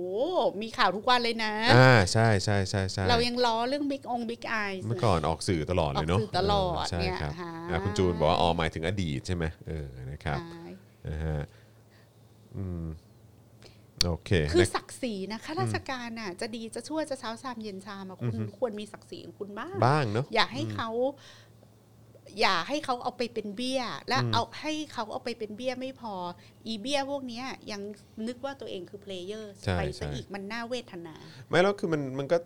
[0.62, 10.62] มีข่าวทุกวันเลยนะอ่าใช่ใช่ใช่ใช่เรายังล้อเรื่องบิ๊กองบิ๊กไอเมื่อก่อนออกสื่อตลอดเลยเนาะออกสื่อตลอดใช่เนี่ยครับฮะอะคุณจูนบอกว่าอ๋อหมายถึงอดีตใช่ไหมเออนะครับใช่
[11.08, 11.40] นะฮะ
[12.58, 12.86] อืม
[14.06, 20.90] โอเคคือนะศักดิ์ศรีนะข้าราชการน่ะจะดีจะชั่วจะเช้าชามเย็นชามอะคุณควรมีศักดิ์ศรีของคุณบ้างบ้างเนาะอย่าให้เขา
[22.40, 26.14] อย่าให้เขาเอาไปเป็นเบี้ย และเอาให้เขาเอาไปเป็นเบี้ยไม่พอ
[26.66, 27.80] อีเบี้ยพวกเนี้ยยัง
[28.26, 31.14] นึกว่าตัวเองคือ player ใช่ไปใช่ซะอีกมันน่าเวทนา
[31.48, 32.38] ไม่แล้วคือมันมันก็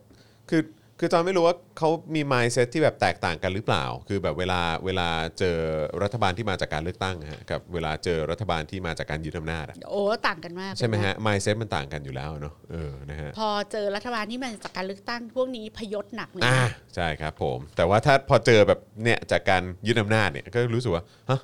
[0.49, 0.63] คือ
[1.01, 5.57] คือจอนไม่รู้ว่าเขามี mindset ที่แบบแตกต่างกันหรือเปล่า คือแบบเวลาเวลาเจอ
[6.03, 21.41] รัฐบาลที่มาจากการเลือกตั้งอะฮะกับเวลาเจอรัฐบาลที่มาจากการยึดอำนาจอะโอ้ต่างกันมากใช่ไหมฮะ mindset มันต่างกันอยู่แล้วเนาะเออนะฮะพอเจอรัฐบาลที่มาจากการเลือกตั้งพวกนี้พยศหนักเลยอ่านะใช่ครับผม แต่ว่าถ้าพอเจอแบบเนี่ยจากการยึดอำนาจเนี่ยก็รู้สึกว่าฮะ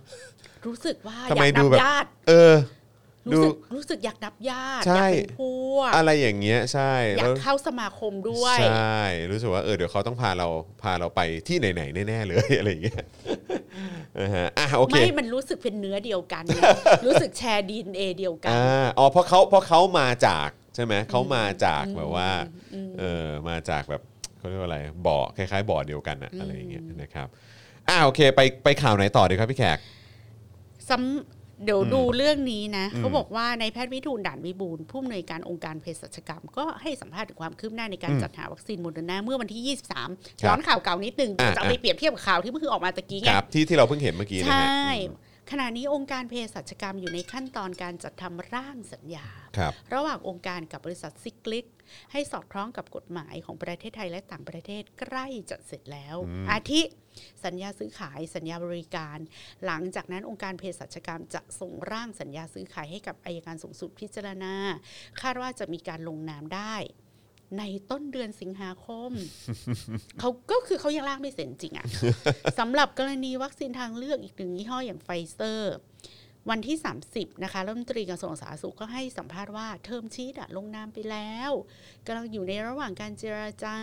[0.67, 2.84] รู้สึกว่าอทำไมยากดูนับแบบญาติเออดู
[3.29, 5.43] รู้สึกรู้สึกอยากนับญาติใช่อยากเป็นพ
[5.73, 10.49] วกอะไรอย่างเงี้ยใช่อยาแล้กวเข้าสมาคมด้วยใช่รู้สึกว่าเออเดี๋ยวเขาต้องพาเรา
[10.83, 13.03] พาเราไปที่ไหนๆแน่ๆเลยอะไรอย่างเงี้ย
[14.21, 16.61] นะฮะอะโอเคไม่มันรู้สึกเป็นเนื้อเดียวกันไง
[17.07, 22.29] รู้สึกแชร์ดีเอเดียวกันอ่าอ๋อเพราะเขาเพราะเขามาจากใช่ไหมเขามาจากแบบว่า
[22.99, 24.03] เออมาจากแบบ
[24.39, 27.29] เขาเรียกว่าอะไรบ่อคล้ายๆบ่อเดียวกันอะอะไรอย่างเงี้ยนะครับ
[27.89, 29.79] อ่าโอเค ไปไปข่าวไหนต่อดีครับพี่แขก
[30.89, 31.34] ซ้ำ
[31.65, 40.09] เดี๋ยวดูเรื่องนี้นะเขาบอกว่านายแพทย์วิฑูรย์ด่านวิบูลย์ผู้อำนวยการองค์การเภสัชกรรม ก็ให้สัมภาษณ์ถึงความคืบหน้าในการอืมจัดหาวัคซีนโมเดอร์นาเมื่อวันที่ 23ครับ
[40.47, 44.85] ย้อนข่าวเก่านิดนึงอ่าจะเอาไปเปรียบเทียบกับข่าวที่เพิ่งออกมาตะกี้ไงครับที่ที่เราเพิ่งเห็นเมื่อกี้นะใชฮะ
[45.51, 51.67] ขณะนี้องค์การเภสัชกรรมอยู่ในขั้นตอนการจัดทำร่างสัญญาครับระหว่างองค์การกับบริษัทซิลลิค
[52.13, 56.83] ให้สอดคล้องกับกฎหมายของประเทศไทยและต่างประเทศใกล้จะเสร็จแล้วอืมอาทิ
[57.45, 59.19] สัญญาซื้อขายสัญญาบริการ
[59.67, 64.55] หลังจากนั้นองค์การเภสัชกรรมจะส่งร่างสัญญาซื้อขายให้กับอัยการสูงสุดพิจารณา
[65.21, 66.75] คาดว่าจะมีการลงนามได้
[67.59, 69.11] ในต้นเดือนสิงหาคม
[70.21, 71.87] เขาก็คือเขายังร่างไม่เสร็จจริงอะ
[72.59, 75.75] สำหรับกรณีวัคซีนทางเลือกอีกหนึ่งยี่ห้ออย่างไฟเซอร์
[76.51, 76.77] วันที่
[77.11, 81.51] 30 นะคะรัฐมนตรีกระทรวงสาธารณสุขก็ให้สัมภาษณ์ว่า term sheet อะลงนามไปแล้ว
[82.07, 83.77] กำลังอยู่ในระหว่างการเจราจา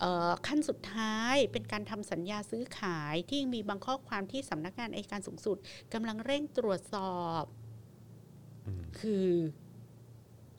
[0.00, 5.56] เอ่อขั้นสุดท้ายเป็นการทำสัญญาซื้อขายที่มีบางข้อความที่สำนักงานอัยการสูงสุด
[5.94, 7.44] กำลังเร่งตรวจสอบ
[9.00, 9.28] คือ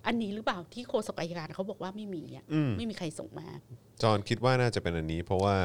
[0.08, 3.48] อันนี้หรือเปล่าที่โฆษกอัยการเขาบอกว่าไม่มีอะอืมไม่มีใครส่งมา
[4.02, 5.56] จอห์นคิดว่าน่าจะเป็นอันนี้ เพราะว่า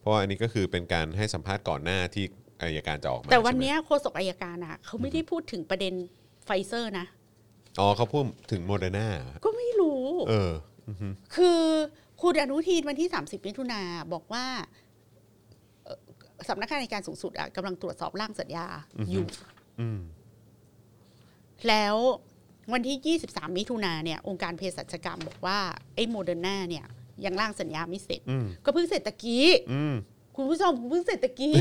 [0.00, 2.24] เพราะว่าอันนี้ก็คือเป็นการให้สัมภาษณ์ก่อนหน้าที่
[2.60, 5.94] อายการจะออกมาแต่วันใช่ไหมเนี้ยโฆษกอัยการอะเขาไม่ได้พูดถึงประเด็น
[6.44, 7.06] ไฟเซอร์นะ
[7.80, 9.08] อ๋อเขาพูดถึงโมเดอร์นา
[9.44, 10.52] ก็ไม่รู้ เออ
[11.34, 11.60] คือ
[12.22, 13.80] คุณอนุทินวันที่ 30มิถุนา
[14.12, 14.44] บอกว่า
[15.84, 15.98] เอ่อ
[16.48, 18.66] สำนักงานอัยการสูงสุดอะกำลังตรวจสอบร่างสัญญา
[19.10, 19.26] อยู่
[19.80, 20.00] อืม
[21.68, 21.96] แล้ว
[22.72, 25.58] วันที่ 23 มิถุนาเนี่ยองค์การเภสัชกรรมบอกว่า
[25.94, 26.84] ไอ้โมเดอร์นาเนี่ย
[27.24, 29.94] ยังร่างสัญญาไม่เสร็จอืมก็เพิ่งเสร็จตะกี้อืม
[30.36, 31.54] คุณผู้ชมเพิ่งเสร็จตะกี้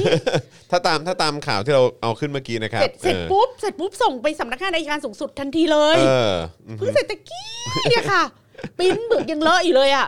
[0.72, 6.36] ถ้าตามถ้าตามข่าวที่เราเอาขึ้นเมื่อกี้นะครับ เสร็จเสร็จออปุ๊บเสร็จปุ๊บส่งไปสำนักงานอัยการสูงสุดทันทีเลยเออ
[6.68, 7.50] อืมเพิ่งเสร็จตะกี้
[7.90, 8.24] เนี่ยค่ะ
[8.78, 10.06] ปิ้นบึกยังเลอะอยู่เลยอะ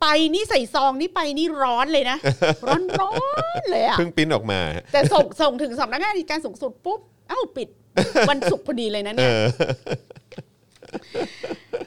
[0.00, 2.18] ไปนี่ใส่ซองนี่ไปนี่ร้อนเลยนะ
[2.66, 3.12] ร้อนร้อ
[3.60, 4.60] นเลยอะเพิ่งปริ้นออกมา
[4.92, 7.68] แต่ส่งส่งถึงสำนักงานอัยการสูงสุดปุ๊บเอ้าปิด
[8.30, 9.46] วันศุกร์พอดีเลยนะเอเนี่ยอ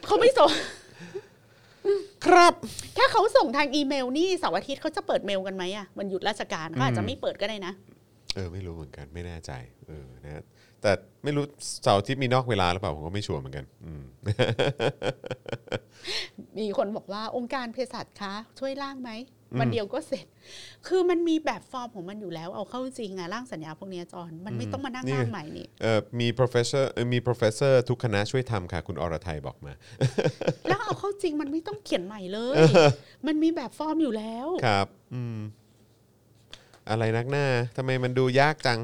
[0.06, 0.50] เขาไม่ส่ง
[2.26, 2.54] ครับ
[2.96, 7.72] ถ้าเขาส่งทางอีเมลนี่เสาร์อาทิตย์เขาจะเปิดเมลกันไหมอะมันหยุดราชการเขาอาจจะไม่เปิดก็ได้นะ
[8.34, 9.52] เออ ไม่รู้เหมือนกันไม่แน่ใจ
[9.88, 10.42] เออนะฮะ
[10.82, 10.92] แต่
[11.24, 11.44] ไม่รู้
[11.82, 14.02] เสาร์อาทิตย์มีนอกเวลาหรือเปล่าผมก็ไม่ชัวร์เหมือนกันอืม
[16.58, 19.12] มีคนบอกว่าองค์การเภสัชคะช่วยร่างไหม
[19.60, 20.26] วันเดียวก็เสร็จ
[20.88, 29.72] คือมันมีแบบฟอร์มของมันอยู่แล้ว เอาเข้าจริงอะร่างสัญญาพวกเนี้ยจอนมันไม่ต้องมานั่งนี่ร่างใหม่นี่ เออมี professor เอ่อมี professor ทุกคณะช่วยทำค่ะ คุณอรไทยบอกมา
[30.68, 32.56] แล้วเอาเข้าจริงมันไม่ต้องเขียนใหม่เลย
[33.26, 35.38] มันมีแบบฟอร์มอยู่แล้ว ครับ อืม
[36.90, 37.46] อะไรนักหน้า
[37.76, 38.78] ทำไมมันดูยากจัง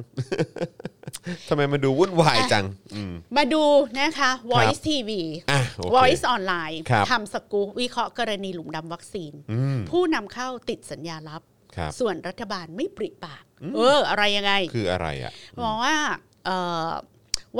[1.48, 2.64] ทำไมมันดูวุ่นวายจัง
[2.94, 3.62] อืม มาดู
[3.98, 5.10] นะคะ Voice TV
[5.50, 11.42] อะโอเค Voice Online ครับ ทำสกู๊ปวิเคราะห์กรณีหลุมดำวัคซีน อืม ผู้นำเข้าติดสัญญาลับ
[11.76, 13.44] ครับ ส่วนรัฐบาลไม่ปริปาก
[13.76, 15.96] เออ อะไรยังไง คืออะไรอะบอกว่า
[16.44, 16.56] เอ่
[16.86, 16.88] อ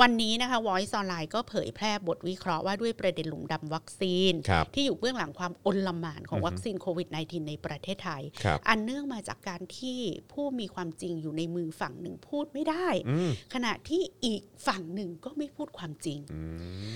[0.01, 9.99] วันนี้นะคะ Voice Online ก็เผยแพร่บทวิเคราะห์ว่าด้วยประเด็นหลุมดำวัคซีนครับที่อยู่เบื้องหลังความอลหม่านของวัคซีนโควิด -19 ในประเทศไทยครับอันเนื่องมาจากการที่
[10.31, 16.39] ผู้มีความจริงอยู่ในมือฝั่งหนึ่งพูดไม่ได้อืมขณะที่อีกฝั่งหนึ่งก็ไม่พูดความจริงอื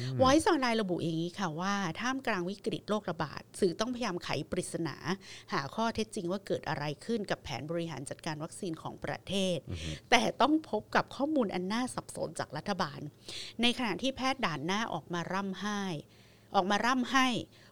[0.09, 4.95] ม Voice Online ระบุอย่างนี้ค่ะว่าท่ามกลางวิกฤตโรคระบาดสื่อต้องพยายามไขปริศนา
[5.53, 9.57] หาข้อเท็จจริงว่าเกิดอะไรขึ้นกับแผนบริหารจัดการวัคซีนของประเทศ
[10.11, 12.90] แต่ต้องพบกับข้อมูลอันน่าสับสนจากรัฐบาล
[13.61, 15.81] ในขณะที่แพทย์ด่านหน้าออกมาร่ำไห้
[16.55, 17.27] ออกมาร่ำให้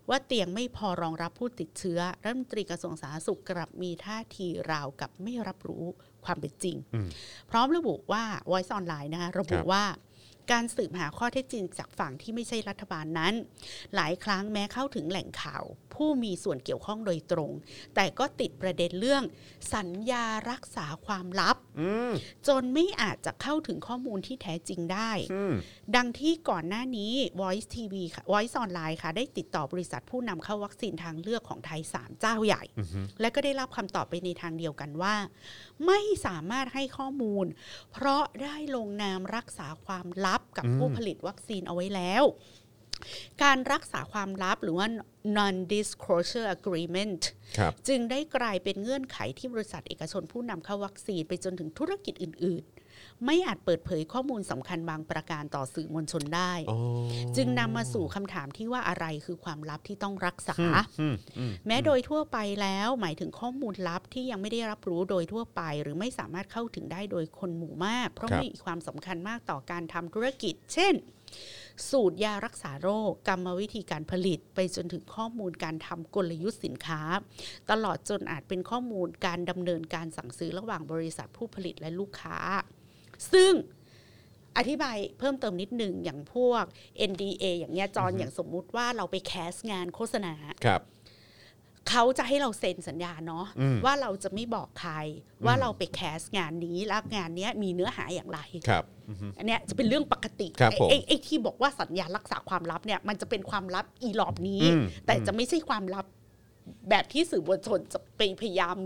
[0.09, 5.85] ว่าเตียงไม่พอรองรับผู้ติดเชื้อ รัฐมนตรีกระทรวงสาธารณสุขกลับมีท่าทีราวกับไม่รับรู้
[6.25, 7.07] ความเป็นจริงอืม
[7.49, 9.85] พร้อมระบุว่า Voice Online นะคะระบุครับว่า
[10.51, 13.33] การสืบหาข้อเท็จจริงจากฝั่งที่ไม่ใช่รัฐบาลนั้น
[13.95, 15.63] หลายครั้งแม้เข้าถึงแหล่งข่าว
[15.93, 17.51] ผู้มีส่วนเกี่ยวข้องโดยตรง
[17.95, 19.23] แต่ก็ติดประเด็นเรื่อง
[19.73, 22.11] สัญญารักษาความลับอืม
[22.47, 25.53] จนไม่อาจจะเข้าถึงข้อมูลที่แท้จริงได้อืม
[25.95, 32.63] ดังที่ก่อนหน้านี้ Voice TV ค่ะ Voice Online ค่ะ ได้ติดต่อบริษัทผู้นำเข้าวัคซีนทางเลือกของไทย 3 เจ้าใหญ่
[33.21, 35.15] และก็ได้รับคำตอบไปในทางเดียวกันว่า
[35.85, 37.45] ไม่สามารถให้ข้อมูล
[37.91, 42.23] เพราะได้ลงนามรักษาความลับกับอืมผู้ผลิตวัคซีนเอาไว้แล้ว
[43.43, 44.87] การรักษาความลับหรือว่า
[45.37, 47.21] non-disclosure agreement
[47.57, 52.78] ครับจึงได้กลายเป็นเงื่อนไขที่บริษัทเอกชนผู้นำเข้าวัคซีนไปจนถึงธุรกิจอื่นๆ
[53.25, 56.79] ไม่อาจเปิดเผยข้อมูลสำคัญบางประการต่อสื่อมวลชนได้อ๋อ
[57.35, 60.57] จึงนำมาสู่คำถามที่ว่าอะไรคือความลับที่ต้องรักษา
[60.99, 70.93] อืมอืมแม้โดยทั่วไปแล้วหมายถึงข้อมูลลับที่ยังไม่ได้รับรู้โดยทั่วไป หรือไม่สามารถเข้าถึงได้โดยคนหมู่มาก เพราะครับมีความสำคัญมากต่อการทำธุรกิจ เช่น
[71.91, 77.01] สูตรยารักษาโรค กรรมวิธีการผลิต ไปจนถึงข้อมูลการทำกลยุทธ์สินค้า
[77.71, 82.37] ตลอดจนอาจเป็นข้อมูลการดำเนินการสั่งซื้อระหว่างบริษัทผู้ผลิตและลูกค้า
[83.33, 83.51] ซึ่ง
[84.57, 86.63] อธิบายเพิ่มเติมนิดหนึ่งอย่างพวก
[87.09, 90.33] NDA อย่างเงี้ยจอนอย่างสมมุติว่าเราไปแคสงานโฆษณา
[90.65, 90.81] ครับ
[91.89, 94.93] เขาจะให้เราเซ็นสัญญาเนาะอืมว่าเราจะไม่บอกใคร
[95.45, 98.39] ว่าเราไปแคสงานนี้แล้วงานเนี้ยมีเนื้อหาอย่างไร
[98.69, 98.83] ครับ
[99.37, 106.05] อันเนี้ยจะเป็นเรื่องปกติครับผมไอ้ไอ้ที่บอกว่าสัญญารักษาความลับเนี่ยมันจะเป็นความลับอีหลอบนี้อืมแต่จะไม่ใช่ความลับ
[106.89, 108.77] แบบที่สื่อมวลชนจะไปพยายาม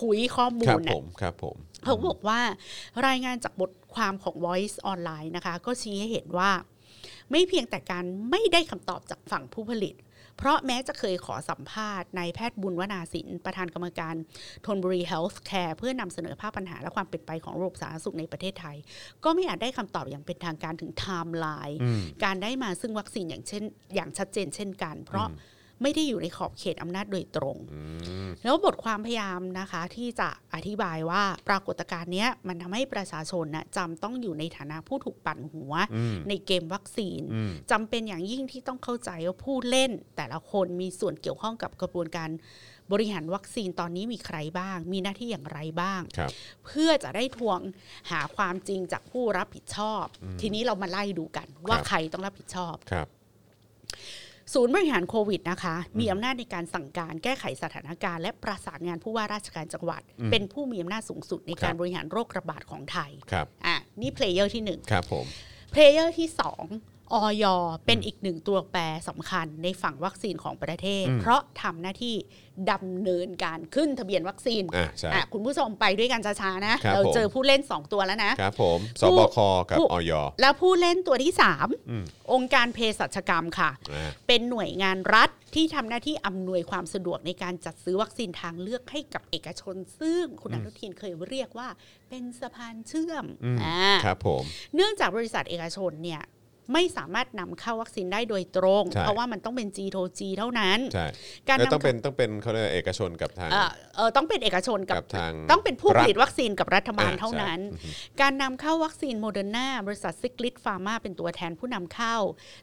[0.00, 2.40] คุยข้อมูครัลบเนี่ผยมครับผม เขาบอกว่า
[3.06, 6.50] รายงานจากบทความของ Voice Online นะคะ ก็ชี้ให้เห็นว่า
[7.30, 9.94] ไม่เพียงแต่การไม่ได้คำตอบจากฝั่งผู้ผลิต
[10.38, 14.14] เพราะแม้จะเคยขอสัมภาษณ์นายแพทย์บุญวนาสิน ประธานกรรมการ
[14.66, 18.76] ทนบุรี Health Care เพื่อนำเสนอภาพปัญหาและความเป็นไปของระบบสาธารณสุขในประเทศไทย
[19.24, 23.62] ก็ไม่อาจได้คำตอบอย่างเป็นทางการถึงไทม์ไลน์อืมการได้มาซึ่งวัคซีนอย่างเช่น
[23.94, 25.28] อย่างชัดเจนเช่นกัน เพราะ
[25.82, 27.80] ไม่ได้อยู่ในขอบเขตอำนาจโดยตรงอื
[28.26, 42.30] มแล้วบทความพยายามนะคะที่จะอธิบายว่าปรากฏการณ์เนี้ยมันทำให้ประชาชนนะจำต้องอยู่ในฐานะผู้ถูกปั่นหัวอืมในเกมวัคซีนอืมจำเป็นอย่างยิ่งที่ต้องเข้าใจว่าผู้เล่น แต่ละคนมีส่วนเกี่ยวข้องกับกระบวนการ
[42.92, 46.30] บริหารวัคซีนตอนนี้มีใครบ้าง มีหน้าที่อย่างไรบ้างครับ
[46.66, 47.58] เพื่อจะได้ทวง
[48.10, 50.04] หาความจริงจากผู้รับผิดชอบ
[50.40, 53.08] ทีนี้เรามาไล่ดูกันว่าครับใครต้องรับผิดชอบครับ
[54.54, 65.26] ศูนย์บริหารโควิดนะคะ มีอำนาจในการสั่งการแก้ไขสถานการณ์ และประสานงานผู้ว่าราชการจังหวัดอืมเป็นผู้มีอำนาจสูงสุดในการครับบริหารโรคระบาดของไทยครับอะนี่ player ที่หนึ่งครับผม
[65.72, 66.64] player ที่สอง
[67.12, 67.44] อย.
[67.86, 72.14] เป็นอีกหนึ่งตัวแปรสำคัญในฝั่งวัคซีนของประเทศอืมเพราะทำหน้าที่
[72.72, 79.38] ดำเนินการขึ้นทะเบียนวัคซีนอะใช่อะคุณผู้ชมไปด้วยกันช้าๆนะครับเราผมเจอผู้เล่น 2 ตัวแล้วนะครับผมผู้ศบค.
[79.68, 81.32] กับผู้อย.แล้วผู้เล่นตัวที่
[81.88, 91.68] อืม3องค์การเภสัชกรรมค่ะอะ เป็นหน่วยงานรัฐที่ทำหน้าที่อำนวยความสะดวกในการจัดซื้อวัคซีนทางเลือกให้กับเอกชน ซึ่งคุณอนุทินเคยเรียกว่า
[92.08, 94.42] เป็นสะพานเชื่อมอืมอ่าครับผม
[94.74, 96.22] เนื่องจากบริษัทเอกชนเนี่ย
[96.72, 101.06] ไม่สามารถนำเข้าวัคซีนได้โดยตรงใช่เพราะว่ามันต้องเป็น G to G เท่านั้นใช่
[101.48, 107.88] การแล้วนำต้องเป็นต้องเป็นเขาเรียกว่าเอกชนกับทางเอ่อเออต้องเป็นเอกชนกับกับทางต้องเป็นผู้รัผฐลิตวัคซีนกับรัฐบาลอ่าเท่านั้นใช่อือฮึ
[108.20, 112.16] การนำเข้าวัคซีนโมเดอร์นาบริษัทซิลลิคฟาร์มาเป็นตัวแทนผู้นำเข้า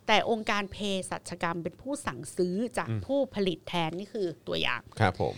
[0.07, 0.77] แต่องค์การเภ
[1.09, 5.35] สัชกรรมเป็นผู้สั่งซื้อจากผู้ผลิตแทนนี่คือตัวอย่างครับผม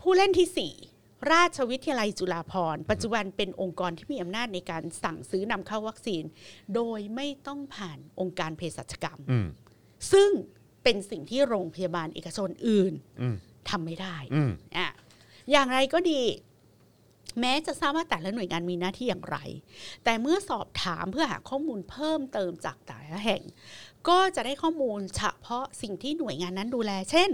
[0.00, 0.93] ผู้เล่นที่4
[1.32, 6.22] ราชวิทยาลัยจุฬาภรณ์ปัจจุบันเป็นองค์กรที่มีอำนาจในการสั่งซื้อนำเข้าวัคซีน
[6.74, 9.46] โดยไม่ต้องผ่านองค์การเภสัชกรรมอืม
[10.12, 10.30] ซึ่ง
[10.82, 13.36] เป็นสิ่งที่โรงพยาบาลเอกชนอื่นอืม
[13.70, 14.88] ทำไม่ได้อืมอะ
[15.50, 16.22] อย่างไรก็ดี
[17.40, 19.38] แม้จะทราบว่าแต่ละหน่วยงานมีหน้าที่อย่างไร
[20.04, 23.42] แต่เมื่อสอบถามเพื่อหาข้อมูลเพิ่มเติมจากแต่ละแห่ง
[24.08, 27.30] ก็จะได้ข้อมูลเฉพาะสิ่งที่หน่วยงานนั้นดูแล เช่น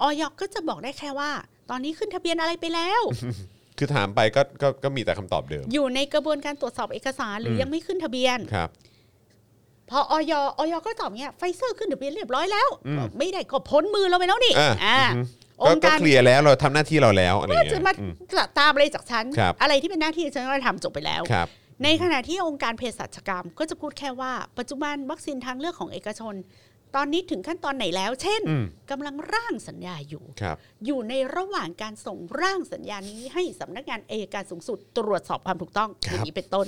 [0.00, 1.30] ออยก็จะบอกได้แค่ว่า
[1.70, 3.02] ตอนนี้ขึ้นทะเบียนอะไรไปแล้ว
[3.78, 8.68] คือถามไปก็ก็ก็มีแต่คำตอบเดิม อยู่ในกระบวนการตรวจสอบเอกสารหรืออมยังไม่ขึ้นทะเบียน ครับ
[9.90, 15.26] พอออยออยก็ตอบเงี้ยไฟเซอร์ขึ้นทะเบียนเรียบร้อยแล้ว อืม ไม่ได้ก็พ้นมือเราไปแล้วนี่อ่าอ่าอือ
[15.62, 18.12] ฮึอก็งค์ก็การ เคลียร์แล้วเราทำหน้าที่เราแล้วอะไรอย่างจะเงี้ยมาอืม
[18.58, 21.48] ตามอะไรจากฉัน ครับ อะไรที่เป็นหน้าที่ฉันก็ทำจบไปแล้ว ครับ
[21.84, 26.34] ในขณะที่องค์การเภสัชกรรมก็จะพูดแค่ว่า ปัจจุบันวัคซีนทางเลือกของเอกชน
[26.96, 30.56] ตอนนี้ถึงขั้นตอนไหนแล้ว เช่นอืมกำลังร่างสัญญาอยู่ครับ
[30.86, 36.66] อยู่ในระหว่างการส่งร่างสัญญานี้ให้สำนักงานเอยการสูงสุดตรวจสอบความถูกต้องครับอย่างนี้เป็นต้น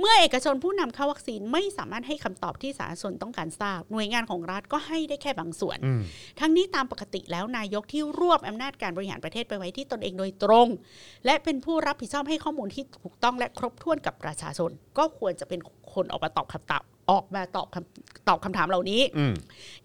[0.00, 6.00] เมื่อเอกชนผู้นำเข้าวัคซีนไม่สามารถให้คำตอบที่สาธารณชนต้องการทราบ หน่วยงานของรัฐก็ให้ได้แค่บางส่วนอืม
[6.40, 10.68] ทั้งนี้ตามปกติแล้วนายกที่รวบอำนาจการบริหารประเทศไปไว้ที่ตนเองโดยตรง
[11.26, 15.60] และเป็นผู้รับผิดชอบให้ข้อมูลที่ถูกต้องและครบถ้วนกับประชาชน ก็ควรจะเป็น
[15.94, 19.34] คนออกมาตอบคำตอบออกมาตอบคำตอบคำถามเหล่านี้อืม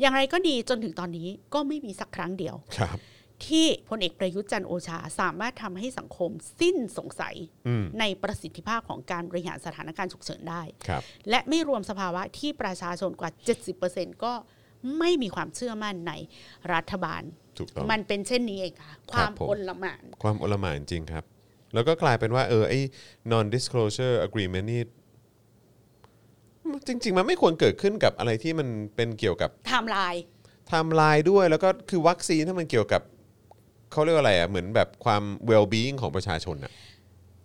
[0.02, 2.98] อย่างไรก็ดีจนถึงตอนนี้ก็ไม่มีสักครั้งเดียวครับ
[3.48, 6.30] ที่พลเอกประยุทธ์จันทร์โอชาสามารถทำให้สังคม
[6.60, 7.36] สิ้นสงสัย
[7.68, 13.32] อืมในประสิทธิภาพของการบริหารสถานการณ์ฉุกเฉินได้ครับและไม่รวมสภาวะที่ประชาชนกว่า
[13.78, 14.34] 70%ก็
[15.00, 16.14] ไม่มีความเชื่อมั่นใน
[16.74, 17.22] รัฐบาล
[17.60, 21.24] ถูกต้องมันเป็นเช่นนี้เองค่ะคครับวามผมอนละหมาน ความโอลหม่านจริงครับ
[21.74, 22.80] แล้วก็กลายเป็นว่าเออไอ้
[23.32, 24.82] non disclosure agreement นี่
[26.88, 30.24] จริง ๆ มันไม่ควรเกิดขึ้นกับอะไรที่มันเป็นเกี่ยวกับไทม์ไลน์
[30.68, 33.02] ไทม์ไลน์ด้วยแล้วก็คือวัคซีนถ้ามันเกี่ยวกับ
[33.94, 36.74] เขาเรียกว่าอะไรอะเหมือนแบบความ well being ของประชาชนอะ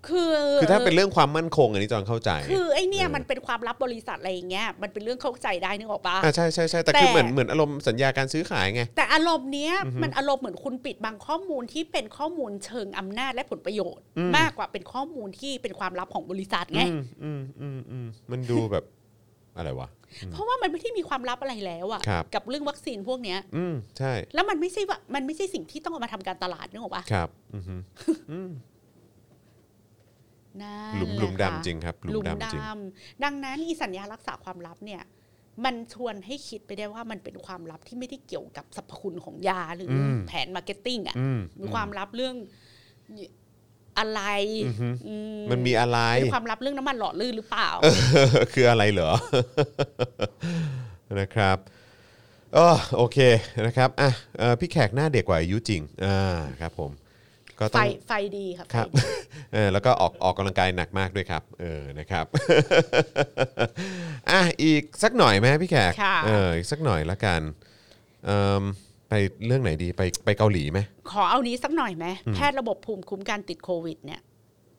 [0.09, 14.05] คือคือถ้าเป็นเรื่องความมั่นคงอันนี้จอนเข้าใจ คือไอ้เนี่ยเออมันเป็นความลับบริษัทอะไรอย่างเงี้ยมันเป็นเรื่องเข้าใจได้นึกออกปะอ่าใช่ใช่ใช่แต่แต่คือเหมือนเหมือนอารมณ์สัญญาการซื้อขายไงแต่อารมณ์เนี้ยมันอารมณ์เหมือนคุณปิดบังข้อมูลที่เป็นข้อมูลเชิงอำนาจและผลประโยชน์
[14.37, 18.85] มากกว่าเป็นข้อมูลที่เป็นความลับของบริษัทไงอืมอืมอืมอืมมันดูแบบ
[19.57, 19.89] อะไรวะ
[20.33, 27.75] เพราะว่ามันไม่ได้มีความลับอะไรแล้วอะครับกับเรื่องวัคซีนพวกเนี้ย อืมใช่ แล้วมันไม่ใช่ว่ามันไม่ใช่สิ่งที่ต้องเอามาทำการตลาดนึกออกปะครับ อือฮึ
[30.63, 32.63] นั่นหลุมแะหลุมค่ะดำจริงครับหลุมดำจริง
[33.25, 35.03] ดังนั้นอีสัญญารักษาความลับเนี่ย
[35.65, 42.35] มันชวนให้คิดไปได้ว่ามันเป็นความลับที่ไม่ได้เกี่ยวกับสรรพคุณของยาหรือแผน marketing อะอืมมีความลับเรื่อง
[43.99, 44.23] อะไร
[44.67, 45.15] อือฮึอื
[45.51, 47.69] มันมีอะไรมีความลับเรื่องน้ำมันหล่อลื่นหรือเปล่า
[48.55, 49.11] คืออะไรเหรอ
[51.21, 51.57] นะครับ
[52.57, 53.19] อ๋อโอเค
[53.67, 56.91] นะครับอะเอ่อพี่แขกหน้าเด็กกว่าอายุจริงอ่าครับผม
[57.59, 59.03] ก็ไฟต้องไฟดีครับครับไฟดี
[59.53, 62.25] เออแล้วก็ออกออกกำลังกายหนักมากด้วยครับ เออนะครับ
[64.31, 67.41] อะอีกสักหน่อยไหมพี่แขกค่ะเอออีกสักหน่อยละกัน
[68.27, 68.63] เอิ่ม
[69.09, 69.15] ไป
[69.47, 70.79] เรื่องไหนดีไปไปเกาหลีไหม
[71.11, 74.21] ขอเอานี้สักหน่อยไหมแพทย์ระบบภูมิคุ้มกันติดโควิดเนี่ย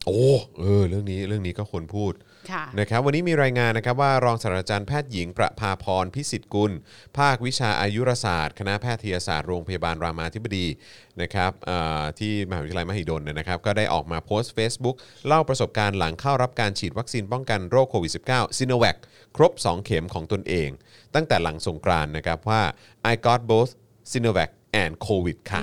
[0.06, 0.24] โอ้
[0.60, 2.12] เออเรื่องนี้เรื่องนี้ก็ควรพูด
[2.50, 6.72] ค่ะนะครับวันนี้มีรายงานนะครับว่ารองศาสตราจารย์แพทย์หญิงประภาพรพิสิทธิ์กุล
[7.18, 10.66] ภาควิชาอายุรศาสตร์ คณะแพทยศาสตร์โรงพยาบาลรามาธิบดี
[11.22, 14.96] นะครับเอ่อที่มหาวิทยาลัยมหิดลเนยนะครับก็ได้ออกมาโพสต์ Facebook
[15.26, 18.96] เล่าประสบการณ์หลังเข้ารับการฉีดวัคซีนป้องกันโรคโควิด -19 ซิโนแวค
[19.36, 20.68] ครบ 2 เข็มของตนเอง
[21.14, 22.62] ตั้งแต่หลังสงกรานต์นะครับว่า
[23.12, 23.72] I got both
[24.12, 25.60] ซีโนแวคแอนโควิดค่ะ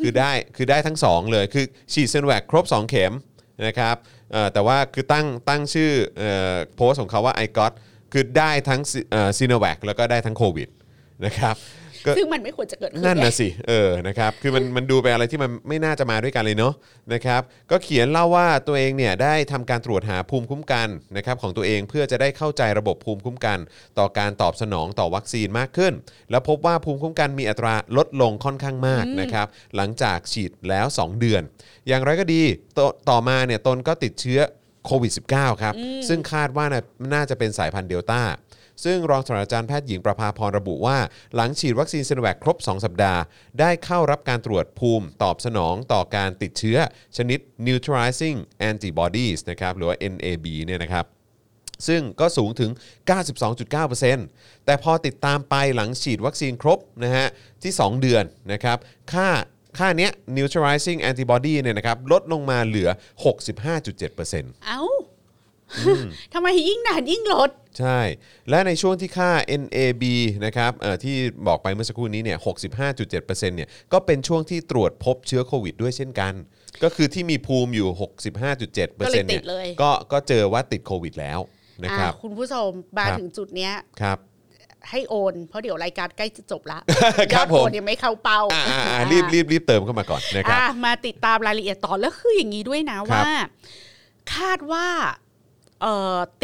[0.00, 3.12] คือได้คือได้ทั้ง 2 เลยคือฉีดซิโนแวคครบ 2 เข็ม
[3.66, 3.96] นะครับ
[4.52, 7.72] แต่ว่าคือตั้งตั้งชื่อเอ่อโพสของเขาว่า I got
[8.12, 8.80] คือได้ทั้ง
[9.38, 10.68] ซีโนแวคแล้วก็ได้ทั้งโควิด
[11.26, 11.56] นะครับ
[12.06, 16.74] ก็ ซึ่งมันไม่ควรจะเกิดขึ้นนั่นไงนะสิ เออ นะครับ คือมันมันดูเป็นอะไรที่มันไม่น่าจะมาด้วยกันเลยเนาะ
[17.12, 23.58] นะครับ ก็เขียนเล่าว่าตัวเองเนี่ยได้ทำการตรวจหาภูมิคุ้มกันนะครับของตัวเองเพื่อจะได้เข้าใจระบบภูมิคุ้มกัน
[23.98, 25.92] ต่อการตอบสนองต่อวัคซีนมากขึ้น
[26.30, 31.42] แล้วพบว่าภูมิคุ้มกันมีอัตราลดลงค่อนข้างมากนะครับ หลังจากฉีดแล้ว 2 เดือน
[31.88, 32.42] อย่างไรก็ดี
[32.78, 34.40] ตต่อมาเนี่ยตนก็ติดเชื้อ
[34.86, 35.74] โควิด -19 ครับ
[36.08, 38.20] ซึ่งคาดว่าน่ะน่าจะเป็นสายพันธุ์เดลต้า
[38.84, 40.98] ซึ่งรองศาสตราจารย์แพทย์หญิงประภาพรระบุว่า
[41.34, 43.20] หลังฉีดวัคซีนซีโนแวคครบ 2 สัปดาห์
[43.60, 46.78] ได้เข้ารับการตรวจภูมิตอบสนองต่อการติดเชื้อ
[47.16, 48.38] ชนิด neutralizing
[48.70, 51.06] antibodies นะครับหรือว่า NAB เนี่ยนะครับ
[51.88, 52.70] ซึ่งก็สูงถึง
[53.88, 57.26] 92.9%แต่พอติดตามไปหลังฉีดวัคซีนครบนะฮะ
[57.62, 58.78] ที่ 2 เดือนนะครับ
[59.12, 59.28] ค่า
[59.78, 62.88] ค่าเนี้ย neutralizing antibody เนี่ยนะครับลดลงมาเหลือ
[63.26, 64.82] 65.7%เอ้า
[66.34, 68.00] ทำไมยิ่งนานยิ่งลด ใช่
[68.50, 69.30] และในช่วงที่ค่า
[69.62, 70.04] NAB
[70.44, 72.38] นะครับเอ่อที่บอกไปเมื่อสักครู่นี้เนี่ย
[72.84, 76.32] 65.7%เนี่ยก็เป็นช่วงที่ตรวจพบเชื้อโควิดด้วยเช่นกัน
[76.82, 77.88] ก็คือที่มีภูมิอยู่
[78.32, 78.86] 65.7%เนี่
[79.22, 81.40] ยติดเลย ก็ก็เจอว่าติดโควิดแล้ว
[81.84, 82.68] นะครับ อ่าคุณผู้ชม
[82.98, 83.72] มาครับ ถึงจุดเนี้ย
[84.02, 84.18] ครับ
[84.90, 86.78] ให้โอน เพราะเดี๋ยวรายการใกล้จะจบละ
[87.32, 93.28] คยรัอบดผม โอนยังไม่เข้าเป้าอ่าอ่าอ่ารีบรีบรีบเติมเข้ามาก่อนนะครับ อะมาติดตามรายละเอียดต่อแล้วคืออย่างนี้ด้วยนะว่า
[94.34, 95.23] คาดว่าเอ่อ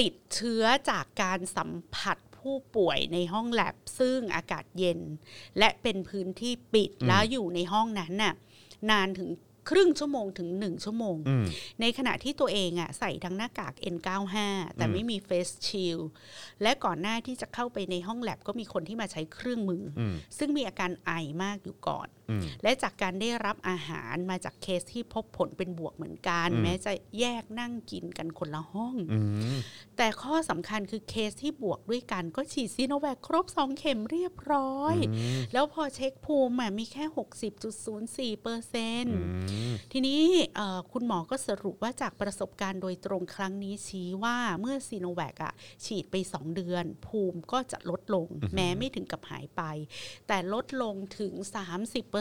[0.01, 5.01] ติดเชื้อจากการสัมผัสผู้ป่วยในห้องแลบซึ่งอากาศเย็น
[5.59, 8.35] และเป็นพื้นที่ปิดแล้วอยู่ในห้องนั้นน่ะ
[8.91, 9.31] นานถึง
[9.71, 11.45] ครึ่งชั่วโมงถึง1ชั่วโมงอืม
[11.81, 14.37] ในขณะที่ตัวเองอะใส่ทั้งหน้ากาก N95
[14.77, 16.05] แต่อืมไม่มี Face Shield
[16.63, 21.11] และก่อนหน้าที่จะเข้าไปในห้องแลบก็มีคนที่มาใช้เครื่องมือออืมซึ่งมีอาการไอ
[21.43, 22.20] มากอยู่ก่อนอืม
[22.63, 29.19] และจากการได้รับอาหารมาจากเคสที่พบผลเป็นบวกเหมือนกันอืมแม้จะแยกนั่งกินกันคนละห้องอื
[29.55, 29.57] ม
[29.97, 37.05] แต่ข้อสำคัญคือเคสที่บวกด้วยกันก็ฉีดซีโนแวคครบ2เข็มเรียบร้อยอืมแล้วพอเช็คภูมิอะมีแค่
[37.53, 39.19] 60.04เปอร์เซ็นต์
[39.51, 40.23] อืมทีนี้
[40.57, 45.53] เอ่อคุณหมอก็สรุปว่าจากประสบการณ์โดยตรงครั้งนี้ชี้ว่าเมื่อซีโนแวคอะ
[45.85, 49.63] ฉีดไป 2 เดือน ภูมิก็จะลดลง แม้ไม่ถึงกับหายไป
[50.29, 51.33] แต่ลดลงถึง
[51.91, 52.20] 30%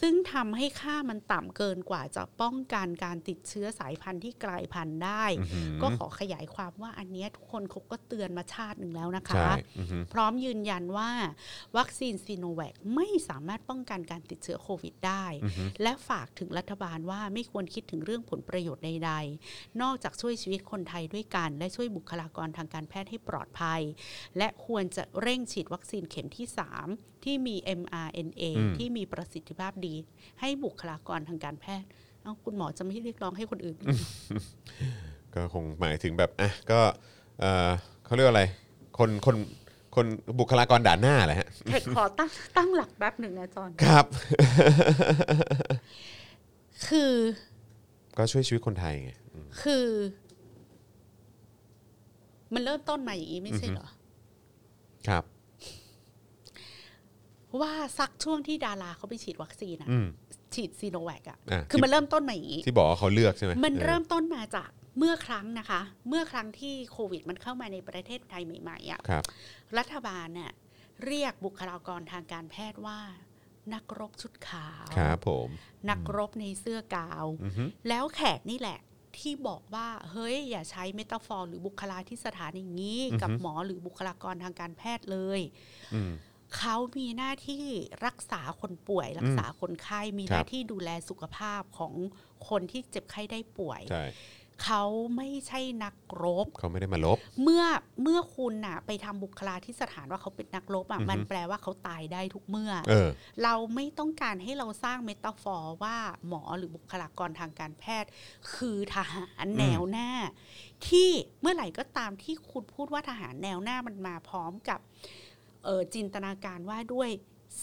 [0.00, 11.10] ซึ่งทำให้ค่ามันต่ำเกินกว่าจะป้องกันการติดเชื้อสายพันธุ์ที่กลายพันธุ์ได้อือหือก็ขอขยายความว่าอันเนี้ยทุกคนเขาก็เตือนมาชาติหนึ่งแล้วนะคะใช่อือหือพร้อมยืนยันว่า
[11.76, 19.12] วัคซีนซีโนแวคไม่สามารถป้องกันการติดเชื้อโควิดได้อือหือและฝากถึงรัฐบาลว่าไม่ควรคิดถึงเรื่องผลประโยชน์ใด
[19.46, 23.80] ๆ นอกจากช่วยชีวิตคนไทยด้วยกัน และช่วยบุคลากรทางการแพทย์ให้ปลอดภัย
[24.38, 26.46] และควรจะเร่งฉีดวัคซีนเข็มที่
[26.84, 29.94] 3ที่มี mRNA อืมที่มีประสิทธิภาพดี
[30.40, 31.88] ให้บุคลากรทางการแพทย์
[32.22, 33.76] เอ้าคุณหมอจะไม่เรียกร้องให้คนอื่น
[35.34, 36.80] ก็คงหมายถึงแบบอะก็
[37.40, 37.70] เออ
[38.04, 38.44] เขาเรียกว่าอะไร
[38.98, 39.36] คนคน
[39.96, 40.06] คน
[40.38, 44.06] บุคลากรด่านหน้าแหละฮะเทคขอตั้งตั้งหลักแป๊บหนึ่งนะจอนครับ
[46.88, 47.14] คือ
[48.16, 49.86] ก็ช่วยชีวิตคนไทยไงอืมคือ
[52.54, 53.88] มันเริ่มต้นมาอย่างนี้ไม่ใช่เหรอ
[55.08, 55.24] ครับ
[57.60, 60.06] ว่าสักช่วงที่ดาราเขาไปฉีดวัคซีนอะอืม
[60.54, 69.24] ฉีดซีโนแวคอะอะคือมันเริ่มต้นมาอย่างนี้ที่บอกว่าเขาเลือกใช่ไหมมันออเริ่มต้นมาจากเมื่อครั้งนะคะ เมื่อครั้งที่โควิด มันเข้ามาในประเทศไทยใหม่ๆอะครับ
[69.78, 70.52] รัฐบาลเนี่ย
[71.06, 73.00] เรียกบุคลากรทางการแพทย์ว่า
[73.74, 75.48] นักรบชุดขาวครับผม
[75.90, 78.78] นักรบในเสื้อกาวอือฮึแล้วแขกนี่แหละ
[79.18, 85.40] ที่บอกว่าเฮ้ย อย่าใช้ metaphor หรือบุคลาธิษฐานอย่างนี้ กับหมอหรือบุคลากรทางการแพทย์เลย
[85.94, 86.12] อืม
[86.56, 87.64] เขามีหน้าที่
[88.06, 91.92] รักษาคนป่วย รักษาคนไข้มีครับหน้าที่ดูแลสุขภาพของ
[92.48, 94.04] คนที่เจ็บไข้ได้ป่วยใช่
[94.66, 94.84] เขา
[95.16, 97.64] ไม่ใช่นักรบ เขาไม่ได้มารบ เมื่อ
[98.02, 103.08] เมื่อคุณน่ะ ไปทำบุคลาธิษฐานว่าเขาเป็นนักรบอะอือฮึมันแปลว่าเขาตายได้ทุกเมื่อเออ
[103.42, 105.96] เราไม่ต้องการให้เราสร้าง metaphor ว่า
[106.28, 108.10] หมอหรือบุคลากรทางการแพทย์
[108.54, 110.10] คือทหารแนวหน้า
[110.88, 111.10] ที่
[111.40, 115.29] เมื่อไหร่ก็ตามที่คุณพูดว่าทหารแนวหน้ามันมาพร้อมกับเอ่อ
[115.94, 117.10] จินตนาการว่าด้วย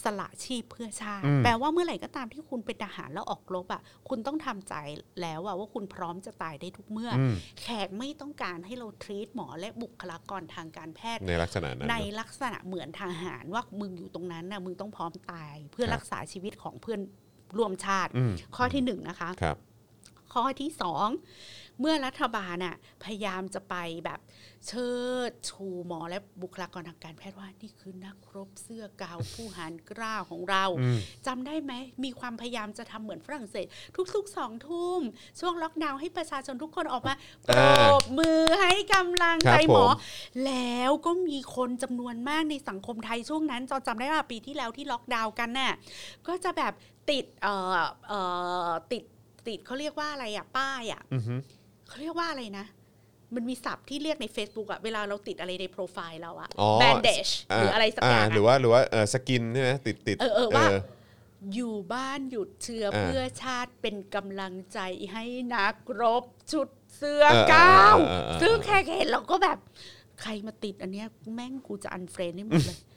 [0.04, 4.76] สละชีพเพื่อชาติอืมแปลว่าเมื่อไหร่ก็ตามที่คุณเป็นทหารแล้วออกรบอะ คุณต้องทำใจ
[5.22, 17.00] แล้วอะว่าคุณพร้อมจะตายได้ทุกเมื่อออืมแขกไม่ต้องการให้เราทรีตหมอและบุคลากรทางการแพทย์ ในลักษณะนั้นในเนอะลักษณะเหมือนทหารว่ามึงอยู่ตรงนั้นนะมึงต้องพร้อมตาย เพื่อครับรักษาชีวิตของเพื่อน
[17.58, 19.58] ร่วมชาติอืมข้อที่หนึ่งนะคะครับ
[20.34, 21.08] ข้อที่สอง
[21.80, 23.76] เมื่อรัฐบาลน่ะพยายามจะไป
[24.06, 24.20] แบบ
[24.68, 24.90] เชิ
[25.30, 31.74] ดชูหมอและบุคลากรทางการแพทย์ว่านี่คือนักรบเสื้อกาวผู้หารกล้าของเราอืมจำได้ไหม
[32.04, 33.66] มีความพยายามจะทำเหมือนฝรั่งเศส
[34.16, 35.02] ทุกๆสองทุ่ม
[35.40, 37.14] ช่วงล็อกดาวน์ให้ประชาชนทุกคนออกมา
[37.48, 39.92] ปรอ่าบมือให้กำลังครับใจหมอผม
[40.46, 45.74] แล้วก็มีคนจำนวนมากในสังคมไทยช่วงนั้นจอจำได้ว่าปีที่แล้วที่ล็อกดาวน์กันน่ะ
[46.28, 46.74] ก็จะแบบ
[47.10, 47.78] ติดเอ่อ
[48.08, 48.20] เอ่
[48.68, 49.04] อติด
[49.48, 51.36] ติดเขาเรียกว่าอะไรอะป้ายอะอือฮึ
[51.88, 52.66] เขาเรียกว่าอะไรนะ
[53.36, 60.66] มันมีศัพท์ที่เรียกใน Facebook อะเวลาเราติดอะไรในโปรไฟล์เราอะอ๋อแบนเดชหรืออะไรสักอย่างหรืออะว่าหรือว่าเออสกินใช่ไหมติดติดเออเออว่า
[61.54, 64.80] อยู่บ้านหยุดเชื้อเออเพื่อชาติเป็นกำลังใจ
[65.14, 65.24] ให้
[65.56, 69.58] นักรบชุดเสื้อเออก้าวเออเออเออซึ่งแค่เห็นเราก็แบบ
[70.22, 72.86] ใครมาติดอันเนี้ยแม่งกูจะ unfriend ให้หมดเลยครั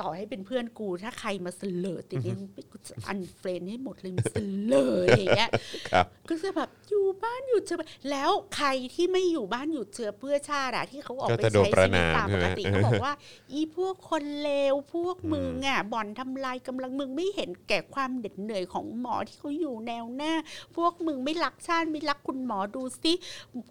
[0.00, 2.36] ต่อให้เป็นเพื่อนกูถ้าใครมาเสลอติดเนี่ย
[2.72, 4.36] กูจะ unfriend ให้หมดเลยมันเส
[4.72, 5.50] ลออย่างเงี้ย
[5.90, 7.78] ครับก็จะแบบอยู่บ้านหยุดเชื้อ
[8.10, 13.14] แล้วใครที่ไม่อยู่บ้านหยุดเชื้อเพื่อชาติอะที่เขาออกไปใช้ชีวิตตามปกติก็จะโดนประณามใช่ไหมเขาบอกว่า
[13.52, 20.32] อีพวกคนเลวพวกมึงอะบ่อนทำลายกำลังมึงไม่เห็นแก่ความเหน็ดเหนื่อยของหมอที่เขาอยู่แนวหน้า
[20.76, 23.12] พวกมึงไม่รักชาติไม่รักคุณหมอดูสิ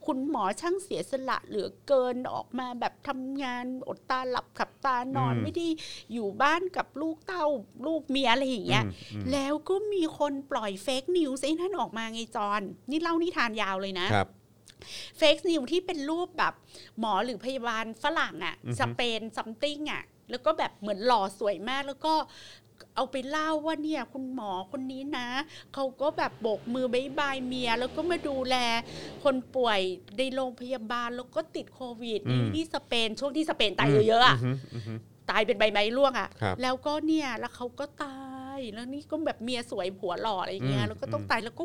[0.06, 5.68] คุณหมอช่างเสียสละเหลือเกินออกมาแบบทำงานอดตาหลับขับตานอนอืมไม่ได้
[6.14, 7.46] อยู่บ้านกับลูกเต้า
[7.88, 14.30] ลูกเมียอะไรอย่างเงี้ยอืมอืมแล้วก็มีคนปล่อย fake news ไอ้นั่นออกมาไงจอนนี่เล่านิทานยาวเลยนะครับ
[15.18, 16.54] fake news ที่เป็นรูปแบบ
[17.00, 22.14] หมอหรือพยาบาลฝรั่งอะอือฮึสเปน something อะแล้วก็แบบเหมือนหล่อสวยมากแล้วก็
[22.96, 25.28] เอาไปเล่าว่าเนี่ยคุณหมอคนนี้นะ
[25.74, 28.56] เขาก็แบบโบกมือ bye bye เมีย แล้วก็มาดูแล
[29.24, 29.80] คนป่วย
[30.18, 34.94] ในโรงพยาบาลแล้วก็ติดโควิดอืมที่สเปนช่วงที่สเปนตายเยอะๆอะอือฮึอือฮึ
[35.30, 38.20] ตายเป็นใบไม้ร่วงอะครับแล้วก็เนี่ยแล้วเขาก็ตา
[38.58, 41.64] ยแล้วนี่ก็แบบเมียสวยผัวหล่ออะไรอย่างเงี้ยอืมแล้วก็ต้องตายแล้วก็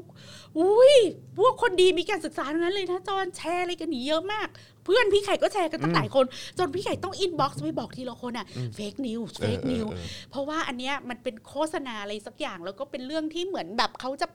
[0.58, 0.94] อุ้ย
[1.38, 4.48] พวกคนดีมีการศึกษาทั้งนั้นเลยนะจอนแชร์อะไรกันนี่เยอะมาก
[4.84, 6.24] เพื่อนพี่ไข่ก็แชร์กันตั้งหลายคน
[6.58, 14.26] จนพี่ไข่ต้อง inbox ไปบอกทีละคนอะ fake news fake news เออเออเพราะว่าอันเนี้ยมันเป็นโฆษณาอะไรสักอย่างแล้วก็เป็นเรื่องที่เหมือนแบบเขาจะ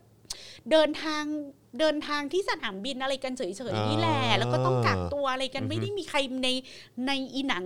[0.72, 1.24] เดินทาง
[1.80, 3.42] เดินทางที่สนามบินอะไรกันเฉ
[3.72, 6.50] ยๆนี่แหละอ่าแล้วก็ต้องกักตัวอะไรกันอือฮึไม่ได้มีใครใน
[7.08, 7.66] ในอีหนัง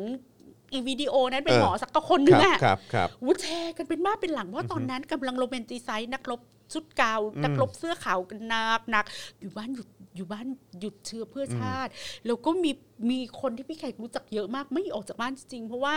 [0.73, 6.41] อีวิดีโอนั้นเป็นเออหมอสักคนหนึ่งครับอะครับครับวูแชร์กันเป็นบ้าเป็นหลังเพราะตอนนั้นกำลัง romanticize นักรบ
[6.73, 9.05] ชุดกาวน์นักรบเสื้อขาวกันนักนัก
[9.39, 10.47] อยู่บ้านหยุด อยู่บ้าน
[10.79, 11.91] หยุดเชื้อเพื่อชาติ
[12.25, 12.71] แล้วก็มี
[13.09, 15.93] มีคนที่พี่ไข่รู้จักเยอะมาก ไม่ออกจากบ้านจริงๆเพราะว่า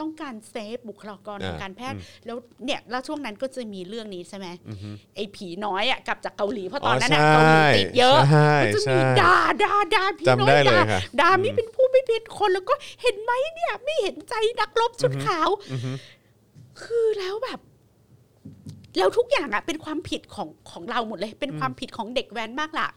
[0.00, 4.46] ต้องการ save บุคลากรทางการแพทย์ แล้วเนี่ยแล้วช่วงนั้นก็จะมีเรื่องนี้ใช่ไหม
[5.16, 15.48] ไอ้ผีน้อยอะกลับจากเกาหลีเพราะตอนนั้นอะอ๋อเกาหลีใช่ติดเยอะใช่ก็จะใช่มีด่าด่าด่าผีน้จำอได้ยเลยด่าค่ะด่าไม่เป็นผู้ไม่เป็นคนแล้วก็เห็นไหมเนี่ยไม่เห็นใจนักรบชุดขาว
[16.82, 17.60] คือแล้วแบบ
[18.98, 22.88] แล้วทุกอย่างอะเป็นความผิดของของเราหมดเลย เป็นความผิดของเด็กแว้นมากล่ะ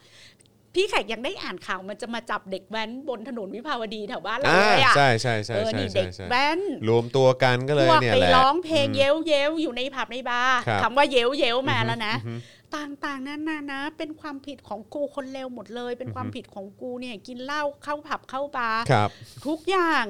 [0.78, 6.60] พี่แขกยังได้อ่านข่าวมันจะมาจับเด็กแว้นบนถนนวิภาวดีแถวบ้านเราอ่าเลยอะใช่ใช่ใช่เออใช่นี่ใช่เด็กใช่แว้น
[6.90, 12.34] รวมตัวกันก็เลยพวกเนี่ยไปแหละร้องเพลงอืมเย้วเย้วอยู่ในผับในบาร์ครับคำว่าเย้วเย้วมาแล้วนะอือฮึ
[12.76, 19.10] ต่างๆนั่นนะนะ เป็นความผิดของกูคนเลวหมดเลย เป็นความผิดของกูเนี่ยกินเหล้าเข้าผับเข้าบาร์ครับ
[19.46, 20.06] ทุกอย่าง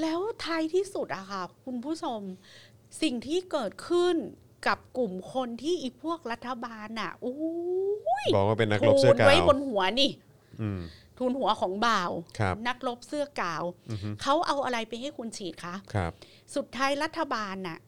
[0.00, 2.20] แล้วท้ายที่สุดอะค่ะ คุณผู้ชม
[3.02, 4.16] สิ่งที่เกิดขึ้น
[4.66, 7.36] กับกลุ่มคนที่อีพวกรัฐบาลอะอู้
[8.24, 10.10] ยบอกว่าเป็นนักรบเสื้ทูอนกาไว้วบนหัวนี่
[10.60, 10.80] อืม
[11.18, 16.12] ทูนหัวของบ่าวครับนักรบเสื้อกาวอือฮึเขาเอาอะไรไปให้คุณฉีดคะครับ
[16.54, 17.78] สุดท้ายรัฐบาลน่ะ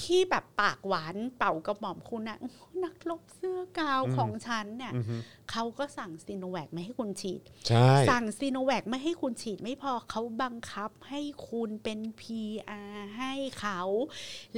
[0.00, 2.38] ที่แบบปากหวานเป่ากระหม่อมคุณน่ะ
[2.84, 5.16] นักรบเสื้อกาวอืมของฉันเนี่ยอือฮึ
[5.50, 13.80] เขาก็สั่งซีโนแวคไม่ให้คุณฉีดใช่สั่งซีโนแวคไม่ให้คุณฉีดไม่พอเขาบังคับให้คุณเป็น PR ให้เขา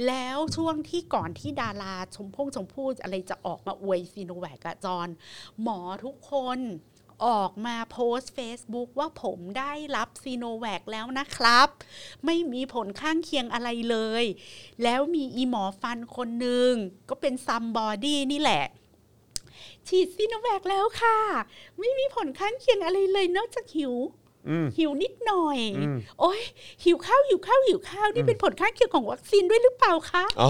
[0.07, 5.09] แล้วช่วงที่ก่อนที่ดาราชมพงชมพู่อะไรจะออกมาอวยซีโนแวคอะจอน
[5.61, 6.59] หมอทุกคน
[7.25, 11.67] ออกมาโพสต์ Facebook ว่าผมได้รับซีโนแวคแล้วนะครับ
[12.25, 14.23] ไม่มีผลข้างเคียงอะไรเลย
[14.83, 16.71] แล้วมีอีหมอฟันคนหนึ่ง
[17.09, 18.63] ก็เป็น somebody นี่แหละ
[19.87, 21.17] ฉีดซีโนแวคแล้วค่ะ
[21.79, 23.93] ไม่มีผลข้างเคียงอะไรเลยนอกจากหิว
[24.77, 26.41] หิวนิดหน่อยอืมโอ้ย
[26.83, 30.49] หิวข้าวหิวข้าวหิวข้าวนี่เป็นผลข้างเคียงของวัคซีนด้วยหรือเปล่าคะอ๋อ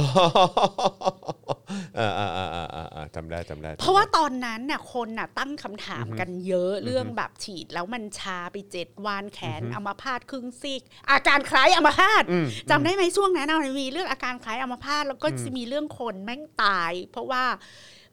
[1.95, 17.43] เออเออเออเออเออเออจำได้จำได้จำได้ เพราะว่าตอนนั้นน่ะคนน่ะตั้งคำถามกันเยอะเรื่องแบบฉีดแล้วมันชาไปเจ็ดวันแขนอัมพาตครึ่งซีก อาการคล้ายอัมพาตอืมจำได้ไหมช่วงนั้นน่ะมันมีเรื่องอาการคล้ายอัมพาตแล้วก็จะมีเรื่องคนแม่งตาย เพราะว่า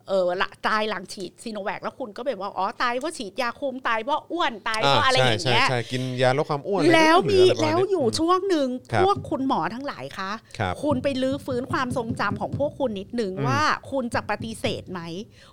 [0.08, 15.00] เออละตายหลังฉีดซีโนแวคแล้วคุณก็แบบว่าอ๋อตายเพราะฉีดยาคุมตายเพราะอ้วนตายเพราะอะไรอย่างใช่เงี้ยใช่ใช่กินยาลดความอ้วนแล้วมีหรืออะไรประาณแล้วนี้อยู่ช่วงหนึ่งครับพวกคุณหมอทั้งหลายคะครับคุณไปลื้อฟื้นความทรงจำของพวกคุณนิดหนึ่งอืมว่าคุณจะปฏิเสธไหม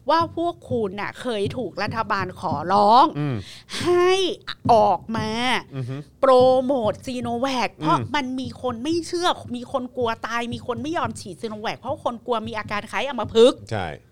[0.09, 3.35] ว่าพวกคุณน่ะเคยถูกรัฐบาลขอร้องอืม
[3.81, 4.11] ให้
[4.73, 5.29] ออกมา
[5.75, 14.08] อือฮึโปรโมทซีโนแวคเพราะอืมมันมีคนไม่เชื่อมีคนกลัวตาย มีคนไม่ยอมฉีดซีโนแวคเพราะคนกลัวมีอาการคล้ายอัมพฤกษ์ใช่อือฮึ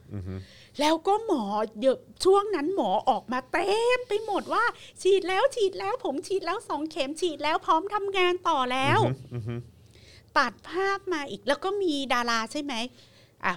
[0.80, 1.44] แล้วก็หมอ
[1.82, 4.64] เยอะช่วงนั้นหมอออกมาเต็มไปหมดว่า
[5.02, 9.00] ฉีดแล้วฉีดแล้วผมฉีดแล้วสองเข็มฉีดแล้วพร้อมทำงานต่อแล้ว
[9.34, 9.56] อือฮึ
[10.38, 12.74] ตัดภาพมาอีกแล้วก็มีดาราใช่ไหม
[13.46, 13.54] อะ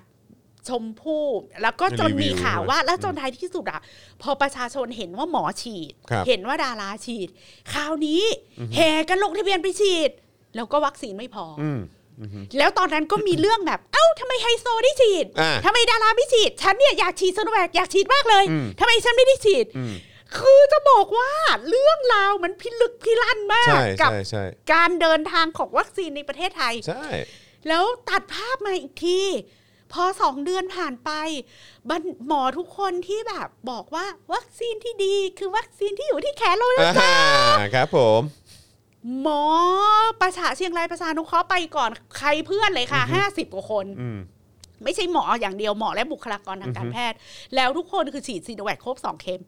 [0.69, 1.25] ชมพู่
[1.63, 3.81] แล้วก็จนมีข่าวว่า แล้วจนท้ายที่สุดอะ
[4.23, 7.29] พอประชาชนเห็นว่าหมอฉีดครับเห็นว่าดาราฉีด
[7.73, 8.23] คราวนี้
[8.75, 10.11] แห่กันลงทะเบียนไปฉีด
[10.57, 11.81] แล้วก็วัคซีนไม่พอออืม
[12.59, 19.95] แล้วตอนนั้นก็มีเรื่องแบบ เอ้าทำไมไฮโซได้ฉีดอ่าทำไมดาราไม่ฉีด ฉันเนี่ยอยากฉีดซโนแวคอยากฉีดมากเลยอืมทำไมฉันไม่ได้ฉีดอืม
[20.39, 21.31] คือจะบอกว่า
[21.69, 27.05] เรื่องราวมันพิลึกพิลั่นมากใช่กัใช่ใช่การเดินทางของวัคซีนในประเทศไทยใช่
[27.69, 29.21] แล้วตัดภาพมาอีกที
[29.93, 31.11] พอสองเดือนผ่านไป
[31.89, 37.13] บันหมอทุกคนที่แบบบอกว่าวัคซีนที่ดีคือวัคซีนที่อยู่ที่แขนเราแล้วจ้า
[37.61, 38.21] อ่าครับผม
[39.21, 39.43] หมอ
[40.23, 44.19] ประชาเชียงรายประชานุเคราะห์ไปก่อนใครเพื่อนเลยค่ะห้าสิบกว่าคนอืม
[44.85, 47.19] ไม่ใช่หมออย่างเดียวหมอและบุคลากรทางการแพทย์
[47.57, 49.43] แล้วทุกคนคือฉีดซีโนแวคครบสองเข็ม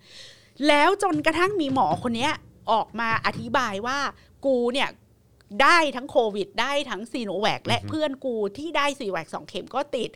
[0.69, 2.33] แล้วจนกระทั่งมีหมอคนเนี้ย
[2.73, 3.99] ออกมาอธิบายว่า
[4.45, 4.89] กูเนี่ย
[5.63, 10.11] ได้ทั้งโควิด ได้ทั้งซีโนแวคและเพื่อนกูที่ได้ซีโนแวคสองเข็มก็ติด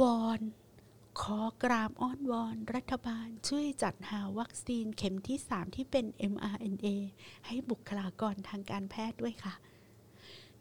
[0.00, 0.40] วอน
[1.20, 6.86] ขอกราบอ้อนวอน รัฐบาลช่วยจัดหาวัคซีนเข็มที่ 3 ที่เป็น mRNA
[7.46, 9.54] ให้บุคลากรทางการแพทย์ด้วยค่ะ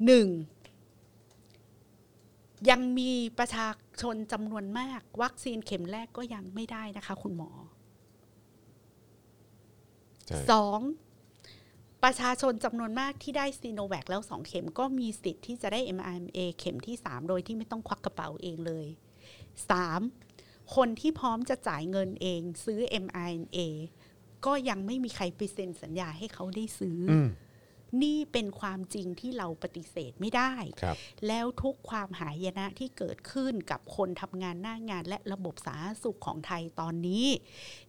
[0.06, 0.28] หนึ่ง
[2.70, 3.68] ยังมีประชา
[4.02, 7.52] ชนจำนวนมาก วัคซีนเข็มแรกก็ยังไม่ได้นะคะคุณหมอ
[10.26, 10.80] ใช่สอง
[12.04, 18.88] ประชาชนจำนวนมากที่ได้ซีโนแวคแล้ว 2 เข็มก็มีสิทธิ์ที่จะได้ mRNA เข็มที่ 3 โดยที่ไม่ต้องควักกระเป๋าเองเลย
[19.78, 20.33] 3.
[20.76, 23.60] คนที่พร้อมจะจ่ายเงินเองซื้อ mRNA
[24.46, 27.30] ก็ยังไม่มีใครไปเซ็นสัญญาให้เขาได้ซื้อออืม
[28.04, 30.96] นี่เป็นความจริงที่เราปฏิเสธไม่ได้ครับ
[31.28, 37.26] แล้วทุกความหายนะที่เกิดขึ้นกับคนทำงานหน้างานและระบบสาธารณสุขของไทยตอนนี้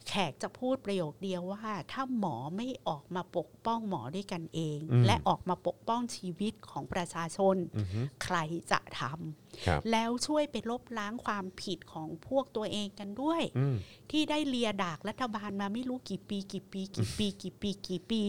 [0.09, 8.37] แขกจะพูดประโยคเดียวว่า ถ้าหมอไม่ออกมาปกป้องหมอด้วยกันเองอืมและออกมาปกป้องชีวิตของประชาชนอือฮึใคร
[8.71, 9.44] จะทครับำ
[9.93, 13.77] แล้วช่วยไปลบล้างความผิดของพวกตัวเองกันด้วยอืม
[14.11, 18.23] ที่ได้เลียดากรัฐบาลมาไม่รู้กี่ปี กี่ปี กี่ปี กี่ปี กี่ปี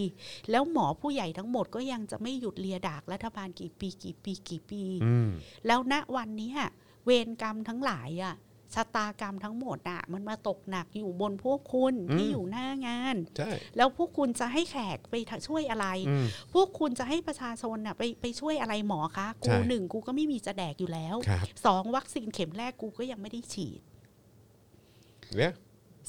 [0.52, 5.30] แล้วหมอผู้ใหญ่ทั้งหมดก็ยังจะไม่หยุดเลียดากรัฐบาลกี่ปี กี่ปี กี่ปีอืม
[5.68, 6.60] แล้วณวันเนี้ย
[7.06, 8.36] เวรกรรมทั้งหลายอะ
[8.74, 15.16] ชะตากรรมทั้งหมดอะมันมาตกหนักอยู่บนพวกคุณอืมที่อยู่หน้างานใช่แล้วพวกคุณจะให้แขกไป
[15.48, 23.82] ช่วยอะไรอืมพวกคุณจะให้ประชาชนน่ะไปไปช่วยอะไรหมอคะใช่กูหนึ่งกูก็ไม่มีจะแดกอยู่แล้วครับสองวัคซีนเข็มแรกกูก็ยังไม่ได้ฉีด
[25.38, 25.54] เนี่ย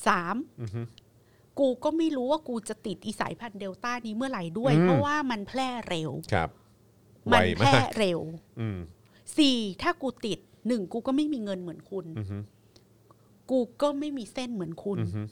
[0.07, 0.83] สามอือฮึ
[1.59, 6.51] กูก็ไม่รู้ว่ากูจะติดอีสายพันธุ์เดลต้านี้เมื่อไหร่ด้วยอืมเพราะว่ามันแพร่เร็วครับ
[7.27, 8.21] ไวมันแพร่มากเร็ว
[8.61, 8.79] อืม
[9.39, 12.39] สี่ถ้ากูติด หนึ่งกูก็ไม่มีเงินเหมือนคุณอือฮึ
[13.51, 15.23] กูก็ไม่มีเส้นเหมือนคุณอือฮึ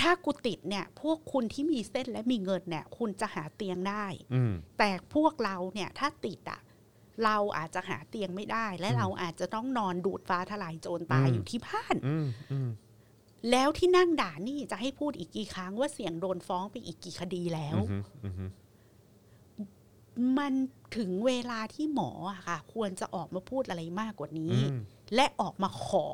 [0.00, 6.60] ถ้ากูติดเนี่ย พวกคุณที่มีเส้นและมีเงินเนี่ย คุณจะหาเตียงได้อืมแต่พวกเราเนี่ย ถ้าติดอะ
[7.24, 12.68] เราอาจจะหาเตียงไม่ได้ และเราอาจจะต้องนอนดูดฟ้าทลายโจรตายอืมอยู่ที่บ้านอืมอืม
[13.50, 18.44] แล้วที่นั่งด่านี่จะให้พูดอีกกี่ครั้งว่าเสียงโดนฟ้องไปอีกกี่คดีแล้วอือฮึอือฮึ
[20.38, 20.52] มัน
[20.96, 24.78] ถึงเวลาที่หมออะค่ะ ควรจะออกมาพูดอะไรมากกว่านี้อืม
[25.14, 26.06] และออกมาขอ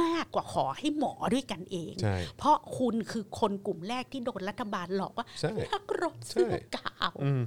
[0.00, 7.42] มากกว่าขอให้หมอด้วยกันเองใช่เพราะคุณคือคนกลุ่มแรกที่โดนรัฐบาลหลอกว่าใช่นักรบเสื้อใช่กาวอืม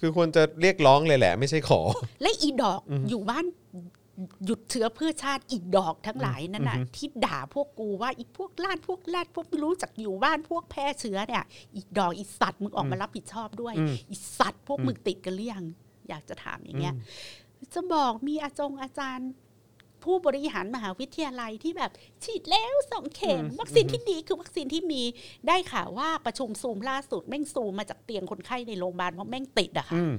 [0.00, 1.80] คือควรจะเรียกร้องเลยแหละ ไม่ใช่ขอ
[2.22, 3.44] และอีดอกอืมอยู่บ้าน
[4.46, 11.44] หยุดเชื้อเพื่อชาติอีดอกทั้งหลายนั่นน่ะอือฮึที่ด่าพวกกูว่าอีพวกล้านพวกแรดพวกไม่รู้จักอยู่บ้านพวกแพร่เชื้อเนี่ย
[11.76, 15.64] อีดอกอีสัตว์มึงออกมารับผิดชอบด้วยอืมอีสัตว์พวกอืมมึงติดกันหรือยัง
[16.08, 16.94] อยากจะถามอย่างเงี้ย
[17.74, 19.30] จะบอกมีอาจงอาจารย์
[20.04, 21.90] ผู้บริหารมหาวิทยาลัยที่แบบ
[22.24, 25.02] ฉีดแล้วสองเข็มอืมวัคซีนที่ดีคือวัคซีนที่มี
[25.48, 30.14] ได้ข่าวว่าประชุมซูมล่าสุด แม่งซูมมาจากเตียงคนไข้ในโรงพยาบาลเพราะแม่งติดอะค่ะอืม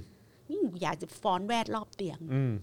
[0.49, 2.53] นี่อยากจะฟ้อนแวดรอบเตียงอืม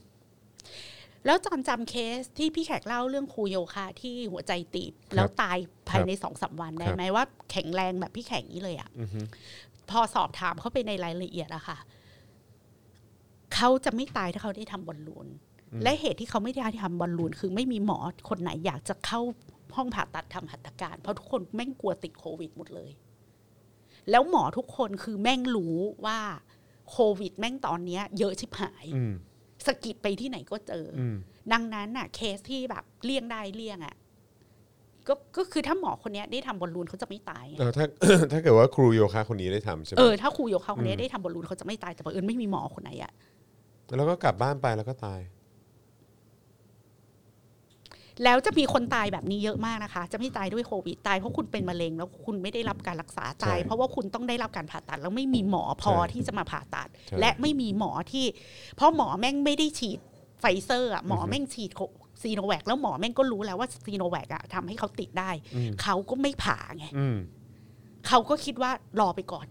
[1.26, 5.56] แล้วจอนจำเคสที่พี่แขกเล่าเรื่องครูโยคะที่หัวใจตีบแล้วตาย
[5.88, 9.20] ภายในสองสามวันได้ครับไหมว่าแข็งแรงแบบพี่แขกนี้เลยอะอือฮึ
[9.90, 11.78] พอสอบถามเขาไปในรายละเอียดอะค่ะ
[13.55, 15.26] เขาจะไม่ตายถ้าเขาได้ทำบอลลูน
[15.82, 17.98] และเหตุที่เขาไม่ได้ทำบอลลูน คือไม่มีหมอ
[18.28, 19.20] คนไหนอยากจะเข้า
[19.76, 22.90] ห้องผ่าตัดทำหัตถการ เพราะทุกคนแม่งกลัวติดโควิดหมดเลย
[24.10, 25.76] แล้วหมอทุกคนคือแม่งรู้
[26.06, 26.18] ว่า
[26.90, 29.12] โควิด แม่งตอนเนี้ย เยอะชิบหายอืม
[29.66, 31.16] สะกิดไปที่ไหนก็เจอออืม
[31.53, 33.95] ดังนั้นน่ะ เคสที่แบบเลี่ยงได้เลี่ยงอะ
[35.09, 37.85] ก็ก็คือถ้าหมอคนเนี้ยได้ทำบอลลูนเขาจะไม่ตายไงเออถ้า
[38.32, 43.12] ถ้าเกิดว่าครูโยคะคนนี้ได้ทำใช่ไหมเออถ้าครูโยคะคนเนี้ยอืมได้ทำบอลลูนเขาจะไม่ตายแต่บังเอิญไม่มีหมอคนไหนอะ
[43.97, 45.20] แล้วก็กลับบ้านไปแล้วก็ตาย
[48.24, 58.26] แล้วจะมีคนตายแบบนี้เยอะมากนะคะ จะไม่ตายด้วยโควิดตายเพราะคุณเป็นมะเร็งแล้วคุณไม่ได้รับการรักษาตายใช่เพราะว่าคุณต้องได้รับการผ่าตัด แล้วไม่มีหมอพอใช่ที่จะมาผ่าตัดใช่และไม่มีหมอที่
[58.76, 59.98] เพราะหมอแม่งไม่ได้ฉีด
[60.40, 61.70] ไฟเซอร์อะหมอแม่งฉีด
[62.22, 67.16] ซีโนแวคแล้วหมอแม่งก็รู้แล้วว่าซีโนแวคอะทำให้เขาติดได้อืมเขาก็ไม่ผ่าไงอืม
[68.09, 68.70] เขาก็คิดว่า
[69.01, 69.47] รอไปก่อน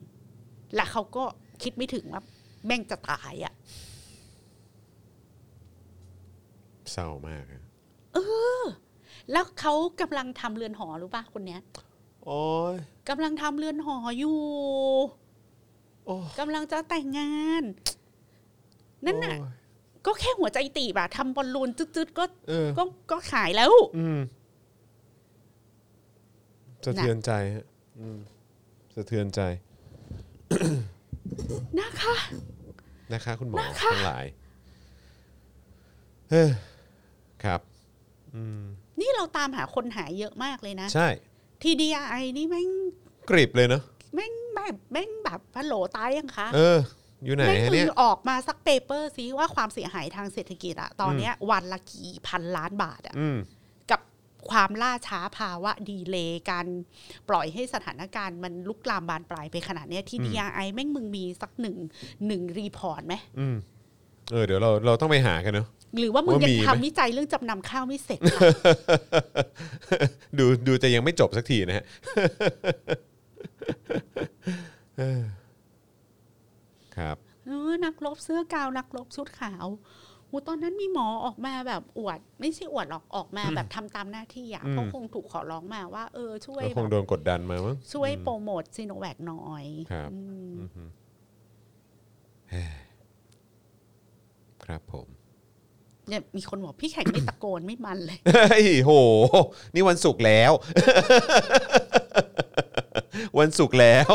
[0.76, 1.24] และเขาก็
[1.64, 2.24] คิดไม่ถึงว่า
[2.66, 3.54] แม่งจะตายอะ
[6.92, 7.62] เศร้ามากอะ
[9.32, 11.62] แล้วเขากำลังทำเรือนหอรู้ป่ะคนเนี้ย
[12.26, 12.42] โอ้
[12.74, 12.76] ย
[13.10, 14.38] กำลังทำเรือนหออยู่
[16.06, 17.64] โอ้กำลังจะแต่งงาน
[19.06, 19.52] นั่นน่ะโอ้ย
[20.06, 24.20] ก็แค่หัวใจตีบอะทำบอลลูนจืดๆก็เออ ก็ก็ขายแล้ว อืม
[26.86, 27.66] สะเทือนใจฮะ
[28.00, 28.18] อืม
[28.96, 29.42] สะเทือนใจ
[31.80, 32.16] นะคะ
[33.14, 34.26] นะคะ คุณหมอนะคะ ทั้งหลาย
[36.30, 36.50] เฮ้ย
[37.44, 37.69] ครับอืม
[39.02, 41.08] นี่เราตามหาคนหายเยอะมากเลยนะ ใช่
[41.64, 42.68] TDRI นี่แม่ง
[43.30, 43.82] กริบเลยเนาะ
[44.14, 46.78] แม่งแบบแม่งแบบฮัลโหลตายยังคะเออ
[47.24, 53.38] อยู่ไหนแม่งฮะมึเนี่ยออกมาสัก paper ซิว่าความเสียหายทางเศรษฐกิจอะตอนเนี้ยวันละกี่พันล้านบาทอะ อืม
[53.92, 54.02] กับ
[54.50, 56.66] ความล่าช้าภาวะ delay การ
[57.30, 61.78] ปล่อยให้สถานการณ์มันลุกลามบานปลายไปขนาดเนี้ย TDRI แม่งมึงมีสักหนึ่ง
[62.28, 63.56] หนึ่ง report ไหม อืม
[64.32, 65.68] เออเดี๋ยวเราเราต้องไปหากันเนาะ
[65.98, 68.42] หรือว่ามึงว่ายังมีไหมทำวิจัยเรื่องจำนำข้าวไม่เสร็จค่ะ
[70.38, 71.86] ดูดูจะยังไม่จบสักทีนะฮะ
[74.98, 75.24] เออ
[76.98, 79.66] ครับเออนักรบเสื้อกาวนักรบชุดขาว
[80.28, 90.84] โหตอนนั้นมีหมอออกมาแบบอวด ไม่ใช่อวดหรอกออกมาแบบทำตามหน้าที่อะอืมเพราะคงถูกขอร้องมาว่า เออช่วยก็คงแบบโดนกดดันมามั้งช่วยโปรโมทซีโนแวคหน่อยครับอืมอือฮึ
[92.52, 92.72] เฮ้ย
[94.66, 95.08] ครับผม
[96.10, 98.92] เนี่ยมีคนบอกพี่แข่งไม่ตะโกนไม่มันเลยเฮ้ยโห
[99.74, 100.52] นี่วันศุกร์แล้ว
[103.40, 104.12] วันศุกร์แล้ว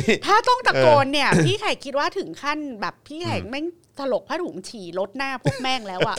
[0.00, 3.66] นี่ถ้าต้องตะโกนเนี่ย พี่แขกคิดว่าถึงขั้นแบบพี่แขกแม่ง
[3.98, 6.16] ถลกผ้าถุงฉี่รถหน้าพวกแม่งแล้วอะ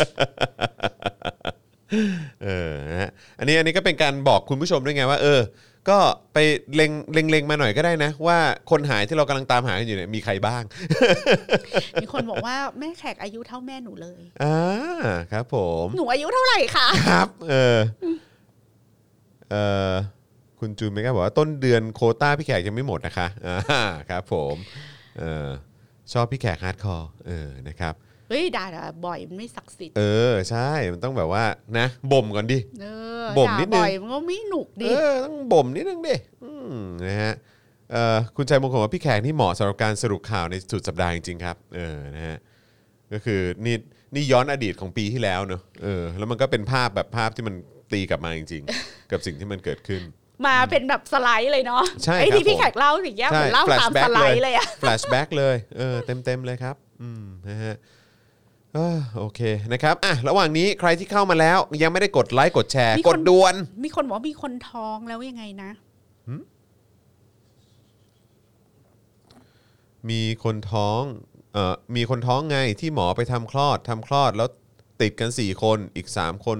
[2.44, 5.42] เออนะฮะอันนี้อันนี้ก็เป็นการบอกคุณผู้ชมด้วยไงว่า เออ
[5.90, 6.00] ก็
[6.34, 6.38] ไป
[6.76, 8.38] เล็งเล็งเล็งมาหน่อยก็ได้นะ ว่า
[8.70, 10.64] คนหายที่เรากำลังตามหากันอยู่เนี่ยมีใครบ้าง
[12.02, 14.58] มีคนบอกว่าแม่แขกอายุเท่าแม่หนูเลยอ่า
[15.32, 17.78] ครับผมหนูอายุเท่าไหร่คะครับ เออ
[19.52, 19.56] เอ
[19.92, 19.94] อ
[20.60, 24.56] คุณจูนเมกาบอกว่าต้นเดือนโควต้าพี่แขกยังไม่หมดนะคะอ่าครับผม
[25.20, 25.48] เออ
[26.14, 31.46] ชอบพี่แขก hardcore เออนะครับเฮ้ยด่าด่าบ่อยมันไม่ศักดิ์สิทธิ์เออใช่มันต้องแบบว่า
[31.80, 32.88] นะบ่มก่อนดิเอ
[33.22, 37.34] อบ่มด่านิดนึงบ่อยมันก็ไม่หนุกเอดิอต้องบ่มนิดนึงดิอืมนะฮะ
[37.92, 42.38] เอ่อคุณใจมงคลว่าพี่แขกนี่เหมาะสำหรับการสรุปข่าวในสุดสัปดาห์จริงๆครับเออนะฮะ
[43.14, 43.76] ก็คือนี่
[44.16, 47.56] นี่ย้อนอดีตของปีที่แล้วเนอะเออแล้วมันก็เป็นภาพแบบภาพที่มัน
[47.92, 50.02] ตีกลับมาจริง ๆ กับสิ่งที่มันเกิดขึ้น
[50.48, 58.02] มาเป็นแบบสไลด์เลยเนาะใช่ไอ้ครับที่พี่แขกเล่าอย่างเงี้ยผมใช่เหมือนเล่าตาม flashback สไลด์เลยอะ flash back เลยเออเต็มเต็มๆเลยครับอืมนะฮะเอ้อ
[59.18, 59.42] โอเค
[59.74, 65.72] นะครับอะระหว่างนี้ใครที่เข้ามาแล้ว ยังไม่ได้กดไลค์กดแชร์ มีกคดนด่วน มีคนบอกว่ามีคนท้องแล้วยังไงนะ
[70.10, 71.02] มีคนท้อง
[71.54, 74.50] เอ่อมีคนท้องไงที่หมอไปทำคลอดทำคลอดแล้ว
[75.02, 76.58] ติดกัน 4 คนอีก 3 คน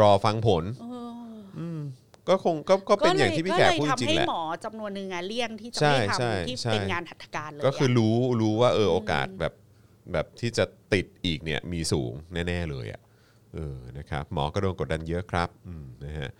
[0.00, 1.80] รอฟังผล เออ
[2.28, 9.52] ก็คงก็ก็เป็นอย่างที่พี่แขกพูดก็เลยจริงทำให้ๆแหละหมอจำนวนหนึ่งอะเลี่ยงที่จะใช่ไม่ใช่ทำที่ใช่ เป็นงานหัตถการเลยก็คืออะรู้รู้ว่าเออโอกาสแบบ
[10.12, 13.00] แบบที่จะติดอีกเนี่ยมีสูงแน่ ๆ เลยอะ
[13.54, 15.48] เออนะครับหมอก็โดนกดดันเยอะครับ
[16.04, 16.30] นะฮะ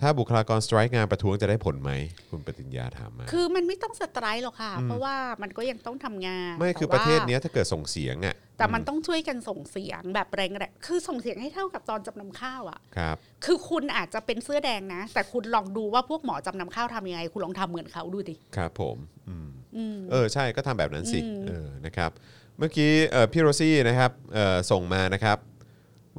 [0.00, 1.90] ถ้าบุคลากรสไตรค์งานประท้วงจะได้ผลไหม
[2.30, 18.96] คุณปฏิญญาถามมา คือมันไม่ต้องสไตรค์หรอกค่ะ เพราะว่ามันก็ยังต้องทำงานไม่คือแต่ปว่าระเทศเนี้ยถ้าเกิดส่งเสียงอะแต่มันต้องช่วยกันส่งเสียงแบบแรงๆคือส่งเสียงให้เท่ากับตอนจำนำข้าวอะครับคือคุณอาจจะเป็นเสื้อแดงนะ แต่คุณลองดูว่าพวกหมอจำนำข้าวทำยังไง คุณลองทำเหมือนเขาดูดิครับ ผม
[19.28, 22.10] อืมอืมเออใช่ก็ทำแบบนั้นสิอืมเออนะครับ
[22.58, 25.38] เมื่อกี้เอ่อพี่โรซี่นะครับเอ่อส่งมานะครับ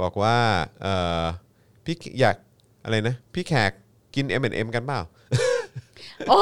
[0.02, 0.38] บอกว่า
[0.82, 1.24] เอ่อ
[1.86, 2.36] พี่อยาก
[2.88, 3.72] อะไรนะ พี่แขก
[4.16, 5.02] กิน M&M กันเปล่า
[6.30, 6.40] โอ้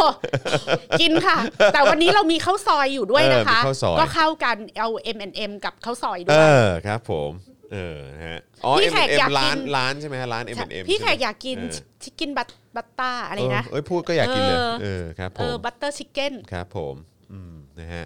[1.01, 1.37] กินค่ะ
[1.73, 7.31] แต่วันนี้เรามีข้าวซอยอยู่ด้วยนะคะ เออมีข้าวซอย ก็เข้ากันเอา M&M กับข้าวซอยด้เอวย อครับผม
[7.73, 16.95] เออนะฮะอ๋อ พี่แขก M&M อยากกิน ร้านร้านใช่ไหมฮะร้าน M&M พี่แขกใช่ไหมอยากกินเออชิคกินบัตบัตต้าอะไรนะเออเอ้ยพูดก็อยากกินเลยเออ เออครับผเออมบัตเตอร์ชิคเก้นครับผม
[17.31, 18.05] อืมนะฮะ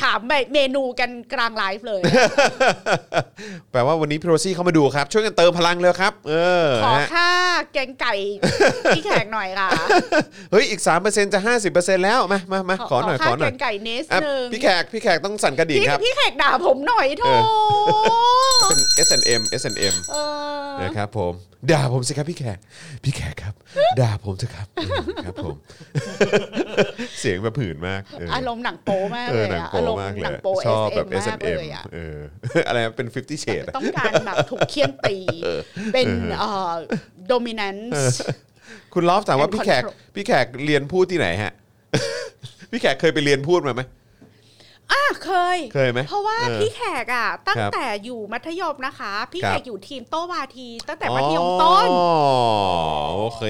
[0.00, 0.18] ถาม
[0.52, 2.00] เมนูกันกลางไลฟ์เลย
[3.72, 6.34] แปลว่าวันนี้พี่โรซี่เข้ามาดูครับ ช่วยกันเติมพลังเลยครับ เอ
[6.66, 7.30] อขอนะฮะค่า
[7.72, 8.14] แกงไก่
[8.96, 9.68] พี่แขกหน่อยค่ะ
[10.52, 11.40] เฮ้ย อีก 3%จะ
[11.72, 17.30] 50%แล้ว มามามาขอหน่อยขค่าอหแกน่อยงไก่เนสอะหนึ่งพี่แขก พี่แขกต้องสั่นกระดิ่งพี่ครับ พี่แขกด่าผมหน่อยโถเอ
[18.68, 20.16] เป็น S&M S&M เอ
[20.68, 21.32] อนะครับผม
[21.70, 22.58] ด่าผมสิครับพี่แขก
[23.04, 23.54] พี่แขกครับ
[24.00, 25.56] ด่าผมเถอะครับเออครับผม
[27.20, 32.18] เสียงแบบผื่นมากเอออารมณ์หนังโป๊มากเอเลอยหนังอะโปอารมณ์มากเลหนัยงโป๊ชอบแบบ SM มาก S&M เลยอะเออ
[32.66, 35.18] อะไรนะเป็น 50 shade อะ ต้องการแบบถูกเคี่ยนตี
[35.92, 36.06] เป็น
[36.38, 36.72] เอ่อ
[37.30, 38.16] dominance
[38.94, 41.52] คุณลอฟถามว่า And พี่แขก control พี่แขกเรียนพูดที่ไหนฮะ
[42.70, 43.82] พี่แขกเคยไปเรียนพูดมาไหม
[44.92, 52.06] อะเคย เคยไหมเพราะว่าเออพี่แขกอะ ตั้งครับแต่อยู่มัธยมนะคะ พี่ครับแขกอยู่ทีมโต้วาที ตั้งแต่มัธยมต้นอ๋อ
[53.16, 53.42] โอเค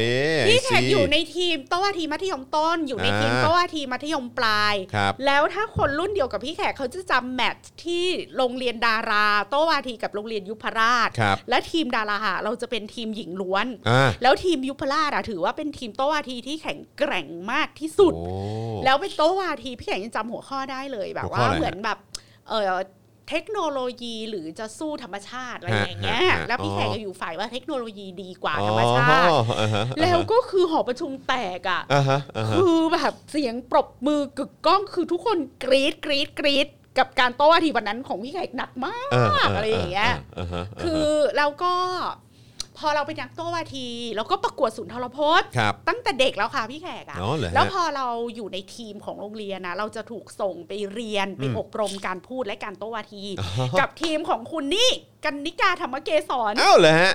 [0.49, 8.05] พี่แขก I see อยู่ในทีมโต้วาทีมัธยมต้น อยู่ในทีมอ่าโต้วาทีมัธยมปลายครับแล้วถ้าคนรุ่นเดียวกับพี่แขกเขาจะจำแมตช์ที่
[8.37, 18.25] โรงเรียนดารา โต้วาทีกับโรงเรียนยุพราชครับและทีมดาราค่ะเราจะเป็นทีมหญิงล้วนอ่าแล้วทีมยุพราชอะถือว่าเป็นทีมโต้วาทีที่แข็งแกร่งมากที่สุดโอ้
[18.85, 21.99] แล้วเป็นโต้วาทีพี่แขกยังจำหัวข้อได้เลยแบบหัวข้อว่าอะไรเหมือนแบบ
[22.49, 22.81] เออ
[23.31, 41.75] เทคโนโลยีหรือจะสู้ธรรมชาติอะไรอย่างเงี้ยฮะฮะแล้วพี่อ๋อแขกก็อยู่ฝ่ายว่าเทคโนโลยีดีกว่าธรรมชาติอ๋ออ่าฮะแล้วก็คือหอประชุมแตกอะอ่าฮะอ่าฮะคือแบบเสียงปรบมือกึกก้องคือทุกคนกรี๊ดกรี๊ดกรี๊ดกับการโต้วาทีวันนั้นของพี่แขกหนักมากอ่าาอะไรอย่างเงี้ยอ่าฮะาฮะคือแล้วก็
[42.79, 54.91] พอเราเป็นนักโต้วาทีแล้วก็ประกวดสุนทรพจน์ครับ ตั้งแต่เด็กแล้วค่ะพี่แขกอะอ๋อเหรอฮะ แล้วพอเราอยู่ในทีมของโรงเรียนนะเราจะถูกส่งไปเรียนไปอืมอบรมการพูดและการโต้วาที อ๋อ กับทีมของคุณนี่
[55.25, 57.13] กันนิกาธรรมเกศร อ้าวเหรอฮะ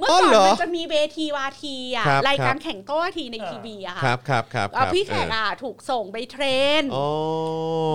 [0.00, 6.44] เมื่ออ๋อก่อนเหรอมันจะมีเวทีวาทีอะครับรายการครับแข่งโต้วาทีในทีวีอะค่ะครับครับครับเอ่อพี่แขกเอออะถูกส่งไปเทร
[6.80, 7.06] นอ๋อ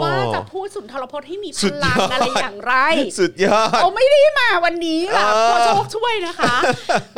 [0.03, 2.73] ว่าจะพูดสุนทรพจน์ให้มีพสุดลังยอดอะไรอย่างไร
[3.19, 6.56] สุดยอดโอ้ไม่ได้มาวันนี้ล่ะเออพอโชคช่วยนะคะ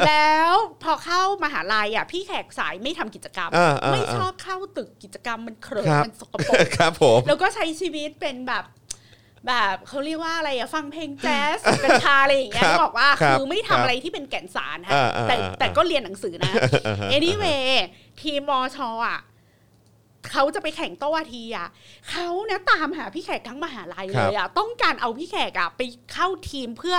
[0.08, 0.54] แล้ว
[0.84, 8.64] พอเข้ามหาลัยอะพี่แขกสายไม่ทำกิจกรรมอ่าอ่าไม่อ่าชอบเข้าตึกกิจกรรมมันเครอะครับมันสกปรกครับผมแล้วก็ใช้ชีวิตเป็นแบบ
[9.48, 16.54] แบบเขาเรียกว่าอะไรอะฟังเพลงแจ๊สกัญชาอะไรอย่างเงี้ยครับบอกว่าครับคือไม่ทำอะไรที่เป็นแก่นสารฮะอ่าอ่าแต่อ่าแต่ก็เรียนหนังสือนะ
[17.16, 17.66] anyway
[18.22, 19.20] ทีมมอชอะ
[20.34, 21.68] เขาจะไปแข่งโต้วาทีอะ
[22.10, 25.82] เขาเนี่ยตามหาพี่แขกทั้งมหาลัยเลยอะต้องการเอาพี่แขกอะไป
[26.14, 26.98] เข้าทีมเพื่อ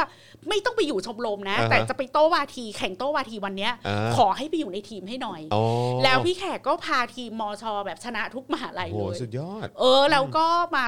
[0.48, 5.62] ไม่ต้องไปอยู่ชมรมนะอ่าฮะแต่จะไปโต้วาที แข่งโต้วาทีวันเนี้ยอ่าขอให้ไปอยู่ในทีมให้หน่อยอ๋อ
[6.04, 10.46] แล้วพี่แขกก็พาทีมมอชแบบชนะทุกมหาลัยโอ้โหเลยสุดยอด เออแล้วก็
[10.76, 10.84] มา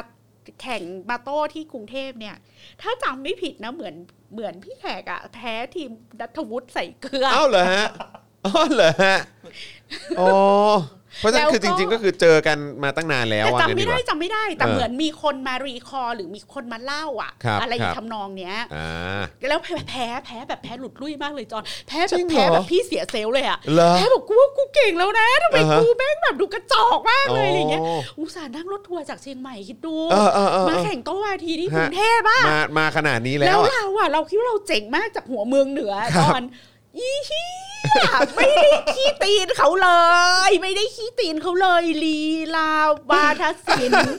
[0.62, 2.36] แข่งบาโต้ที่กรุงเทพเนี่ย
[2.82, 3.94] ถ้าจำไม่ผิดนะเหมือน
[4.32, 5.90] เหมือนพี่แขกอะแพ้ทีม
[6.20, 7.86] ดัทวุฒิใส่เกลืออ้าวเหรอฮะ
[8.46, 9.16] อ้าวเหรอฮะ
[10.20, 10.30] อ๋อ
[11.20, 36.42] เพราะฉะนั้นแล้วก็คือจริง ๆ ก็คือเจอกันมาตั้งนานแล้วแต่ว่าจำงั้นไม่ดีกได้ว่าจำไม่ได้แต่เออเหมือนมีคนมารีคอร์หรือมีคนมาเล่าอะครับอะไรครับทำนองเนี้ยอ่าแล้วแพ้แพ้แพ้แบบแพ้หลุดลุ่ยมากเลยจอนแพ้จริแบบงเหรอแพ้แบบพี่เสียเซลลเลยอะเหรอแพ้แบบกูว่ากูเก่งแล้วนะทำไมอ่าฮะกูแม่งแบบดูกระจอกมากเลยอะไรเงี้ยอ๋ออุตส่าห์นั่งรถทัวร์จากเชียงใหม่คิดดูเออเออเออมาเออแข่งโต้วาทีที่ฮะกรุงเทพอะมามาขนาดนี้แล้แล้ววอะเราอะเราคิดว่าเราเจ๋งมากจากหัวเมืองเหนือครับตอน
[36.98, 37.42] อีฮี
[38.36, 39.88] ไม่ได้ขี้ตีนเขาเล
[40.48, 42.20] ย ไม่ได้ขี้ตีนเขาเลยลี
[42.56, 42.70] ลา
[43.10, 44.16] วาทศิลป์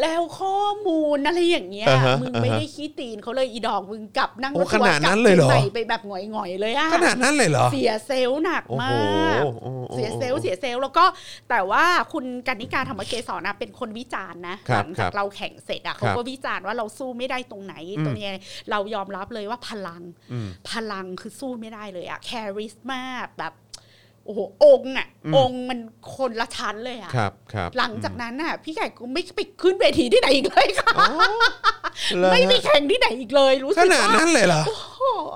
[0.00, 11.04] แล้วข้อมูลอะไรอย่างเงี้ยอ่าฮะมึงไม่ได้ขี้ตีนเขาเลยอีดอกมึงกลับโอ้ขนาดนั้นเลยเหรอนั่งรถทัวร์กลับเชีงใม่ไปแบบหงอยๆเลยอะขนาดนั้นเลยเหรอเสีย self หนักโอ้โหมากโอ้โหเสีย self เสีย self แล้วก็
[11.50, 18.32] แต่ว่าคุณกนิการธรรมเกศรนะเป็นคนวิจารณ์นะครับหลังครับเราแข่งเสร็จอะเขาครับก็วิจารณ์ว่าเราสู้ไม่ได้ตรงไหนอืมตรงเนี้ย
[18.70, 20.02] เรายอมรับเลยว่าพลัง
[20.32, 23.00] อืมพลังคือสู้ไม่ได้เลยอะแคริสมา
[23.38, 23.52] แบบ
[24.24, 25.78] โอ้โหองค์อะอืม องค์มัน
[26.16, 31.08] คนละชั้นเลยอะครับครับหลังจากนั้นน่ะ พี่ไก่ก็ไม่ไปขึ้นเวทีที่ไหนอีกเลยค่ะ อ๋อ
[32.16, 34.62] เหรอไม่ไปฮะแข่งที่ไหนอีกเลยรู้ขสึกนาดว่านั้นเลยเหรอ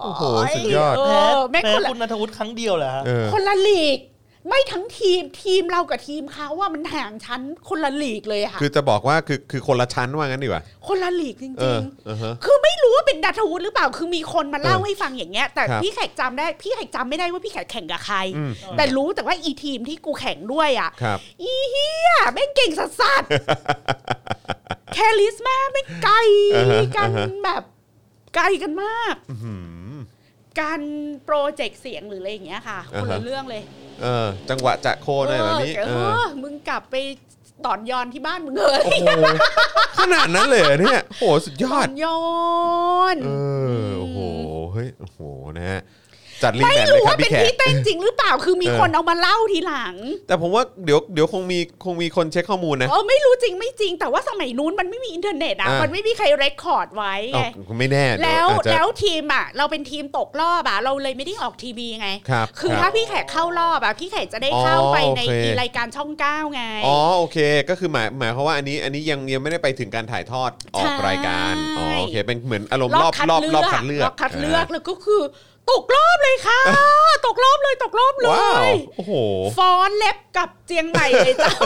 [0.03, 0.23] โอ้โห
[0.55, 3.99] สุดยอด เอแพ้อแม่งแพ้คนละคุณนัทวุฒิครั้งเดียวเหรอฮะ เออ คนละลีก
[4.49, 26.17] ไม่ทั้งทีมทีมเรากับทีมเขาว่ามันห่างชั้นคนละลีกเลยอะค่ะ คือจะบอกว่าคือคือคนละชั้นว่างั้นดีกว่า คนละลีกจเอริองเออฮะๆคือไม่รู้ว่าเป็นดัทวุฒิหรือเปล่า คือมีคนมาเล่าเออให้ฟังอย่างเงี้ย แต่ครับ พี่แขกจำได้พี่แขกจำไม่ได้ว่าพี่แขกแข่งกับใคร อืมแต่รู้แต่ว่าอีทีมที่กูแข่งด้วยอะ ครับ อีเฮียแม่งเก่งสัสสัสๆ แคลิสมาแม่งไกล
[26.57, 27.63] อ่าฮะกันอ่าฮะ แบบ
[28.35, 29.55] ไกลกันมาก อื้อหื
[29.85, 29.86] อ
[30.61, 30.81] การ
[31.25, 33.63] โปรเจกต์เสียงหรืออะไรอย่างเงี้ยค่ะคนละอ่าฮะเรื่องเลย
[34.03, 36.97] เออ จังหวะจะโคนอะไรแบบนี้เออเอเอออมึงกลับไป
[37.67, 39.09] ตอนยอนที่บ้านมึงเลยโอ้โห
[39.99, 42.21] ขนาดนั้นเลยเหรอเนี่ยโหสุดยตออดนยอ
[43.15, 43.31] นเอ
[43.85, 44.19] อโอ้โห
[44.73, 45.19] เฮ้ยโอ้โห
[45.57, 45.81] นะฮะ
[46.43, 49.95] จัดรีไม่แมทเลยรู้ครับว่าเป็พี่นแขก ที่เต้นจริงหรือเปล่าคือมีเออ คนเอามาเล่าทีหลัง
[50.29, 67.39] แต่ผมว่าเดี๋ยวเดี๋ยวคงมีคงมีคนเช็คข้อมูลนะ เออไม่รู้จริงไม่จริง แต่ว่าสมัยนู้นมันไม่มีอินเทอร์เน็ตอะอ่ามั มันไม่มีใครเรคคอร์ดไว้เอ้าไงไม่แน่เดี๋ยแล้วอาจจะแล้วทีมอะ เราเป็นทีมตกรอบอะเราเลยไม่ได้ออกทีวีไง ครับคือรับถ้าพี่แขกเข้ารอบอะพี่แขกจะได้อ๋อเข้าไปในโอเค รายการช่องเก้าไง อ๋อโอเค
[67.69, 75.23] ก็คือหมายหมายความว่าอันนี้อันนี้ยังยังไม่ได้ไปถึงการถ่ายทอดออกรายการอ๋อโอเค เป็นเหมือนอารมณ์รอบรอบรอบคัดเลือกรอบคัดเลือกแล้วก็คือ
[75.71, 76.61] ตกรอบเลยค่ะ
[77.27, 79.13] ตกรอบเลยตกรอบเลว้าวยโอ้โห
[79.59, 81.57] ฟ้อนเล็บกับเจียงใหม่เลยเจ้า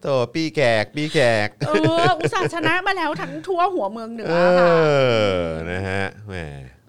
[0.00, 1.70] โตปีแขกปีแขกเอ
[2.04, 4.74] ออุตส่าห์ชนะมาแล้วทั้งทั่วหัวเมืองเหนืเออค่ะ
[5.46, 6.34] อนะฮะแหม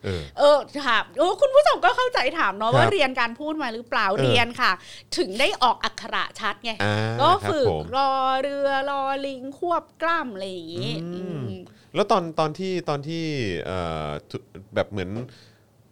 [0.03, 4.71] เออ เออถามเออคุณผู้ชมก็เข้าใจถามเนาะครับว่าเรียนการพูดมาหรือเปล่าเออ เรียนค่ะ
[5.17, 8.11] ถึงได้ออกอักขระชัดไง อ่าก็ครับฝึกผม รอ
[8.41, 11.61] เรือรอลิงควบกล้ำอะไรอย่างงี้อืม อืม
[11.95, 13.23] แล้วตอนตอนที่ตอนที่
[13.65, 14.37] เอ่อทุ
[14.75, 15.09] แบบเหมือน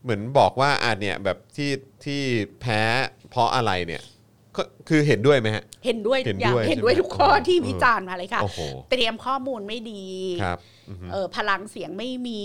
[0.03, 1.72] เหมือนบอกว่าอะเนี่ยแบบที่
[2.06, 2.22] ที่
[2.61, 2.82] แพ้
[3.30, 4.03] เพราะอะไรเนี่ย
[4.57, 8.60] ก็คือเห็นด้วยไหมฮะ เห็นด้วยเห็ทุนกอย่างด้วยเห็นด้วยใช่ไหมทุกข้อที่เออวิจารณ์มาเลยค่ะโอ้โห
[8.91, 10.03] เตรียมข้อมูลไม่ดี
[10.44, 10.60] ครับ
[10.90, 12.41] อือฮึ เออพลังเสียงไม่มี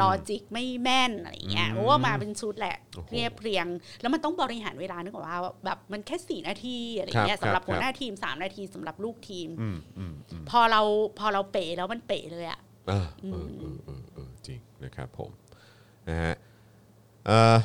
[0.00, 3.66] ลอจิกไม่แม่นอะไรอย่างเงี้ยอืมเพราะว่ามาเป็นชุดแหละ โอ้โหเรียบเรียง
[4.00, 10.80] แล้วมันต้องบริหารเวลานึกออกว่าแบบมันแค่สี่นาทีอะไรเงี้ยครับสำหรับครับ หัวหน้าทีมสามนาทีสำหรับลูกทีม อืมอืมอืม พอเรา
[11.18, 13.00] พอเราเป๋แล้วมันเป๋เลยอะ อ่า
[13.30, 15.30] เออเออเออเออจริงนะครับผม
[16.08, 16.34] นะฮะ
[17.26, 17.58] เออ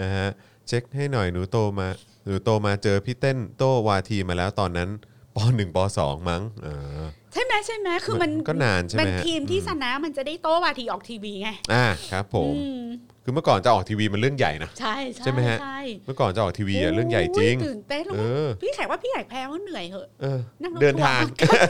[0.00, 0.28] นะฮะ
[0.66, 1.88] เช็คให้หน่อยหนูโตมา
[2.26, 4.88] หนูโตมาเจอพี่เต้นโตวาทีมาแล้วตอนนั้น
[5.34, 6.68] ปหนึ่งปสองมั้งเอ
[7.00, 7.02] อ
[7.32, 12.80] ใช่ไหมใช่ไหมคือมันมันก็นานใช่ไหมมันฮะทีมที่อืมชนะมันจะได้โต้วาทีออกทีวีไงอ่าครับผมอืม
[13.24, 21.64] คือเมื่อก่อนจะออกทีวีมันเรื่องใหญ่นะใช่ใช่ใช่ไหมฮะใช่เมื่อก่อนจะออกทีวีอะเรื่องใหญ่จริงโยตื่นเต้นแล้วเออพี่แขกว่าพี่แขกแพ้ว่าเหนื่อยเหอะเออนั่งรถเดินทางทัวร์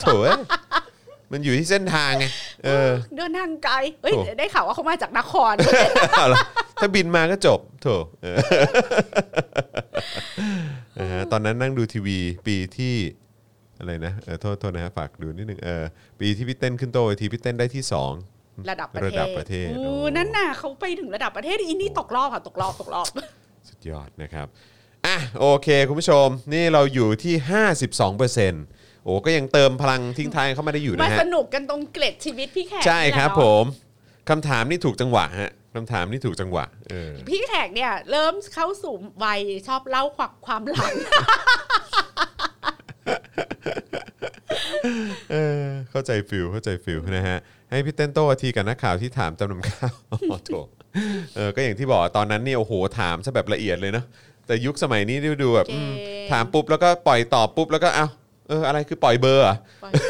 [0.00, 0.40] โถเอ้ย
[1.32, 2.26] มันอยู่ที่เส้นทางไง
[2.64, 5.54] เออ เดินทางไกลเฮ้ยโถได้ข่าวว่าเขามาจากนคร
[6.12, 6.40] เอาล่ะ
[6.80, 7.88] ถ้าบินมาก็จบโถ
[8.22, 8.36] เออ
[10.98, 12.94] นะฮะตอนนั้นนั่งดูทีวีปีที่
[13.80, 15.84] อะไรนะเออโทษโทษนะฮะฝากดูนิดนึงเออ
[16.20, 18.12] ปีที่พี่เต้นขึ้นโตเวทีพี่เต้นได้ที่สอง
[18.70, 23.06] ระดับประเทศระดับประเทศโอ้โอ้นั่นน่ะเขาไปถึงระดับประเทศอินนี่ตกรอบค่ะตกรอบตกรอบ
[23.68, 24.46] สุดยอดนะครับ
[25.06, 27.34] อะโอเค คุณผู้ชม นี่เราอยู่ที่
[27.80, 33.64] 52%โอ้ก็ยังเติมพลังทิ้งท้ายเข้ามาได้อยู่มานะฮะสนุกกันตรงเกล็ดชีวิตพี่แขกใช่ครับนี่แหละผเนาะม
[34.28, 38.94] คำถามนี่ถูกจังหวะฮะคำถามนี่ถูกจังหวะเออพี่แขกเนี่ย เริ่มเข้าสู่
[39.24, 40.94] วัยชอบเล่าความความหลัง
[45.32, 47.38] เออเข้าใจฟิลเข้าใจฟิลนะฮะ
[47.70, 50.50] ให้พี่เต้นโต้ทีกับนักข่าวที่ถามจำนำข้าวอ๋อโถ
[51.36, 54.04] เออก็อย่างที่บอกตอนนั้นเนี่ยโอ้โหถามซะแบบละเอียดเลยเนาะ
[54.46, 55.92] แต่ยุคสมัยนี้ดูดูแบบเก่งอืม
[56.32, 58.06] ถามปุ๊บแล้วก็ปล่อยตอบปุ๊บแล้วก็เอ้า
[58.48, 60.06] เอออะไรคือปล่อยเบอร์เหรอะปล่อยเล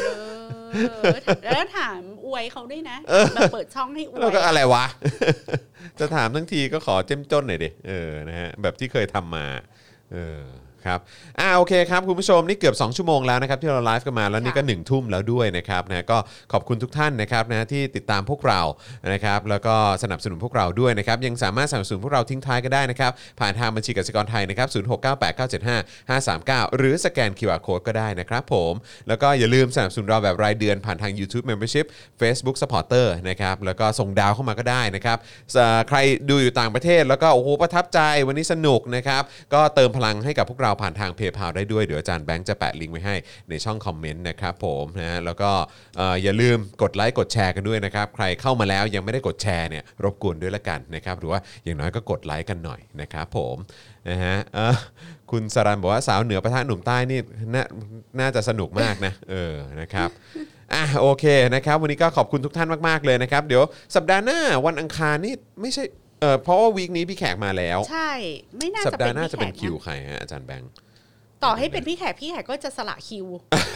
[1.19, 2.97] ยแล้วถามอวยเขาด้วยนะ
[3.35, 4.85] แบบเปิดช่องให้อวยแล้วก็อะไรวะ
[5.99, 9.47] จะถามทั้งทีก็ขอเจ้มจนหน่อยดิ เออ นะฮะ แบบที่เคยทำมา
[10.13, 10.41] เออ
[10.87, 10.99] ครับ
[11.41, 16.19] อ่าโอเคครับคุณผู้ชมนี่เกือบ 2 ชั่วโมงแล้วนะครับที่เราไลฟ์กันมาแล้วนี่ก็1นึ่ทุ่มแล้วด้วยนะครับนะก็
[16.53, 18.61] ขอบคุณทุกท่านนะครับนะที่ติดตามพวกเรา
[19.13, 24.69] นะครับแล้วก็สนับสนุนพวกเราด้วยนะครับยังสามารถสนับสนุนพวกเราทิ้งท้ายก็ได้นะครับผ่านทางบัญชีกสิกรไทยนะครับ
[26.69, 28.73] 0698975539หรือสแกน QR Code ก็ได้นะครับผม
[29.09, 31.87] แล้วก็อย่าลืมสนับสนุนเราแบบรายเดือนผ่านทาง YouTube Membership
[32.21, 35.19] Facebook Supporter นะครับแล้วก็ส่งดาวเข้ามาก็ได้นะครับ
[35.57, 35.99] สอ่าใคร
[36.31, 39.23] ดูอยู่ต่างประเทศแล้วก็โอ้โหประทับใจวันนี้สนุกนะครับ
[39.55, 43.17] ก็เติมพลังให้กับพวกเราราผ่านทาง PayPal ได้ด้วย เดี๋ยวอาจารย์แบงค์จะแปะลิงก์ไว้ให้
[43.51, 45.51] ในช่องคอมเมนต์นะครับผมนะแล้วก็
[46.23, 53.57] อย่าลืมกดไลค์กดแชร์กันด้วยนะครับ ใครเข้ามาแล้วยังไม่ได้กดแชร์เนี่ยรบกวนด้วยละกันนะครับหรือว่าอย่างน้อยก็กดไลค์กันหน่อยนะครับผม
[54.11, 54.37] นะฮะ
[55.31, 57.21] คุณสรันบอกว่าสาวเหนือประทะหนุ่มใต้นี่
[57.55, 57.57] น,
[58.21, 60.11] น่าจะสนุกมากนะเออนะครับ
[60.75, 61.25] อะโอเค
[61.55, 63.63] นะครับ วันนี้ก็ขอบคุณทุกท่านมาก ๆ เลยนะครับ เดี๋ยว
[63.95, 65.85] สัปดาห์หน้าวันอังคารนี่ไม่ใช่
[66.21, 68.11] เออเพราะว่าวีคนี้พี่แขกมาแล้ว ใช่
[68.59, 70.73] ไม่น่าสัปจะดาเป็นห์หน้าจะเป็นพี่แขกคิวนะใครฮะอาจารย์แบงค์
[71.45, 73.27] ต่อให้เป็นพี่แขกพี่แขกก็จะสละคิว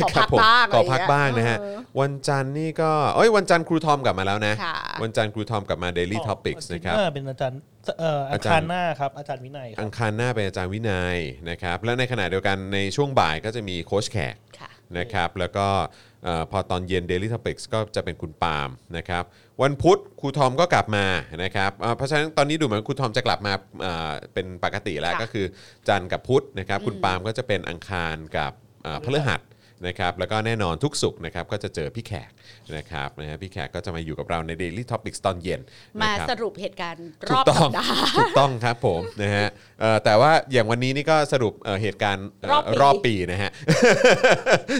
[0.03, 7.59] ขอครัพักผมบ้างขอพักไรเงี้ยบ้างนะฮะ เออ วันจันทร์นี่ก็เอ้ยวันจันทร์ครูทอมกลับมาแล้วนะ ค่ะ วันจันทร์ครูทอมกลับมา Daily Topics นะครับ อาทิตย์หาเป็นอาจารย์
[8.01, 11.16] เอ่ออาอาจารย์ คารหน้าครับ อาจารย์วินัยครัอับงคารหน้าเป็นอาจารย์วินัย
[11.51, 15.66] นะครับ และในขณะเดียวกันในช่วงบ่ายก็จะมีโค้ชแขกค่ะ นะครับ แล้วก็
[16.14, 19.25] เอ่อพอตอนเย็น Daily Topics ก็จะเป็นคุณปาล์มนะครับ
[19.63, 21.07] วันพุธครูทอมก็กลับมา
[21.45, 23.53] นะครับเอ่อเพราะฉะนั้นตอนนี้ดูเหมือนครูทอมจะกลับมา
[23.83, 25.47] เอ่อเป็นปกติแล้วค่ะก็คือ
[25.89, 28.53] จันทร์กับพุธนะครับคุณปาล์มก็จะเป็นอังคารกับ
[28.85, 29.41] เอ่อพฤหัส
[29.89, 32.31] นะครับแล้วก็แน่นอนทุกสุกร์นะครับก็จะเจอพี่แขก
[32.77, 35.61] นะครับนะฮะพี่แขกก็จะมาอยู่กับเราใน Daily Topics ตอนเย็น
[36.02, 39.47] มานะครับสรุปเหตุการณ์รถูอกบต้อสังปดาห์ถูกต้องครับผมนะฮะ
[39.81, 43.51] เอ่อแต่ว่าอย่างวันนี้นี่ก็สรุปเอ่อเหตุการณ์เอ่อรอบปีรอบปีนะฮะ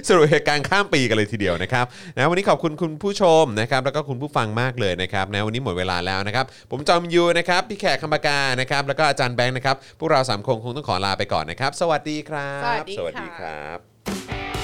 [0.09, 1.86] สรุปเหตุการณ์ข้ามปีกันเลยทีเดียวนะครับ
[2.16, 14.64] นะวันนี้ขอบคุณคุณผู้ชมนะครับแล้วก็คุณผู้ฟังมากเลยนะครับนะวันนี้หมดเวลาแล้วนะครับผมจอมยูนะครับพี่แขกคำปากานะครับแล้วก็อาจารย์แบงค์นะครับพวกเราสามคนคงต้องขอลาไปก่อนนะครับ สวัสดีครับ สวัสดีค่ะครับ